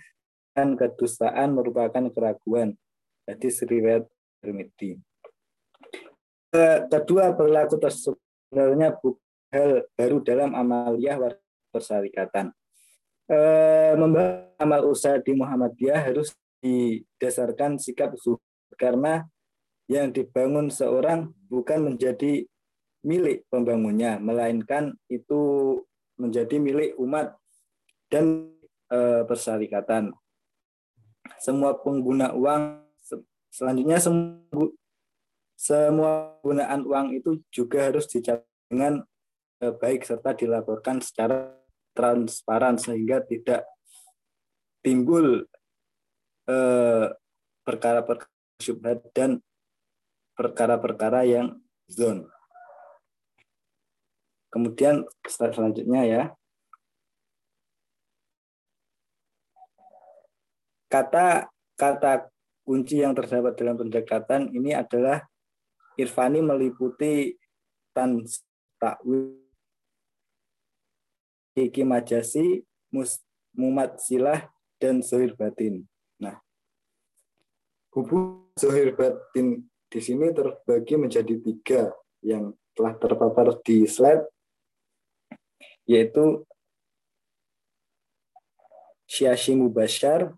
dan 0.55 0.79
kedustaan 0.79 1.51
merupakan 1.51 2.07
keraguan. 2.13 2.79
Jadi 3.27 3.47
riwayat 3.67 4.03
Tirmidzi. 4.39 4.99
Kedua 6.87 7.33
perilaku 7.33 7.75
tersebut 7.81 8.19
sebenarnya 8.53 8.93
hal 9.49 9.89
baru 9.97 10.17
dalam 10.21 10.53
amaliyah 10.53 11.17
persyarikatan. 11.73 12.53
E, 13.29 13.37
membahas 13.95 14.51
amal 14.59 14.81
usaha 14.87 15.19
di 15.19 15.31
Muhammadiyah 15.35 15.99
harus 16.11 16.35
didasarkan 16.59 17.79
sikap 17.79 18.15
zuhud. 18.19 18.41
Karena 18.75 19.23
yang 19.87 20.11
dibangun 20.11 20.71
seorang 20.71 21.31
bukan 21.47 21.93
menjadi 21.93 22.47
milik 23.03 23.43
pembangunnya, 23.51 24.17
melainkan 24.19 24.95
itu 25.11 25.75
menjadi 26.15 26.55
milik 26.59 26.95
umat 26.99 27.35
dan 28.11 28.51
e, 28.87 29.27
persyarikatan. 29.27 30.15
Semua 31.39 31.75
pengguna 31.79 32.31
uang 32.35 32.83
selanjutnya 33.53 34.01
semua 35.53 36.41
penggunaan 36.41 36.81
uang 36.89 37.07
itu 37.13 37.39
juga 37.53 37.87
harus 37.87 38.09
dicatat 38.09 38.43
dengan 38.67 39.05
eh, 39.61 39.69
baik 39.69 40.01
serta 40.01 40.33
dilaporkan 40.33 40.97
secara 40.99 41.53
transparan 41.93 42.75
sehingga 42.77 43.21
tidak 43.23 43.65
timbul 44.83 45.45
eh, 46.49 47.07
perkara-perkara 47.63 48.33
syubhat 48.59 49.03
dan 49.11 49.43
perkara-perkara 50.33 51.27
yang 51.27 51.59
zon. 51.91 52.27
Kemudian 54.47 55.03
selanjutnya 55.25 56.01
ya. 56.05 56.23
Kata 60.87 61.49
kata 61.73 62.29
kunci 62.61 63.01
yang 63.01 63.17
terdapat 63.17 63.57
dalam 63.57 63.75
pendekatan 63.75 64.53
ini 64.53 64.77
adalah 64.77 65.25
irfani 65.97 66.39
meliputi 66.45 67.33
tan 67.91 68.21
takwil 68.77 69.42
iki 71.53 71.85
majasi 71.85 72.65
mumat 73.53 74.01
silah 74.01 74.49
dan 74.81 75.05
zohir 75.05 75.37
batin. 75.37 75.85
Nah, 76.17 76.41
hubungan 77.93 78.49
zohir 78.57 78.97
batin 78.97 79.69
di 79.89 79.99
sini 80.01 80.33
terbagi 80.33 80.97
menjadi 80.97 81.37
tiga 81.37 81.93
yang 82.25 82.57
telah 82.73 82.97
terpapar 82.97 83.61
di 83.61 83.85
slide. 83.85 84.25
yaitu 85.83 86.47
syashi 89.03 89.51
mubashar 89.51 90.31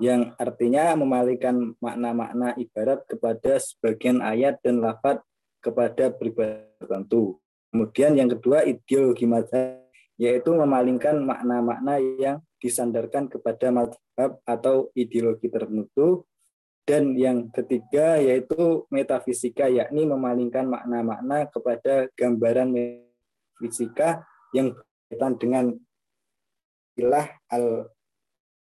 yang 0.00 0.32
artinya 0.40 0.96
memalingkan 0.96 1.76
makna-makna 1.76 2.56
ibarat 2.56 3.04
kepada 3.04 3.60
sebagian 3.60 4.24
ayat 4.24 4.56
dan 4.64 4.80
lafaz 4.80 5.20
kepada 5.60 6.08
pribadi 6.08 6.64
tertentu. 6.78 7.36
Kemudian 7.68 8.16
yang 8.16 8.32
kedua 8.32 8.64
ideologi 8.64 9.28
mazhab 9.28 9.84
yaitu 10.18 10.50
memalingkan 10.50 11.22
makna-makna 11.22 12.02
yang 12.18 12.42
disandarkan 12.58 13.30
kepada 13.30 13.70
mazhab 13.70 14.40
atau 14.42 14.90
ideologi 14.98 15.46
tertentu. 15.46 16.26
Dan 16.88 17.12
yang 17.20 17.52
ketiga 17.52 18.16
yaitu 18.16 18.88
metafisika 18.88 19.68
yakni 19.68 20.08
memalingkan 20.08 20.64
makna-makna 20.64 21.44
kepada 21.52 22.08
gambaran 22.16 22.72
fisika 23.60 24.24
yang 24.56 24.72
berkaitan 24.72 25.36
dengan 25.36 25.64
ilah 26.96 27.28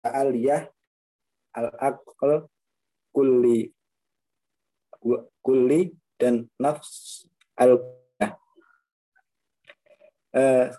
al-aliyah 0.06 0.70
al-aql 1.58 2.46
kulli 3.10 3.74
kulli 5.42 5.92
dan 6.22 6.46
nafs 6.62 7.26
al 7.58 7.82
eh, 10.36 10.72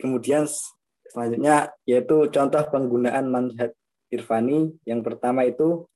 kemudian 0.00 0.44
selanjutnya 1.12 1.72
yaitu 1.88 2.28
contoh 2.28 2.62
penggunaan 2.68 3.28
manhaj 3.32 3.72
irfani 4.12 4.76
yang 4.84 5.00
pertama 5.02 5.44
itu 5.48 5.88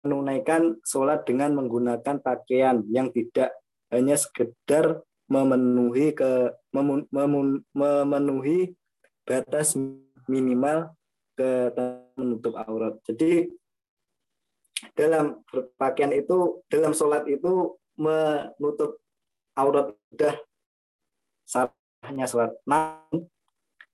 menunaikan 0.00 0.80
sholat 0.84 1.28
dengan 1.28 1.52
menggunakan 1.56 2.20
pakaian 2.24 2.84
yang 2.88 3.12
tidak 3.12 3.52
hanya 3.92 4.16
sekedar 4.16 5.04
memenuhi 5.28 6.16
ke 6.16 6.56
memenuhi 7.76 8.72
batas 9.28 9.76
minimal 10.26 10.90
ke 11.36 11.70
menutup 12.18 12.54
aurat. 12.58 12.96
Jadi 13.06 13.50
dalam 14.96 15.40
berpakaian 15.46 16.12
itu, 16.16 16.64
dalam 16.66 16.96
sholat 16.96 17.28
itu 17.28 17.76
menutup 18.00 18.96
aurat 19.56 19.92
sudah 20.10 20.34
hanya 22.04 22.24
sholat. 22.24 22.54
Namun 22.64 23.28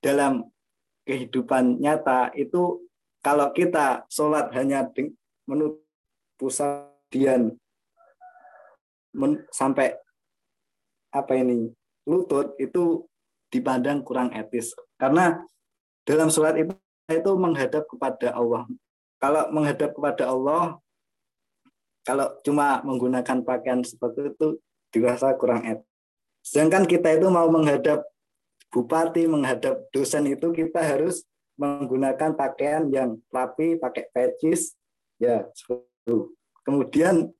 dalam 0.02 0.48
kehidupan 1.06 1.78
nyata 1.78 2.30
itu 2.34 2.86
kalau 3.22 3.50
kita 3.50 4.06
sholat 4.10 4.50
hanya 4.54 4.86
menutup 5.46 5.82
pusat 6.36 6.90
men, 9.16 9.32
sampai 9.48 9.96
apa 11.14 11.32
ini 11.32 11.72
lutut 12.04 12.52
itu 12.60 13.08
dipandang 13.48 14.04
kurang 14.04 14.34
etis 14.36 14.76
karena 15.00 15.40
dalam 16.04 16.28
sholat 16.28 16.60
itu 16.60 16.76
itu 17.06 17.30
menghadap 17.38 17.86
kepada 17.86 18.34
Allah. 18.34 18.66
Kalau 19.22 19.46
menghadap 19.54 19.94
kepada 19.94 20.26
Allah, 20.26 20.78
kalau 22.02 22.26
cuma 22.42 22.82
menggunakan 22.82 23.46
pakaian 23.46 23.80
seperti 23.86 24.34
itu 24.34 24.58
dirasa 24.90 25.34
kurang 25.38 25.62
etis. 25.62 25.95
Sedangkan 26.46 26.86
kita 26.86 27.10
itu 27.18 27.26
mau 27.26 27.50
menghadap 27.50 28.06
bupati, 28.70 29.26
menghadap 29.26 29.82
dosen 29.90 30.30
itu 30.30 30.54
kita 30.54 30.78
harus 30.78 31.26
menggunakan 31.58 32.38
pakaian 32.38 32.86
yang 32.86 33.18
rapi, 33.34 33.74
pakai 33.74 34.06
pecis, 34.14 34.78
ya 35.18 35.42
Kemudian 36.62 37.34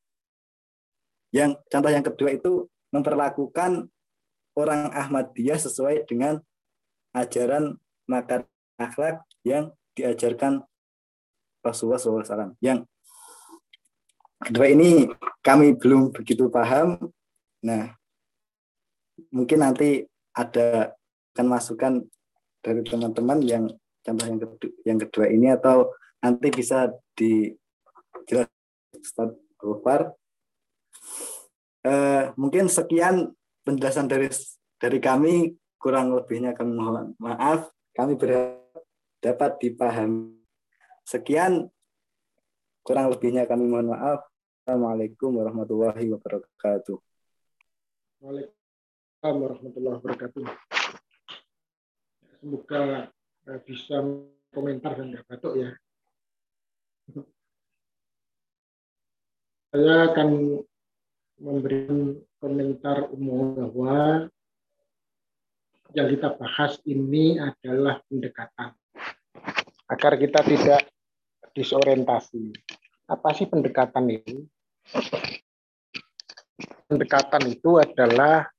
yang 1.30 1.54
contoh 1.70 1.90
yang 1.90 2.02
kedua 2.02 2.34
itu 2.34 2.66
memperlakukan 2.90 3.86
orang 4.59 4.90
Ahmadiyah 4.90 5.59
sesuai 5.61 6.07
dengan 6.09 6.42
ajaran 7.14 7.78
makar 8.11 8.46
akhlak 8.78 9.22
yang 9.46 9.74
diajarkan 9.94 10.66
Rasulullah 11.62 11.98
SAW. 11.98 12.54
Yang 12.62 12.86
kedua 14.42 14.66
ini 14.70 15.11
kami 15.42 15.74
belum 15.74 16.14
begitu 16.14 16.46
paham. 16.46 17.11
Nah, 17.66 17.98
mungkin 19.30 19.62
nanti 19.62 20.04
ada 20.36 20.94
akan 21.36 21.46
masukan 21.52 21.92
dari 22.64 22.80
teman-teman 22.80 23.38
yang 23.44 23.64
contoh 24.00 24.24
yang 24.24 24.40
kedua, 24.40 24.72
yang 24.88 24.98
kedua 25.04 25.26
ini 25.28 25.48
atau 25.52 25.92
nanti 26.24 26.48
bisa 26.48 26.88
dijelaskan 27.12 28.96
Ustaz 28.96 29.30
Gofar. 29.60 30.16
Eh, 31.86 32.32
mungkin 32.40 32.66
sekian 32.66 33.36
penjelasan 33.62 34.08
dari 34.08 34.32
dari 34.80 34.98
kami 34.98 35.54
kurang 35.76 36.10
lebihnya 36.16 36.56
kami 36.56 36.72
mohon 36.74 37.14
maaf 37.20 37.70
kami 37.94 38.18
berharap 38.18 38.64
dapat 39.20 39.50
dipahami. 39.60 40.34
Sekian 41.06 41.70
kurang 42.82 43.12
lebihnya 43.12 43.46
kami 43.46 43.68
mohon 43.68 43.94
maaf. 43.94 44.26
Assalamualaikum 44.66 45.30
warahmatullahi 45.38 46.10
wabarakatuh. 46.10 46.98
Waalaikumsalam 48.18 48.55
warahmatullahi 49.34 49.96
wabarakatuh. 49.98 50.44
Semoga 52.38 53.10
eh, 53.50 53.60
bisa 53.66 53.98
komentar 54.54 54.94
dan 54.94 55.10
nggak 55.10 55.26
batuk 55.26 55.54
ya. 55.58 55.70
Saya 59.74 60.08
akan 60.14 60.62
memberikan 61.36 62.16
komentar 62.40 63.10
umum 63.12 63.58
bahwa 63.58 64.30
yang 65.92 66.08
kita 66.12 66.32
bahas 66.36 66.80
ini 66.88 67.36
adalah 67.36 68.00
pendekatan. 68.08 68.72
Agar 69.86 70.18
kita 70.18 70.40
tidak 70.42 70.82
disorientasi. 71.54 72.52
Apa 73.06 73.32
sih 73.32 73.46
pendekatan 73.46 74.10
itu? 74.10 74.44
Pendekatan 76.86 77.42
itu 77.50 77.78
adalah 77.78 78.50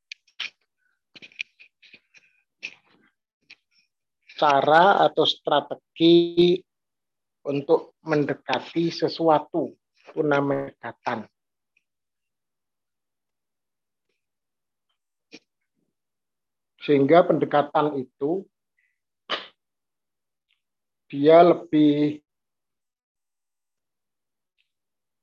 cara 4.38 5.02
atau 5.10 5.26
strategi 5.26 6.62
untuk 7.48 7.98
mendekati 8.06 8.94
sesuatu 8.94 9.74
itu 10.18 10.22
namanya 10.26 10.72
pendekatan. 10.74 11.28
Sehingga 16.82 17.28
pendekatan 17.28 18.00
itu 18.00 18.48
dia 21.12 21.44
lebih 21.44 22.24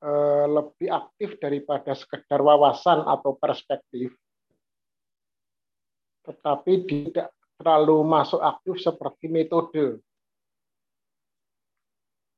eh, 0.05 0.47
lebih 0.47 0.89
aktif 0.93 1.41
daripada 1.41 1.97
sekedar 1.97 2.45
wawasan 2.45 3.03
atau 3.09 3.35
perspektif, 3.35 4.12
tetapi 6.23 6.73
tidak 6.85 7.34
terlalu 7.59 8.03
masuk 8.03 8.41
aktif 8.43 8.83
seperti 8.83 9.31
metode. 9.31 10.03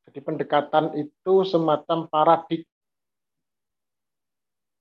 Jadi 0.06 0.18
pendekatan 0.22 0.94
itu 0.94 1.42
semacam 1.42 2.06
paradigma. 2.06 2.70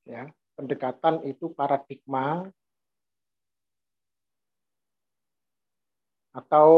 Ya, 0.05 0.29
pendekatan 0.53 1.25
itu 1.25 1.49
paradigma 1.49 2.45
atau 6.35 6.69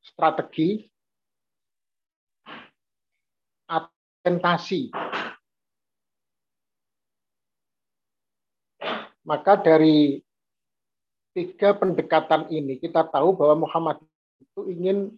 strategi 0.00 0.88
atentasi. 3.68 4.88
Maka 9.24 9.56
dari 9.56 10.20
tiga 11.34 11.74
pendekatan 11.74 12.46
ini 12.52 12.78
kita 12.78 13.08
tahu 13.08 13.34
bahwa 13.34 13.66
Muhammad 13.66 13.98
itu 14.38 14.70
ingin 14.70 15.16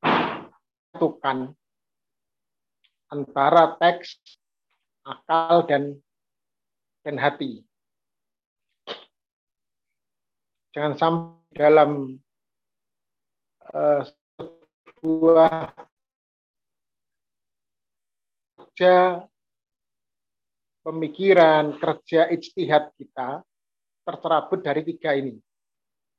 menyatukan 0.00 1.52
antara 3.12 3.78
teks, 3.78 4.18
akal, 5.06 5.66
dan 5.68 5.98
dan 7.04 7.20
hati. 7.20 7.62
Jangan 10.74 10.94
sampai 10.98 11.54
dalam 11.54 12.18
uh, 13.70 14.02
sebuah 14.98 15.70
pemikiran, 20.84 21.80
kerja 21.80 22.28
ijtihad 22.28 22.92
kita 23.00 23.40
tercerabut 24.04 24.60
dari 24.60 24.84
tiga 24.84 25.16
ini. 25.16 25.40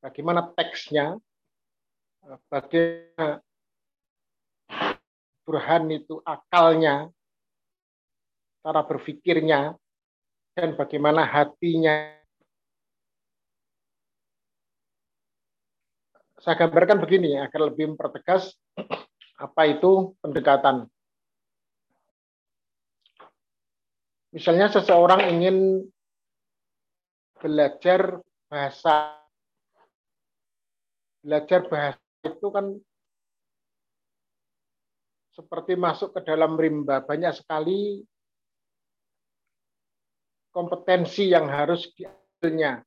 Bagaimana 0.02 0.50
teksnya, 0.58 1.16
bagaimana 2.50 3.40
Burhan 5.46 5.94
itu 5.94 6.18
akalnya, 6.26 7.14
cara 8.66 8.82
berpikirnya, 8.82 9.78
dan 10.58 10.74
bagaimana 10.74 11.22
hatinya. 11.22 12.18
Saya 16.42 16.58
gambarkan 16.66 16.98
begini 16.98 17.38
agar 17.38 17.70
lebih 17.70 17.94
mempertegas 17.94 18.58
apa 19.38 19.62
itu 19.70 20.18
pendekatan. 20.26 20.90
Misalnya 24.36 24.68
seseorang 24.68 25.32
ingin 25.32 25.88
belajar 27.40 28.20
bahasa. 28.52 29.16
Belajar 31.24 31.64
bahasa 31.72 32.04
itu 32.28 32.48
kan 32.52 32.76
seperti 35.32 35.80
masuk 35.80 36.12
ke 36.12 36.20
dalam 36.28 36.60
rimba. 36.60 37.00
Banyak 37.00 37.32
sekali 37.32 38.04
kompetensi 40.52 41.32
yang 41.32 41.48
harus 41.48 41.88
diambilnya. 41.96 42.84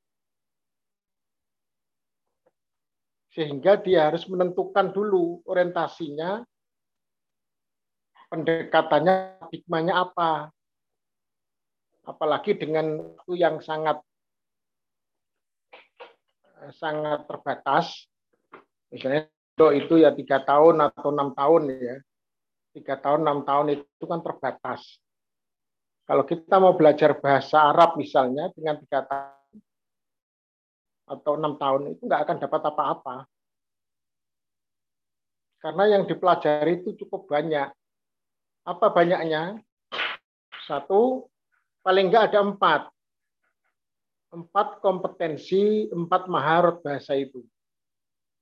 Sehingga 3.32 3.80
dia 3.80 4.12
harus 4.12 4.28
menentukan 4.28 4.92
dulu 4.92 5.40
orientasinya, 5.48 6.44
pendekatannya, 8.28 9.48
hikmahnya 9.48 9.96
apa. 9.96 10.52
Apalagi 12.08 12.56
dengan 12.56 13.04
waktu 13.04 13.36
yang 13.36 13.60
sangat 13.60 14.00
sangat 16.72 17.28
terbatas, 17.28 18.08
misalnya 18.88 19.28
itu 19.76 19.94
ya 20.00 20.16
tiga 20.16 20.40
tahun 20.40 20.88
atau 20.88 21.12
enam 21.12 21.36
tahun 21.36 21.62
ya, 21.68 21.96
tiga 22.72 22.96
tahun 22.96 23.28
enam 23.28 23.44
tahun 23.44 23.66
itu 23.76 24.04
kan 24.08 24.24
terbatas. 24.24 24.96
Kalau 26.08 26.24
kita 26.24 26.56
mau 26.56 26.72
belajar 26.72 27.12
bahasa 27.20 27.68
Arab 27.68 28.00
misalnya 28.00 28.48
dengan 28.56 28.80
tiga 28.80 29.04
tahun 29.04 29.60
atau 31.08 31.32
enam 31.36 31.60
tahun 31.60 31.92
itu 31.92 32.02
nggak 32.08 32.22
akan 32.24 32.36
dapat 32.40 32.62
apa-apa. 32.72 33.16
Karena 35.58 35.84
yang 35.98 36.08
dipelajari 36.08 36.80
itu 36.80 36.96
cukup 37.04 37.28
banyak. 37.28 37.68
Apa 38.64 38.86
banyaknya? 38.94 39.58
Satu, 40.64 41.26
paling 41.88 42.12
nggak 42.12 42.28
ada 42.28 42.44
empat. 42.44 42.82
Empat 44.28 44.84
kompetensi, 44.84 45.88
empat 45.88 46.28
maharot 46.28 46.84
bahasa 46.84 47.16
itu. 47.16 47.40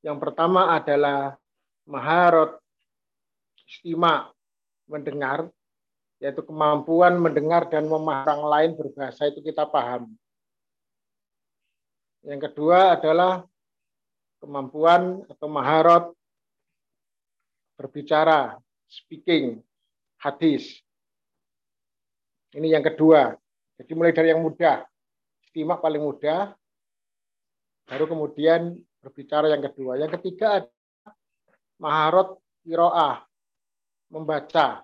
Yang 0.03 0.19
pertama 0.19 0.75
adalah 0.75 1.39
maharot 1.87 2.59
istima, 3.71 4.35
mendengar, 4.91 5.47
yaitu 6.19 6.43
kemampuan 6.43 7.23
mendengar 7.23 7.71
dan 7.71 7.87
memahami 7.87 8.27
orang 8.27 8.43
lain 8.51 8.71
berbahasa 8.75 9.31
itu 9.31 9.39
kita 9.39 9.63
paham. 9.63 10.11
Yang 12.27 12.51
kedua 12.51 12.99
adalah 12.99 13.47
kemampuan 14.43 15.23
atau 15.31 15.47
maharot 15.47 16.11
berbicara, 17.79 18.59
speaking, 18.91 19.63
hadis. 20.19 20.83
Ini 22.57 22.73
yang 22.73 22.85
kedua. 22.85 23.37
Jadi 23.77 23.93
mulai 23.93 24.17
dari 24.17 24.33
yang 24.33 24.41
mudah, 24.41 24.81
istimak 25.45 25.85
paling 25.85 26.01
mudah, 26.01 26.57
baru 27.85 28.09
kemudian 28.09 28.73
berbicara 29.05 29.53
yang 29.53 29.61
kedua. 29.61 30.01
Yang 30.01 30.17
ketiga 30.17 30.65
ada 30.65 30.73
maharot 31.77 32.41
kiroah, 32.65 33.29
membaca. 34.09 34.81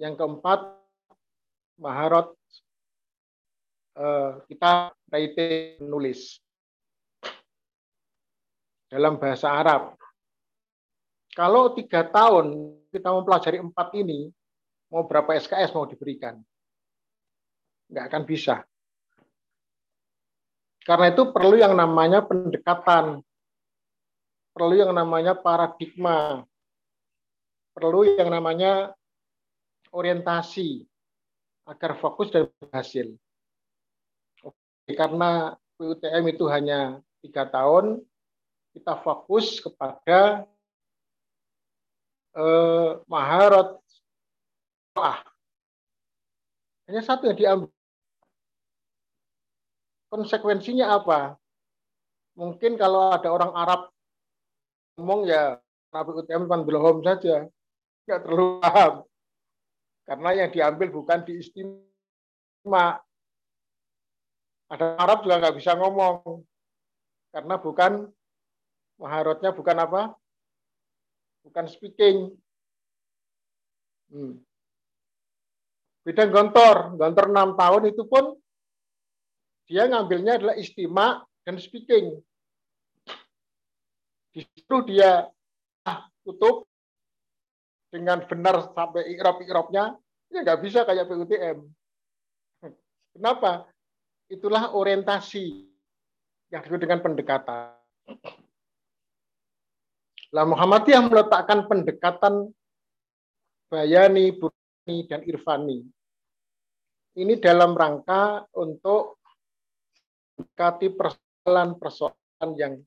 Yang 0.00 0.14
keempat, 0.16 0.60
maharot 1.76 2.32
eh, 4.00 4.30
kita 4.48 4.96
writing 5.12 5.84
menulis 5.84 6.40
dalam 8.88 9.20
bahasa 9.20 9.52
Arab. 9.52 10.00
Kalau 11.36 11.76
tiga 11.76 12.08
tahun 12.08 12.72
kita 12.88 13.12
mempelajari 13.12 13.60
empat 13.60 13.92
ini, 14.00 14.32
mau 14.88 15.04
berapa 15.04 15.36
SKS 15.36 15.76
mau 15.76 15.84
diberikan? 15.84 16.40
Nggak 17.88 18.04
akan 18.12 18.22
bisa. 18.28 18.64
Karena 20.84 21.12
itu 21.12 21.28
perlu 21.32 21.56
yang 21.60 21.76
namanya 21.76 22.24
pendekatan, 22.24 23.20
perlu 24.56 24.74
yang 24.74 24.92
namanya 24.96 25.36
paradigma, 25.36 26.44
perlu 27.76 28.08
yang 28.16 28.32
namanya 28.32 28.96
orientasi 29.92 30.88
agar 31.68 32.00
fokus 32.00 32.32
dan 32.32 32.48
berhasil. 32.56 33.12
Oke, 34.40 34.96
karena 34.96 35.60
PUTM 35.76 36.24
itu 36.32 36.48
hanya 36.48 37.04
tiga 37.20 37.44
tahun, 37.44 38.00
kita 38.72 38.96
fokus 39.04 39.60
kepada 39.60 40.48
eh, 42.32 42.90
maharot 43.04 43.76
ah. 45.00 45.18
Hanya 46.88 47.04
satu 47.04 47.28
yang 47.28 47.38
diambil. 47.38 47.70
Konsekuensinya 50.08 50.88
apa? 50.96 51.36
Mungkin 52.38 52.80
kalau 52.80 53.12
ada 53.12 53.28
orang 53.28 53.52
Arab 53.52 53.80
ngomong 54.96 55.28
ya 55.28 55.60
Nabi 55.92 56.10
UTM 56.16 56.48
kan 56.48 56.64
belum 56.64 57.04
saja, 57.04 57.44
nggak 58.08 58.20
terlalu 58.24 58.46
paham. 58.64 58.92
Karena 60.08 60.30
yang 60.32 60.48
diambil 60.48 60.88
bukan 60.88 61.20
di 61.28 61.44
istimewa. 61.44 62.96
Ada 64.72 64.96
Arab 64.96 65.28
juga 65.28 65.44
nggak 65.44 65.56
bisa 65.60 65.76
ngomong. 65.76 66.40
Karena 67.28 67.60
bukan 67.60 68.08
maharotnya 68.96 69.52
bukan 69.52 69.76
apa? 69.76 70.02
Bukan 71.44 71.68
speaking. 71.68 72.32
Hmm. 74.08 74.40
Beda 76.08 76.24
gontor. 76.24 76.96
Gontor 76.96 77.26
6 77.28 77.60
tahun 77.60 77.82
itu 77.92 78.02
pun 78.08 78.32
dia 79.68 79.84
ngambilnya 79.84 80.40
adalah 80.40 80.56
istimewa 80.56 81.20
dan 81.44 81.60
speaking. 81.60 82.16
Justru 84.32 84.88
dia 84.88 85.28
tutup 86.24 86.64
dengan 87.92 88.24
benar 88.24 88.72
sampai 88.72 89.12
ikrop-ikropnya, 89.12 90.00
ya 90.32 90.38
nggak 90.40 90.60
bisa 90.64 90.88
kayak 90.88 91.04
PUTM. 91.04 91.60
Kenapa? 93.12 93.68
Itulah 94.32 94.72
orientasi 94.72 95.68
yang 96.48 96.64
disebut 96.64 96.88
dengan 96.88 97.04
pendekatan. 97.04 97.76
Lah 100.32 100.44
Muhammadiyah 100.48 101.04
meletakkan 101.04 101.68
pendekatan 101.68 102.52
bayani, 103.68 104.32
burani, 104.32 104.96
dan 105.04 105.20
irfani. 105.28 105.84
Ini 107.18 107.34
dalam 107.42 107.74
rangka 107.74 108.46
untuk 108.54 109.18
mendekati 110.38 110.86
persoalan-persoalan 110.94 112.50
yang 112.54 112.78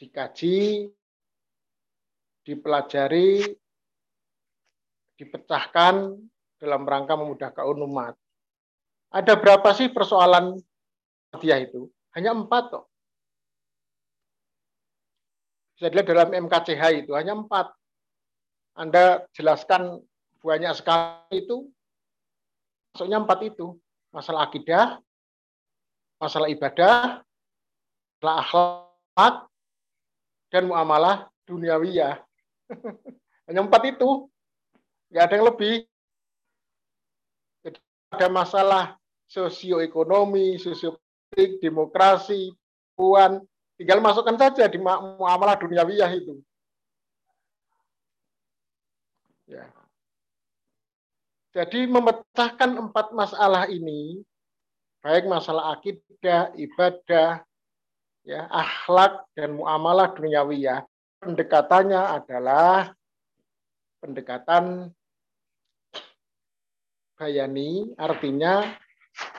dikaji, 0.00 0.88
dipelajari, 2.40 3.52
dipecahkan 5.20 6.16
dalam 6.56 6.82
rangka 6.88 7.20
memudahkan 7.20 7.64
umat. 7.84 8.16
Ada 9.12 9.36
berapa 9.36 9.76
sih 9.76 9.92
persoalan 9.92 10.56
dia 11.36 11.60
itu? 11.60 11.92
Hanya 12.16 12.32
empat 12.32 12.72
kok. 12.72 12.88
Bisa 15.76 15.92
dilihat 15.92 16.08
dalam 16.08 16.30
MKCH 16.48 16.82
itu 17.04 17.12
hanya 17.12 17.36
empat. 17.36 17.76
Anda 18.72 19.28
jelaskan 19.36 20.00
banyak 20.40 20.72
sekali 20.80 21.44
itu, 21.44 21.68
maksudnya 22.94 23.18
empat 23.18 23.42
itu. 23.42 23.74
Masalah 24.14 24.46
akidah, 24.46 25.02
masalah 26.22 26.46
ibadah, 26.46 27.26
masalah 28.22 28.38
akhlak, 28.46 29.34
dan 30.54 30.70
muamalah 30.70 31.26
duniawiyah. 31.50 32.22
hanya 33.50 33.60
empat 33.66 33.82
itu 33.90 34.30
nggak 35.10 35.24
ada 35.26 35.34
yang 35.34 35.46
lebih. 35.50 35.74
Jadi 37.66 37.78
ada 38.14 38.26
masalah 38.30 38.84
sosioekonomi, 39.26 40.62
sosiopolitik, 40.62 41.58
demokrasi, 41.58 42.54
puan, 42.94 43.42
tinggal 43.74 43.98
masukkan 43.98 44.38
saja 44.38 44.70
di 44.70 44.78
muamalah 44.78 45.58
duniawiyah 45.58 46.10
itu. 46.14 46.38
Ya. 49.50 49.83
Jadi 51.54 51.86
memecahkan 51.86 52.70
empat 52.82 53.14
masalah 53.14 53.70
ini, 53.70 54.18
baik 54.98 55.30
masalah 55.30 55.78
akidah, 55.78 56.50
ibadah, 56.58 57.46
ya, 58.26 58.50
akhlak 58.50 59.22
dan 59.38 59.54
muamalah 59.54 60.10
duniawiyah, 60.18 60.82
pendekatannya 61.22 62.02
adalah 62.18 62.90
pendekatan 64.02 64.90
bayani 67.14 67.94
artinya 68.02 68.74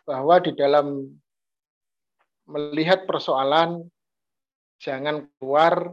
bahwa 0.08 0.40
di 0.40 0.56
dalam 0.56 1.12
melihat 2.48 3.04
persoalan 3.04 3.92
jangan 4.80 5.28
keluar 5.36 5.92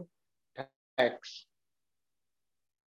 teks. 0.95 1.51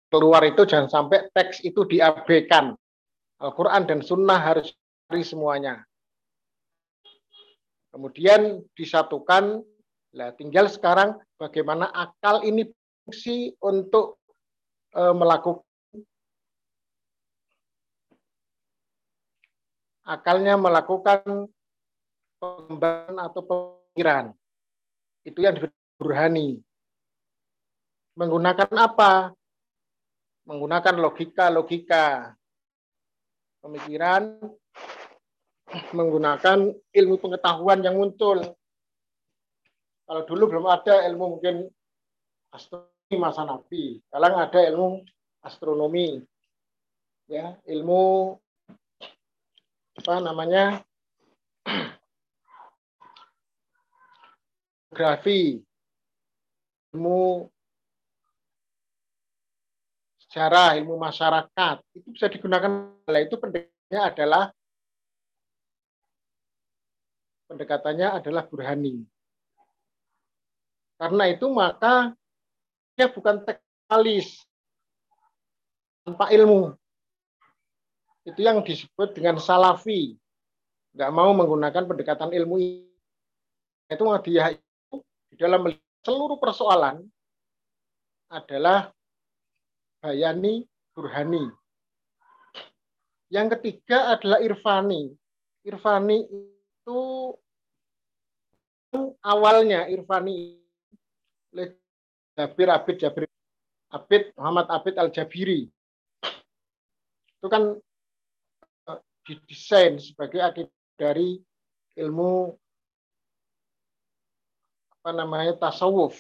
Keluar 0.06 0.47
itu 0.47 0.62
jangan 0.62 0.86
sampai 0.86 1.27
teks 1.35 1.66
itu 1.66 1.82
diabaikan. 1.82 2.78
Al-Quran 3.45 3.85
dan 3.85 4.01
Sunnah 4.01 4.41
harus 4.41 4.73
cari 5.05 5.21
semuanya. 5.21 5.85
Kemudian 7.93 8.65
disatukan, 8.73 9.61
lah 10.16 10.33
tinggal 10.41 10.73
sekarang 10.73 11.21
bagaimana 11.37 11.93
akal 11.93 12.41
ini 12.41 12.65
fungsi 13.05 13.53
untuk 13.61 14.16
e, 14.97 15.03
melakukan 15.12 15.61
akalnya 20.09 20.57
melakukan 20.57 21.49
pengembangan 22.41 23.16
atau 23.29 23.41
pemikiran. 23.45 24.25
Itu 25.25 25.45
yang 25.45 25.61
burhani. 26.01 26.61
Menggunakan 28.16 28.69
apa? 28.73 29.33
Menggunakan 30.45 30.95
logika-logika 31.01 32.37
pemikiran, 33.65 34.36
menggunakan 35.97 36.69
ilmu 36.93 37.16
pengetahuan 37.16 37.81
yang 37.81 37.97
muncul. 37.97 38.45
Kalau 40.05 40.23
dulu 40.28 40.53
belum 40.53 40.69
ada 40.69 41.09
ilmu 41.09 41.41
mungkin 41.41 41.65
astronomi 42.53 43.16
masa 43.16 43.49
Nabi. 43.49 44.05
Sekarang 44.05 44.35
ada 44.36 44.61
ilmu 44.69 45.01
astronomi. 45.41 46.20
Ya, 47.24 47.57
ilmu 47.65 48.36
apa 49.97 50.20
namanya 50.20 50.85
geografi, 54.93 55.65
ilmu 56.95 57.51
sejarah, 60.23 60.78
ilmu 60.78 60.95
masyarakat, 61.01 61.77
itu 61.99 62.09
bisa 62.15 62.31
digunakan. 62.31 62.94
Itu 63.05 63.36
pendekatannya 63.36 64.01
adalah 64.01 64.44
pendekatannya 67.52 68.09
adalah 68.16 68.43
burhani. 68.48 69.05
Karena 70.97 71.24
itu 71.28 71.47
maka 71.52 72.16
dia 72.97 73.12
bukan 73.12 73.44
teknalis 73.44 74.40
tanpa 76.06 76.32
ilmu. 76.32 76.72
Itu 78.24 78.40
yang 78.40 78.64
disebut 78.64 79.12
dengan 79.12 79.36
salafi. 79.36 80.16
Nggak 80.97 81.12
mau 81.12 81.36
menggunakan 81.36 81.85
pendekatan 81.85 82.32
ilmu 82.32 82.56
itu 83.85 84.05
dia 84.24 84.56
di 85.28 85.36
dalam 85.36 85.68
seluruh 86.01 86.40
persoalan 86.40 87.05
adalah 88.32 88.89
bayani 90.01 90.64
burhani. 90.97 91.52
Yang 93.32 93.59
ketiga 93.59 94.16
adalah 94.16 94.40
irfani. 94.40 95.12
Irfani 95.64 96.28
itu 96.28 97.02
awalnya 99.24 99.88
irfani 99.88 100.60
Jabir 102.34 102.68
Abid 102.70 102.96
Jabir 102.98 103.24
Abid 103.94 104.22
Muhammad 104.34 104.66
Abid 104.70 104.94
Al 104.98 105.10
Jabiri 105.14 105.70
itu 107.44 107.46
kan 107.52 107.76
eh, 108.88 109.01
didesain 109.28 110.01
sebagai 110.01 110.40
akibat 110.40 110.72
dari 110.96 111.36
ilmu 112.01 112.56
apa 114.96 115.10
namanya 115.12 115.52
tasawuf. 115.60 116.16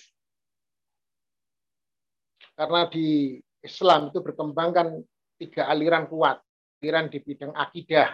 Karena 2.52 2.84
di 2.92 3.40
Islam 3.64 4.12
itu 4.12 4.20
berkembangkan 4.20 5.00
tiga 5.40 5.64
aliran 5.72 6.04
kuat. 6.12 6.43
Aliran 6.84 7.08
di 7.08 7.16
bidang 7.16 7.56
akidah, 7.56 8.12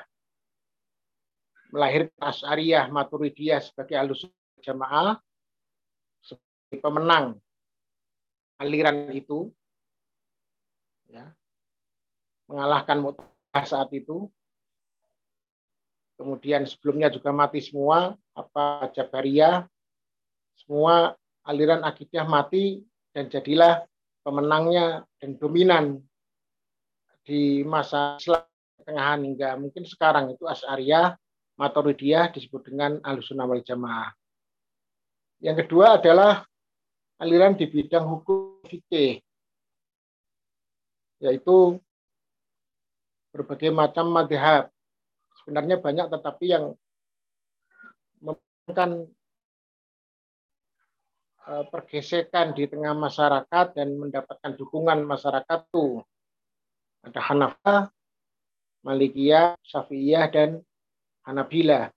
melahirkan 1.75 2.23
Asyariyah, 2.23 2.87
Maturidiyah 2.87 3.59
sebagai 3.59 3.99
alus 3.99 4.31
jamaah, 4.63 5.19
sebagai 6.23 6.79
pemenang 6.79 7.35
aliran 8.63 9.11
itu, 9.11 9.51
ya, 11.11 11.35
mengalahkan 12.47 13.03
Mu'tazilah 13.03 13.67
saat 13.67 13.91
itu. 13.91 14.31
Kemudian 16.15 16.63
sebelumnya 16.63 17.11
juga 17.11 17.35
mati 17.35 17.59
semua, 17.59 18.15
apa 18.39 18.87
Jabariyah, 18.95 19.67
semua 20.63 21.19
aliran 21.43 21.83
akidah 21.83 22.23
mati 22.23 22.87
dan 23.11 23.27
jadilah 23.27 23.83
pemenangnya 24.23 25.03
dan 25.19 25.35
dominan 25.35 26.07
di 27.27 27.67
masa 27.67 28.15
Islam 28.23 28.50
tengahan 28.85 29.21
hingga 29.25 29.57
mungkin 29.57 29.85
sekarang 29.87 30.33
itu 30.35 30.45
Asy'ariyah, 30.47 31.17
Maturidiyah 31.57 32.33
disebut 32.33 32.73
dengan 32.73 32.99
Ahlussunnah 33.05 33.47
wal 33.49 33.65
Jamaah. 33.65 34.11
Yang 35.41 35.67
kedua 35.67 36.01
adalah 36.01 36.45
aliran 37.21 37.57
di 37.57 37.69
bidang 37.69 38.05
hukum 38.09 38.65
fikih 38.69 39.21
yaitu 41.21 41.77
berbagai 43.33 43.69
macam 43.69 44.09
madhab. 44.09 44.73
Sebenarnya 45.41 45.77
banyak 45.81 46.07
tetapi 46.09 46.47
yang 46.49 46.65
membutuhkan 48.25 49.09
Eh, 51.51 51.67
pergesekan 51.67 52.55
di 52.55 52.71
tengah 52.71 52.95
masyarakat 52.95 53.75
dan 53.75 53.99
mendapatkan 53.99 54.55
dukungan 54.55 55.03
masyarakat 55.03 55.67
itu 55.67 55.99
ada 57.03 57.21
Hanafah, 57.27 57.91
Malikiyah, 58.81 59.57
Syafi'iyah 59.65 60.27
dan 60.33 60.51
Hanabila. 61.27 61.93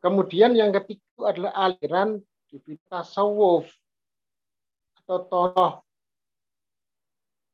Kemudian 0.00 0.56
yang 0.56 0.72
ketiga 0.72 1.30
adalah 1.30 1.52
aliran 1.68 2.18
di 2.48 2.74
tasawuf 2.88 3.68
atau 5.04 5.18
tokoh 5.28 5.72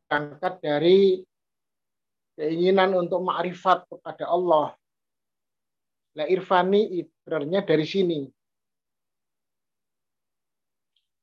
berangkat 0.09 0.55
dari 0.65 1.01
keinginan 2.39 2.95
untuk 2.97 3.20
makrifat 3.20 3.85
kepada 3.91 4.31
Allah. 4.31 4.73
Lah 6.16 6.27
irfani 6.27 7.05
ibaratnya 7.05 7.62
dari 7.62 7.85
sini 7.85 8.20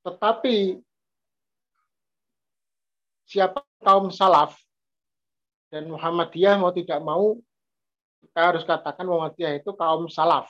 tetapi 0.05 0.77
siapa 3.25 3.65
kaum 3.81 4.13
salaf 4.13 4.53
dan 5.69 5.89
Muhammadiyah 5.89 6.57
mau 6.61 6.71
tidak 6.73 6.99
mau 7.01 7.37
kita 8.25 8.39
harus 8.41 8.63
katakan 8.65 9.05
Muhammadiyah 9.05 9.61
itu 9.61 9.71
kaum 9.77 10.09
salaf. 10.09 10.49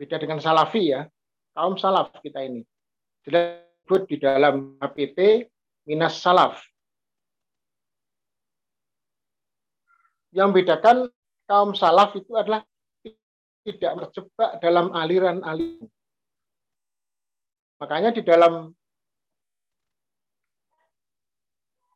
Beda 0.00 0.16
dengan 0.16 0.40
salafi 0.40 0.96
ya. 0.96 1.04
Kaum 1.52 1.76
salaf 1.76 2.10
kita 2.24 2.40
ini. 2.40 2.64
Disebut 3.20 4.08
di 4.08 4.16
dalam 4.16 4.80
HPT 4.80 5.46
minas 5.84 6.16
salaf. 6.18 6.56
Yang 10.32 10.50
bedakan 10.62 10.96
kaum 11.44 11.76
salaf 11.76 12.16
itu 12.16 12.32
adalah 12.38 12.64
tidak 13.60 13.92
terjebak 14.08 14.50
dalam 14.64 14.94
aliran-aliran 14.96 15.90
Makanya 17.80 18.12
di 18.12 18.20
dalam 18.20 18.76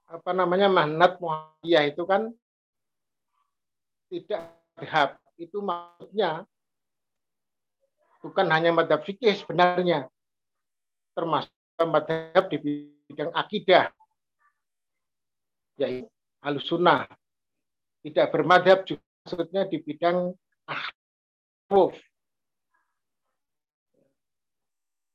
apa 0.08 0.30
namanya 0.36 0.68
mahnat 0.68 1.16
Muhammadiyah 1.18 1.84
itu 1.88 2.02
kan 2.04 2.32
tidak 4.12 4.40
madhab. 4.76 5.08
Itu 5.34 5.58
maksudnya 5.64 6.46
bukan 8.22 8.46
hanya 8.52 8.70
madhab 8.70 9.02
fikih 9.02 9.34
sebenarnya. 9.34 10.06
Termasuk 11.14 11.52
madhab 11.88 12.44
di 12.50 12.58
bidang 12.60 13.30
akidah. 13.34 13.90
Yaitu 15.80 16.10
halusunah. 16.44 17.08
Tidak 18.04 18.28
bermadhab 18.28 18.84
juga 18.84 19.02
maksudnya 19.24 19.64
di 19.64 19.80
bidang 19.80 20.36
akhlak 20.68 21.96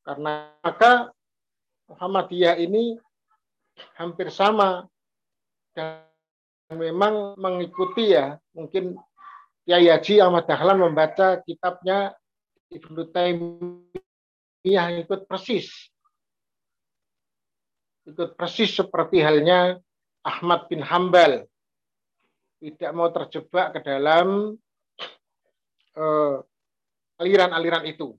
Karena 0.01 0.49
maka 0.65 1.13
Muhammadiyah 1.85 2.57
ini 2.57 2.97
hampir 3.97 4.29
sama. 4.33 4.87
Dan 5.73 6.03
memang 6.73 7.33
mengikuti 7.39 8.13
ya 8.13 8.37
mungkin 8.53 8.97
Kiai 9.65 9.89
Haji 9.89 10.17
Ahmad 10.21 10.49
Dahlan 10.49 10.81
membaca 10.81 11.41
kitabnya 11.45 12.13
Ibnu 12.73 13.05
Taimiyah 13.13 14.87
ikut 15.01 15.29
persis. 15.29 15.69
Ikut 18.09 18.33
persis 18.33 18.73
seperti 18.73 19.21
halnya 19.21 19.77
Ahmad 20.25 20.65
bin 20.69 20.81
Hambal. 20.81 21.45
Tidak 22.59 22.91
mau 22.97 23.13
terjebak 23.13 23.77
ke 23.77 23.79
dalam 23.85 24.57
eh, 25.93 26.35
aliran-aliran 27.21 27.85
uh, 27.85 27.91
itu. 27.93 28.09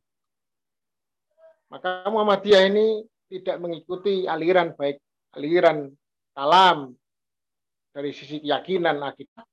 Maka 1.70 2.06
Muhammadiyah 2.06 2.62
ini 2.66 3.04
tidak 3.30 3.58
mengikuti 3.62 4.26
aliran 4.26 4.74
baik 4.74 4.98
aliran 5.36 5.90
kalam 6.34 6.94
dari 7.90 8.10
sisi 8.14 8.42
keyakinan 8.42 9.02
akidah 9.02 9.46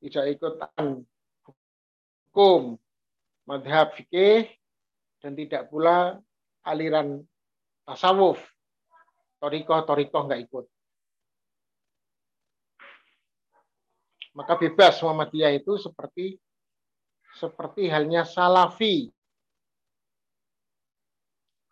tidak 0.00 0.24
ikutan 0.36 1.04
hukum 1.44 2.80
madhab 3.44 3.92
fikih 3.92 4.48
dan 5.20 5.36
tidak 5.36 5.68
pula 5.68 6.16
aliran 6.64 7.20
tasawuf 7.84 8.40
torikoh 9.40 9.84
torikoh 9.84 10.24
nggak 10.28 10.42
ikut 10.48 10.66
maka 14.34 14.56
bebas 14.56 15.02
Muhammadiyah 15.02 15.58
itu 15.58 15.76
seperti 15.76 16.38
seperti 17.36 17.86
halnya 17.90 18.26
salafi. 18.26 19.10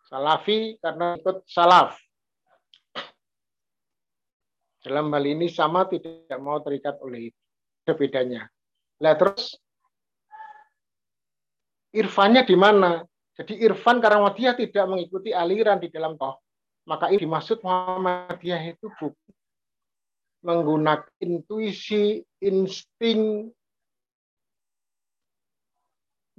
Salafi 0.07 0.79
karena 0.81 1.19
ikut 1.19 1.45
salaf. 1.45 1.97
Dalam 4.79 5.11
hal 5.11 5.25
ini 5.27 5.51
sama 5.51 5.83
tidak 5.91 6.39
mau 6.39 6.63
terikat 6.63 6.95
oleh 7.03 7.31
itu. 7.31 7.41
Ada 7.83 7.93
bedanya. 7.97 8.41
Lah 9.03 9.13
terus 9.15 9.59
irfannya 11.91 12.47
di 12.47 12.55
mana? 12.55 13.03
Jadi 13.39 13.55
irfan 13.63 14.03
karena 14.03 14.19
Muhammadiyah 14.19 14.55
tidak 14.59 14.85
mengikuti 14.87 15.31
aliran 15.31 15.79
di 15.79 15.87
dalam 15.87 16.19
toh. 16.19 16.39
Maka 16.83 17.07
ini 17.07 17.23
dimaksud 17.23 17.63
Muhammadiyah 17.63 18.75
itu 18.75 18.87
bukan 18.99 19.31
menggunakan 20.43 21.07
intuisi, 21.19 22.23
insting, 22.39 23.51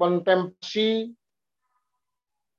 kontemplasi 0.01 1.13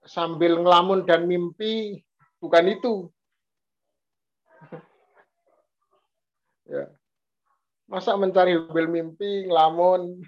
sambil 0.05 0.61
ngelamun 0.61 1.05
dan 1.05 1.25
mimpi 1.25 2.01
bukan 2.37 2.65
itu. 2.69 2.93
Ya. 6.72 6.88
Masa 7.91 8.15
mencari 8.15 8.56
sambil 8.56 8.88
mimpi, 8.88 9.52
ngelamun. 9.52 10.23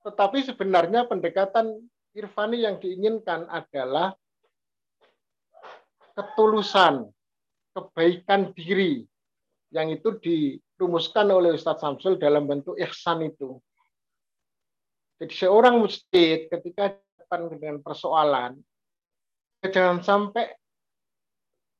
Tetapi 0.00 0.40
sebenarnya 0.48 1.04
pendekatan 1.04 1.84
irfani 2.16 2.64
yang 2.64 2.80
diinginkan 2.80 3.44
adalah 3.52 4.16
ketulusan, 6.16 7.10
kebaikan 7.76 8.56
diri 8.56 9.04
yang 9.74 9.90
itu 9.90 10.14
dirumuskan 10.22 11.28
oleh 11.34 11.52
Ustadz 11.58 11.82
Samsul 11.82 12.16
dalam 12.16 12.46
bentuk 12.46 12.78
ihsan 12.78 13.26
itu. 13.26 13.58
Jadi 15.18 15.34
seorang 15.34 15.82
mustid 15.82 16.46
ketika 16.46 16.94
depan 17.18 17.50
dengan 17.50 17.82
persoalan, 17.82 18.60
jangan 19.66 20.04
sampai 20.04 20.54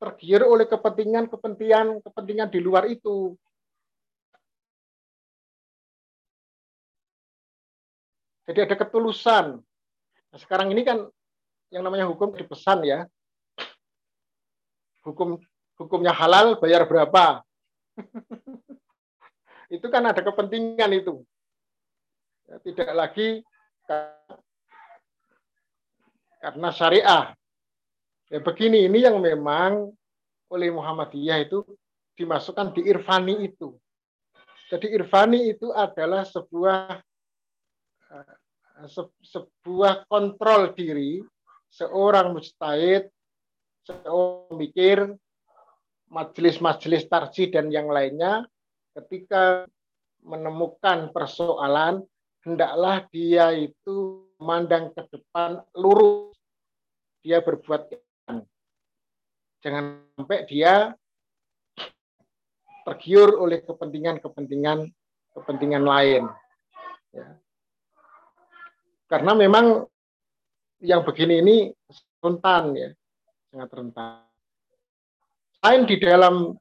tergiur 0.02 0.42
oleh 0.44 0.66
kepentingan-kepentingan 0.66 2.02
kepentingan 2.02 2.48
di 2.50 2.60
luar 2.60 2.90
itu. 2.90 3.38
Jadi 8.44 8.58
ada 8.60 8.74
ketulusan. 8.76 9.56
Nah, 10.30 10.38
sekarang 10.38 10.68
ini 10.72 10.84
kan 10.84 11.08
yang 11.72 11.82
namanya 11.82 12.04
hukum 12.04 12.36
dipesan 12.36 12.84
ya. 12.84 13.08
Hukum 15.04 15.40
hukumnya 15.80 16.12
halal 16.12 16.60
bayar 16.60 16.84
berapa? 16.84 17.40
itu 19.74 19.86
kan 19.88 20.04
ada 20.04 20.20
kepentingan 20.20 20.90
itu. 20.92 21.24
Ya, 22.44 22.60
tidak 22.60 22.90
lagi 22.92 23.28
karena 26.40 26.68
syariah. 26.72 27.24
Ya 28.28 28.40
begini, 28.40 28.88
ini 28.88 29.04
yang 29.04 29.20
memang 29.20 29.92
oleh 30.52 30.68
Muhammadiyah 30.68 31.44
itu 31.44 31.64
dimasukkan 32.16 32.76
di 32.76 32.84
irfani 32.88 33.48
itu. 33.48 33.76
Jadi 34.68 34.92
irfani 34.92 35.52
itu 35.52 35.72
adalah 35.72 36.24
sebuah 36.24 37.00
eh, 38.14 38.88
sebuah 39.26 40.06
kontrol 40.06 40.70
diri 40.74 41.22
seorang 41.74 42.30
mustahid, 42.30 43.10
seorang 43.82 44.54
mikir, 44.54 44.98
majelis-majelis 46.06 47.10
tarji 47.10 47.50
dan 47.50 47.74
yang 47.74 47.90
lainnya 47.90 48.46
ketika 48.94 49.66
menemukan 50.22 51.10
persoalan 51.10 52.06
hendaklah 52.46 53.02
dia 53.10 53.50
itu 53.50 54.22
memandang 54.38 54.94
ke 54.94 55.02
depan 55.10 55.58
lurus. 55.74 56.30
Dia 57.24 57.40
berbuat 57.40 57.88
jangan 59.64 60.04
sampai 60.12 60.44
dia 60.44 60.92
tergiur 62.84 63.40
oleh 63.40 63.64
kepentingan-kepentingan 63.64 64.92
kepentingan 65.32 65.84
lain. 65.88 66.28
Ya. 67.16 67.40
Karena 69.14 69.32
memang 69.38 69.86
yang 70.82 71.06
begini 71.06 71.38
ini 71.38 71.56
rentan 72.18 72.74
ya 72.74 72.90
sangat 73.54 73.70
rentan 73.70 74.24
Selain 75.64 75.88
di 75.88 75.96
dalam 75.96 76.52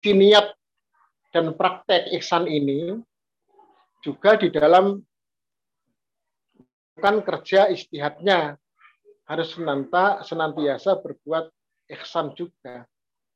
siniat 0.00 0.56
dan 1.36 1.52
praktek 1.52 2.16
ihsan 2.16 2.48
ini, 2.48 2.96
juga 4.00 4.40
di 4.40 4.48
dalam 4.48 5.04
kan 6.96 7.20
kerja 7.20 7.68
istihadnya 7.68 8.56
harus 9.28 9.52
senanta, 9.52 10.24
senantiasa 10.24 11.04
berbuat 11.04 11.52
ihsan 11.92 12.32
juga. 12.32 12.88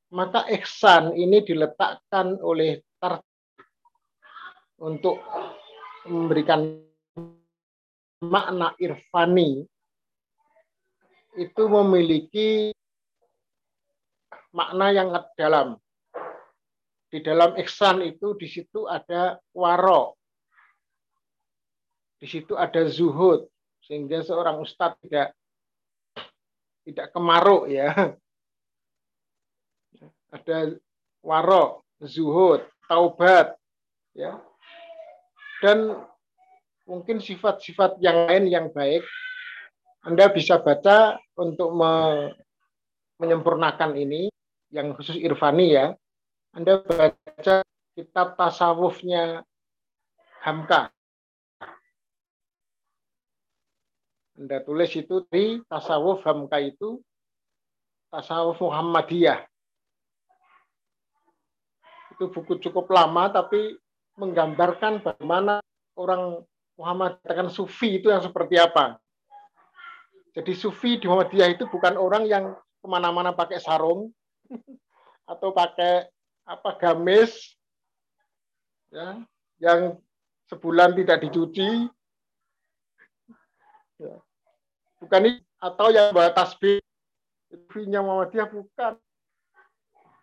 Maka 0.08 0.48
ihsan 0.56 1.12
ini 1.12 1.44
diletakkan 1.44 2.40
oleh 2.40 2.80
tar 2.96 3.20
untuk 4.80 5.20
memberikan 6.08 6.85
makna 8.24 8.72
irfani 8.80 9.68
itu 11.36 11.62
memiliki 11.68 12.72
makna 14.56 14.88
yang 14.92 15.12
dalam. 15.36 15.76
Di 17.06 17.22
dalam 17.22 17.54
ihsan 17.60 18.02
itu 18.02 18.34
di 18.34 18.48
situ 18.48 18.88
ada 18.88 19.38
waro. 19.52 20.16
Di 22.16 22.26
situ 22.26 22.56
ada 22.56 22.82
zuhud 22.88 23.46
sehingga 23.84 24.24
seorang 24.24 24.58
ustadz 24.64 24.98
tidak 25.04 25.36
tidak 26.88 27.06
kemaruk 27.12 27.68
ya. 27.70 28.16
Ada 30.32 30.74
waro, 31.22 31.86
zuhud, 32.02 32.64
taubat 32.88 33.54
ya. 34.16 34.40
Dan 35.62 35.94
mungkin 36.86 37.18
sifat-sifat 37.18 37.98
yang 37.98 38.30
lain 38.30 38.46
yang 38.46 38.66
baik 38.70 39.02
Anda 40.06 40.30
bisa 40.30 40.62
baca 40.62 41.18
untuk 41.34 41.74
menyempurnakan 43.18 43.98
ini 43.98 44.30
yang 44.70 44.94
khusus 44.94 45.18
Irfani 45.18 45.74
ya, 45.74 45.98
Anda 46.54 46.78
baca 46.78 47.66
kitab 47.98 48.38
tasawufnya 48.38 49.42
Hamka. 50.46 50.94
Anda 54.36 54.60
tulis 54.62 54.92
itu 54.94 55.24
di 55.32 55.64
tasawuf 55.66 56.22
Hamka 56.22 56.60
itu 56.60 57.00
tasawuf 58.14 58.60
Muhammadiyah. 58.60 59.42
Itu 62.14 62.30
buku 62.30 62.62
cukup 62.62 62.92
lama 62.94 63.32
tapi 63.32 63.74
menggambarkan 64.16 65.02
bagaimana 65.02 65.60
orang 65.96 66.44
Muhammad 66.76 67.18
katakan 67.24 67.48
sufi 67.48 68.00
itu 68.00 68.12
yang 68.12 68.20
seperti 68.20 68.60
apa. 68.60 69.00
Jadi 70.36 70.52
sufi 70.52 71.00
di 71.00 71.08
Muhammadiyah 71.08 71.56
itu 71.56 71.64
bukan 71.72 71.96
orang 71.96 72.28
yang 72.28 72.52
ke 72.52 72.86
mana-mana 72.86 73.32
pakai 73.32 73.56
sarung, 73.56 74.12
atau 75.26 75.50
pakai 75.50 76.06
apa 76.46 76.70
gamis 76.78 77.58
ya 78.94 79.18
yang 79.58 79.98
sebulan 80.46 80.94
tidak 80.94 81.26
dicuci 81.26 81.90
ya. 83.98 84.14
bukan 85.02 85.20
ini 85.26 85.42
atau 85.58 85.90
yang 85.90 86.14
bawa 86.14 86.30
tasbih 86.30 86.78
sufinya 87.50 87.98
Muhammadiyah 88.06 88.48
bukan 88.54 88.94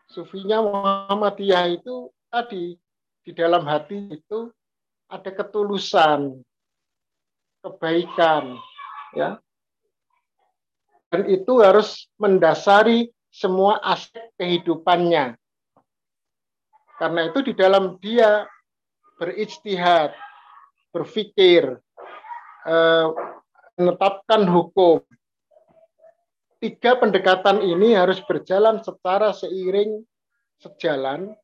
sufinya 0.08 0.64
Muhammadiyah 0.64 1.76
itu 1.76 2.08
tadi 2.32 2.80
di 3.28 3.32
dalam 3.36 3.68
hati 3.68 4.16
itu 4.16 4.48
ada 5.14 5.30
ketulusan 5.30 6.42
kebaikan 7.62 8.58
ya 9.14 9.38
dan 11.14 11.30
itu 11.30 11.62
harus 11.62 12.10
mendasari 12.18 13.14
semua 13.30 13.78
aspek 13.86 14.34
kehidupannya. 14.34 15.38
Karena 16.98 17.22
itu 17.30 17.46
di 17.46 17.54
dalam 17.54 18.02
dia 18.02 18.50
berijtihad, 19.22 20.10
berpikir, 20.90 21.78
eh, 22.66 23.08
menetapkan 23.78 24.42
hukum. 24.50 25.06
Tiga 26.58 26.98
pendekatan 26.98 27.62
ini 27.62 27.94
harus 27.94 28.18
berjalan 28.26 28.82
secara 28.82 29.38
seiring 29.38 30.02
sejalan, 30.58 31.38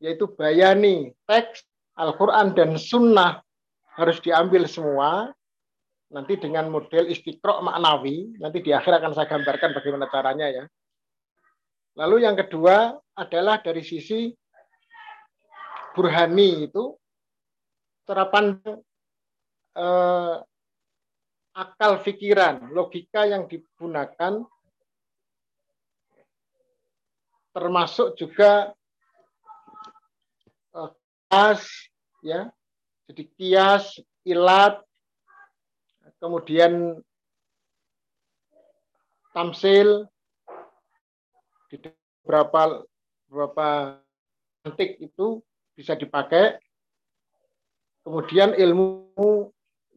yaitu 0.00 0.24
bayani, 0.24 1.12
teks, 1.28 1.68
Al-Quran, 1.98 2.56
dan 2.56 2.80
Sunnah 2.80 3.44
harus 3.96 4.16
diambil 4.24 4.64
semua, 4.64 5.28
nanti 6.12 6.40
dengan 6.40 6.72
model 6.72 7.12
istiqro 7.12 7.60
maknawi, 7.60 8.36
nanti 8.40 8.64
di 8.64 8.72
akhir 8.72 9.00
akan 9.00 9.12
saya 9.12 9.28
gambarkan 9.28 9.76
bagaimana 9.76 10.08
caranya 10.08 10.48
ya. 10.48 10.64
Lalu 11.96 12.24
yang 12.24 12.36
kedua 12.36 12.96
adalah 13.12 13.60
dari 13.60 13.84
sisi 13.84 14.32
burhani 15.92 16.68
itu 16.68 16.96
pandang 18.08 18.80
eh, 19.76 20.36
akal 21.52 22.00
pikiran, 22.00 22.72
logika 22.72 23.28
yang 23.28 23.44
digunakan 23.44 24.40
termasuk 27.52 28.16
juga 28.16 28.72
kias 31.32 31.64
ya. 32.20 32.52
Jadi 33.08 33.24
kias, 33.40 33.96
ilat, 34.28 34.84
kemudian 36.20 37.00
tamsil 39.32 40.04
di 41.72 41.80
beberapa 42.20 42.84
beberapa 43.32 43.96
antik 44.68 45.00
itu 45.00 45.40
bisa 45.72 45.96
dipakai. 45.96 46.60
Kemudian 48.04 48.52
ilmu 48.52 49.48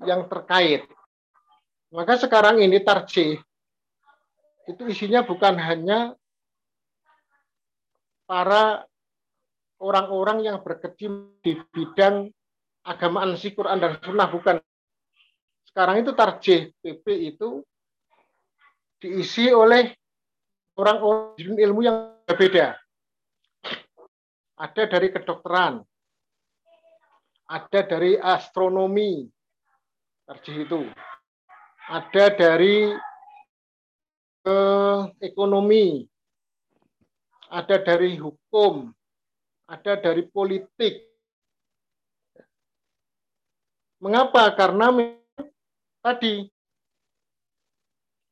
yang 0.08 0.30
terkait 0.32 0.88
maka 1.96 2.20
sekarang 2.20 2.60
ini 2.60 2.84
tarjih 2.84 3.40
itu 4.68 4.84
isinya 4.92 5.24
bukan 5.24 5.56
hanya 5.56 6.12
para 8.28 8.84
orang-orang 9.80 10.46
yang 10.46 10.58
berkecimpung 10.64 11.36
di 11.44 11.60
bidang 11.72 12.32
agama 12.86 13.26
ansi 13.26 13.52
Quran 13.52 13.82
dan 13.82 13.98
Sunnah 14.00 14.30
bukan. 14.30 14.62
Sekarang 15.68 16.00
itu 16.00 16.16
tarjih 16.16 16.72
PP 16.80 17.36
itu 17.36 17.60
diisi 19.02 19.52
oleh 19.52 19.92
orang-orang 20.80 21.56
ilmu 21.60 21.82
yang 21.84 22.16
berbeda. 22.24 22.80
Ada 24.56 24.88
dari 24.88 25.12
kedokteran, 25.12 25.84
ada 27.52 27.80
dari 27.84 28.16
astronomi, 28.16 29.28
tarjih 30.24 30.64
itu, 30.64 30.82
ada 31.92 32.26
dari 32.32 32.96
eh, 34.48 35.02
ekonomi, 35.20 36.08
ada 37.52 37.84
dari 37.84 38.16
hukum, 38.16 38.96
ada 39.66 39.94
dari 39.98 40.24
politik. 40.30 41.02
Mengapa? 44.02 44.54
Karena 44.54 44.94
tadi 46.02 46.46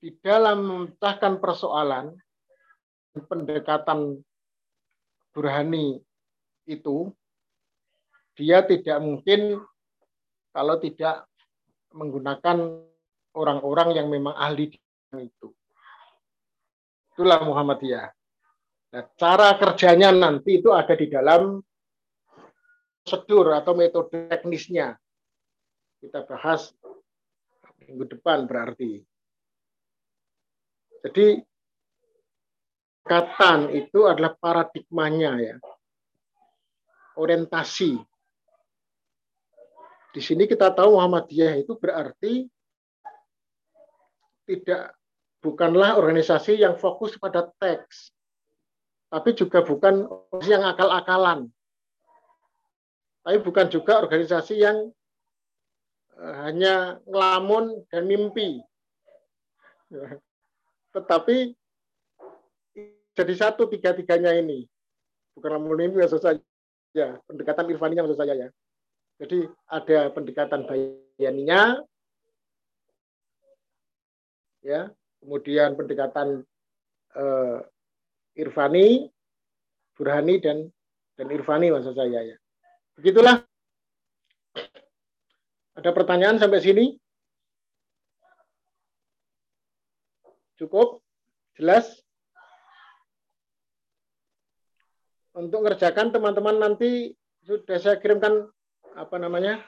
di 0.04 0.10
dalam 0.20 0.58
memecahkan 0.68 1.40
persoalan 1.40 2.14
pendekatan 3.26 4.20
burhani 5.34 6.04
itu 6.68 7.10
dia 8.38 8.62
tidak 8.66 9.00
mungkin 9.02 9.62
kalau 10.54 10.78
tidak 10.78 11.26
menggunakan 11.94 12.84
orang-orang 13.34 13.90
yang 13.98 14.08
memang 14.10 14.34
ahli 14.38 14.74
di 14.74 14.78
itu. 15.22 15.54
Itulah 17.14 17.46
Muhammadiyah. 17.46 18.10
Nah, 18.94 19.10
cara 19.18 19.58
kerjanya 19.58 20.14
nanti 20.14 20.62
itu 20.62 20.70
ada 20.70 20.94
di 20.94 21.10
dalam 21.10 21.58
prosedur 23.02 23.58
atau 23.58 23.74
metode 23.74 24.30
teknisnya. 24.30 24.94
Kita 25.98 26.22
bahas 26.30 26.70
minggu 27.82 28.06
depan 28.06 28.46
berarti. 28.46 29.02
Jadi 31.04 31.42
katan 33.02 33.74
itu 33.74 34.06
adalah 34.06 34.38
paradigmanya 34.38 35.32
ya. 35.42 35.58
Orientasi. 37.18 37.98
Di 40.14 40.22
sini 40.22 40.46
kita 40.46 40.70
tahu 40.70 41.02
Muhammadiyah 41.02 41.66
itu 41.66 41.74
berarti 41.74 42.46
tidak 44.46 44.94
bukanlah 45.42 45.98
organisasi 45.98 46.62
yang 46.62 46.78
fokus 46.78 47.18
pada 47.18 47.50
teks, 47.58 48.14
tapi 49.14 49.38
juga 49.38 49.62
bukan 49.62 50.10
organisasi 50.10 50.58
yang 50.58 50.66
akal-akalan, 50.66 51.40
tapi 53.22 53.38
bukan 53.46 53.70
juga 53.70 54.02
organisasi 54.02 54.58
yang 54.58 54.90
eh, 56.18 56.36
hanya 56.50 56.98
ngelamun 57.06 57.86
dan 57.94 58.10
mimpi, 58.10 58.58
tetapi 60.98 61.54
jadi 63.14 63.34
satu 63.38 63.70
tiga-tiganya 63.70 64.34
ini, 64.34 64.66
bukan 65.38 65.62
ngelamun 65.62 65.78
mimpi 65.78 66.02
maksud 66.02 66.18
saja, 66.18 67.06
pendekatan 67.30 67.70
irfaninya 67.70 68.10
maksud 68.10 68.18
saya 68.18 68.34
ya. 68.34 68.50
Jadi 69.22 69.46
ada 69.70 70.10
pendekatan 70.10 70.66
bayaninya, 70.66 71.86
ya. 74.66 74.90
Kemudian 75.22 75.78
pendekatan 75.78 76.44
uh, 77.16 77.64
Irfani, 78.34 79.10
Burhani 79.94 80.42
dan 80.42 80.70
dan 81.14 81.28
Irfani 81.30 81.70
maksud 81.70 81.94
saya 81.94 82.34
ya. 82.34 82.38
Begitulah. 82.98 83.46
Ada 85.74 85.90
pertanyaan 85.90 86.38
sampai 86.38 86.62
sini? 86.62 86.86
Cukup? 90.58 91.02
Jelas? 91.58 92.02
Untuk 95.34 95.66
mengerjakan 95.66 96.14
teman-teman 96.14 96.62
nanti 96.62 97.18
sudah 97.42 97.82
saya 97.82 97.98
kirimkan 97.98 98.46
apa 98.94 99.18
namanya? 99.18 99.66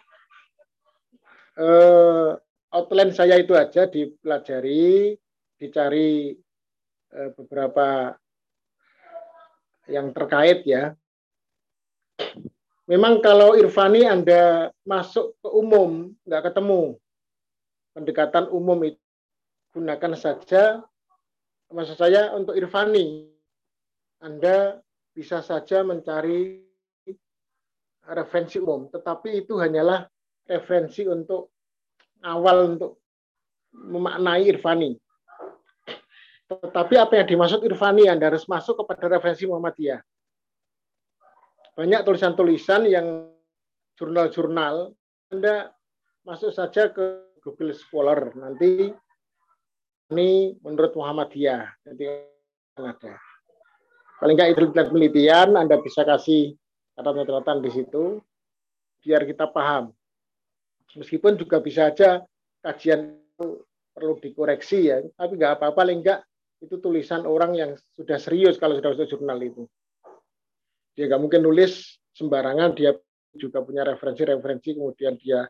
Eh, 1.58 2.32
outline 2.70 3.16
saya 3.18 3.42
itu 3.42 3.58
aja 3.58 3.90
dipelajari, 3.90 5.18
dicari 5.58 6.38
eh, 7.16 7.30
beberapa 7.34 8.14
yang 9.90 10.12
terkait 10.12 10.66
ya. 10.66 10.94
Memang 12.86 13.18
kalau 13.18 13.58
Irfani 13.58 14.06
Anda 14.06 14.70
masuk 14.86 15.34
ke 15.42 15.50
umum, 15.50 16.14
nggak 16.22 16.54
ketemu. 16.54 17.02
Pendekatan 17.98 18.46
umum 18.54 18.78
itu 18.86 19.02
gunakan 19.74 20.14
saja, 20.14 20.86
maksud 21.74 21.98
saya 21.98 22.32
untuk 22.38 22.54
Irfani, 22.54 23.26
Anda 24.22 24.80
bisa 25.12 25.42
saja 25.42 25.82
mencari 25.82 26.62
referensi 28.06 28.62
umum, 28.62 28.88
tetapi 28.94 29.42
itu 29.44 29.58
hanyalah 29.58 30.06
referensi 30.46 31.10
untuk 31.10 31.50
awal 32.22 32.78
untuk 32.78 33.02
memaknai 33.74 34.46
Irfani. 34.46 34.94
Tetapi 36.46 36.94
apa 36.98 37.14
yang 37.18 37.28
dimaksud 37.28 37.66
Irfani 37.66 38.06
Anda 38.06 38.30
harus 38.30 38.46
masuk 38.46 38.86
kepada 38.86 39.18
referensi 39.18 39.50
Muhammadiyah. 39.50 40.02
Banyak 41.76 42.02
tulisan-tulisan 42.06 42.86
yang 42.88 43.34
jurnal-jurnal 43.98 44.94
Anda 45.34 45.74
masuk 46.24 46.54
saja 46.54 46.94
ke 46.94 47.26
Google 47.42 47.74
Scholar 47.74 48.34
nanti 48.38 48.94
ini 50.14 50.54
menurut 50.62 50.94
Muhammadiyah 50.94 51.66
nanti 51.90 52.06
ada. 52.78 53.14
Paling 54.22 54.36
nggak 54.38 54.50
itu 54.54 54.70
penelitian 54.72 55.58
Anda 55.58 55.82
bisa 55.82 56.06
kasih 56.06 56.54
catatan-catatan 56.94 57.66
di 57.66 57.72
situ 57.74 58.22
biar 59.04 59.28
kita 59.28 59.50
paham 59.52 59.92
Meskipun 60.96 61.36
juga 61.36 61.60
bisa 61.60 61.92
aja 61.92 62.24
kajian 62.64 63.20
perlu 63.92 64.16
dikoreksi 64.24 64.92
ya, 64.92 65.04
tapi 65.20 65.36
nggak 65.36 65.60
apa-apa, 65.60 65.76
paling 65.76 66.00
nggak 66.00 66.24
itu 66.64 66.76
tulisan 66.80 67.28
orang 67.28 67.52
yang 67.56 67.72
sudah 67.96 68.16
serius 68.16 68.56
kalau 68.56 68.80
sudah 68.80 68.96
masuk 68.96 69.08
jurnal 69.12 69.40
itu. 69.44 69.68
Dia 70.96 71.12
nggak 71.12 71.22
mungkin 71.22 71.44
nulis 71.44 72.00
sembarangan, 72.16 72.72
dia 72.76 72.96
juga 73.36 73.60
punya 73.60 73.84
referensi-referensi, 73.84 74.80
kemudian 74.80 75.20
dia 75.20 75.44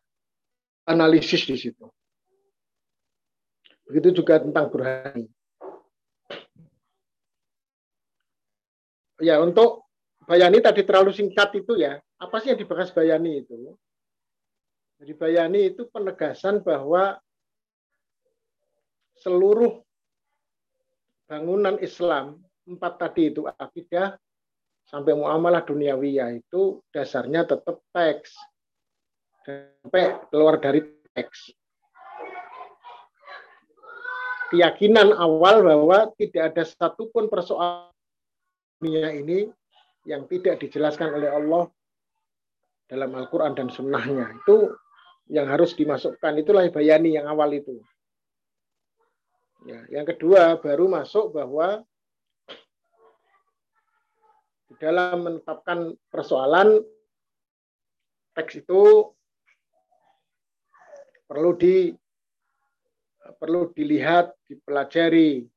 analisis 0.89 1.45
di 1.45 1.53
situ. 1.53 1.85
Begitu 3.85 4.25
juga 4.25 4.41
tentang 4.41 4.73
Burhani. 4.73 5.29
Ya, 9.21 9.37
untuk 9.39 9.85
Bayani 10.25 10.57
tadi 10.57 10.81
terlalu 10.81 11.13
singkat 11.13 11.53
itu 11.53 11.77
ya. 11.77 12.01
Apa 12.17 12.41
sih 12.41 12.49
yang 12.49 12.57
dibahas 12.57 12.89
Bayani 12.89 13.45
itu? 13.45 13.77
Jadi 14.97 15.13
Bayani 15.13 15.69
itu 15.69 15.85
penegasan 15.85 16.65
bahwa 16.65 17.21
seluruh 19.21 19.84
bangunan 21.25 21.77
Islam 21.81 22.41
empat 22.65 22.93
tadi 22.97 23.33
itu 23.33 23.45
akidah 23.45 24.17
sampai 24.85 25.13
muamalah 25.17 25.65
duniawiyah 25.65 26.37
itu 26.37 26.81
dasarnya 26.93 27.45
tetap 27.45 27.81
teks 27.93 28.33
sampai 29.45 30.17
keluar 30.29 30.61
dari 30.61 30.81
teks 31.13 31.53
keyakinan 34.53 35.13
awal 35.17 35.65
bahwa 35.65 36.13
tidak 36.15 36.53
ada 36.53 36.63
satupun 36.63 37.27
persoalan 37.27 37.89
dunia 38.79 39.09
ini 39.11 39.49
yang 40.05 40.29
tidak 40.29 40.61
dijelaskan 40.61 41.17
oleh 41.17 41.29
Allah 41.33 41.65
dalam 42.85 43.11
Al-Quran 43.17 43.57
dan 43.57 43.67
Sunnahnya. 43.73 44.37
Itu 44.45 44.77
yang 45.33 45.49
harus 45.49 45.73
dimasukkan. 45.73 46.37
Itulah 46.37 46.69
bayani 46.69 47.17
yang 47.17 47.25
awal 47.25 47.49
itu. 47.57 47.81
Ya, 49.65 49.81
yang 49.89 50.05
kedua 50.05 50.61
baru 50.61 50.85
masuk 50.85 51.33
bahwa 51.33 51.81
di 54.69 54.77
dalam 54.77 55.25
menetapkan 55.25 55.97
persoalan 56.13 56.85
teks 58.37 58.61
itu 58.61 59.09
perlu 61.25 61.57
di 61.57 61.97
perlu 63.41 63.73
dilihat, 63.73 64.37
dipelajari 64.45 65.49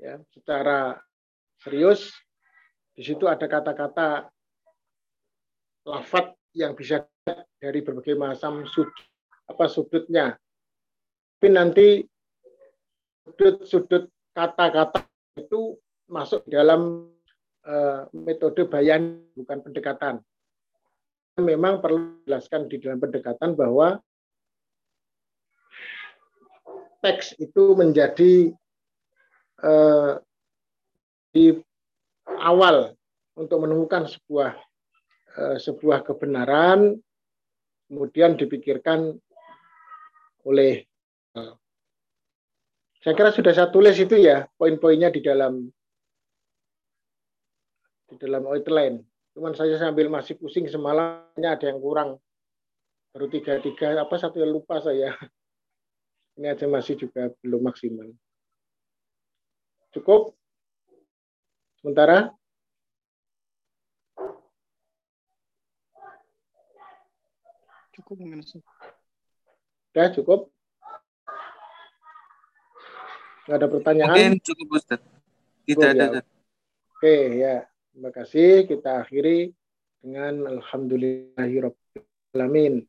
ya 0.00 0.16
secara 0.32 0.96
serius. 1.60 2.08
Di 2.96 3.04
situ 3.04 3.28
ada 3.28 3.44
kata-kata 3.44 4.24
lafat 5.84 6.32
yang 6.56 6.72
bisa 6.72 7.04
dari 7.60 7.84
berbagai 7.84 8.16
macam 8.16 8.64
sudut 8.64 8.92
apa 9.52 9.68
sudutnya. 9.68 10.32
Tapi 11.36 11.48
nanti 11.52 11.88
sudut-sudut 13.22 14.10
kata-kata 14.34 15.06
itu 15.38 15.78
masuk 16.10 16.44
dalam 16.50 17.06
uh, 17.64 18.08
metode 18.12 18.66
bayan 18.66 19.22
bukan 19.38 19.58
pendekatan. 19.62 20.14
Memang 21.40 21.80
perlu 21.80 22.20
dijelaskan 22.22 22.68
di 22.68 22.76
dalam 22.76 23.00
pendekatan 23.00 23.56
bahwa 23.56 23.96
teks 27.00 27.34
itu 27.40 27.72
menjadi 27.72 28.52
uh, 29.64 30.20
di 31.32 31.56
awal 32.28 32.92
untuk 33.32 33.64
menemukan 33.64 34.04
sebuah 34.04 34.52
uh, 35.40 35.56
sebuah 35.56 36.04
kebenaran 36.04 37.00
kemudian 37.88 38.36
dipikirkan 38.36 39.16
oleh 40.44 40.84
uh, 41.36 41.56
saya 43.02 43.18
kira 43.18 43.34
sudah 43.34 43.50
saya 43.50 43.68
tulis 43.74 43.98
itu 43.98 44.14
ya 44.14 44.46
poin-poinnya 44.54 45.10
di 45.10 45.18
dalam 45.18 45.66
di 48.06 48.14
dalam 48.14 48.46
outline. 48.46 49.02
Cuman 49.34 49.58
saya 49.58 49.74
sambil 49.74 50.06
masih 50.06 50.38
pusing 50.38 50.70
semalamnya 50.70 51.58
ada 51.58 51.66
yang 51.66 51.82
kurang. 51.82 52.22
Baru 53.10 53.26
tiga 53.26 53.58
tiga 53.58 53.98
apa 53.98 54.14
satu 54.14 54.38
yang 54.38 54.54
lupa 54.54 54.78
saya. 54.78 55.18
Ini 56.38 56.54
aja 56.54 56.70
masih 56.70 56.94
juga 56.94 57.28
belum 57.42 57.66
maksimal. 57.66 58.08
Cukup? 59.92 60.38
Sementara? 61.82 62.30
Cukup 67.92 68.16
mungkin. 68.16 68.40
Sudah 68.46 70.08
cukup? 70.16 70.48
Nggak 73.42 73.58
ada 73.58 73.66
pertanyaan? 73.66 74.14
Mungkin 74.14 74.32
cukup 74.46 74.66
Ustaz. 74.78 75.00
Tidak 75.66 75.90
Cukup, 75.90 75.98
ada. 75.98 76.06
ya. 76.18 76.22
Oke 76.94 77.16
ya, 77.42 77.56
terima 77.90 78.10
kasih. 78.14 78.50
Kita 78.70 79.02
akhiri 79.02 79.50
dengan 79.98 80.34
alamin. 82.34 82.86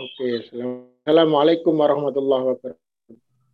Oke, 0.00 0.28
Assalamualaikum 1.04 1.74
warahmatullahi 1.76 2.44
wabarakatuh. 2.48 2.89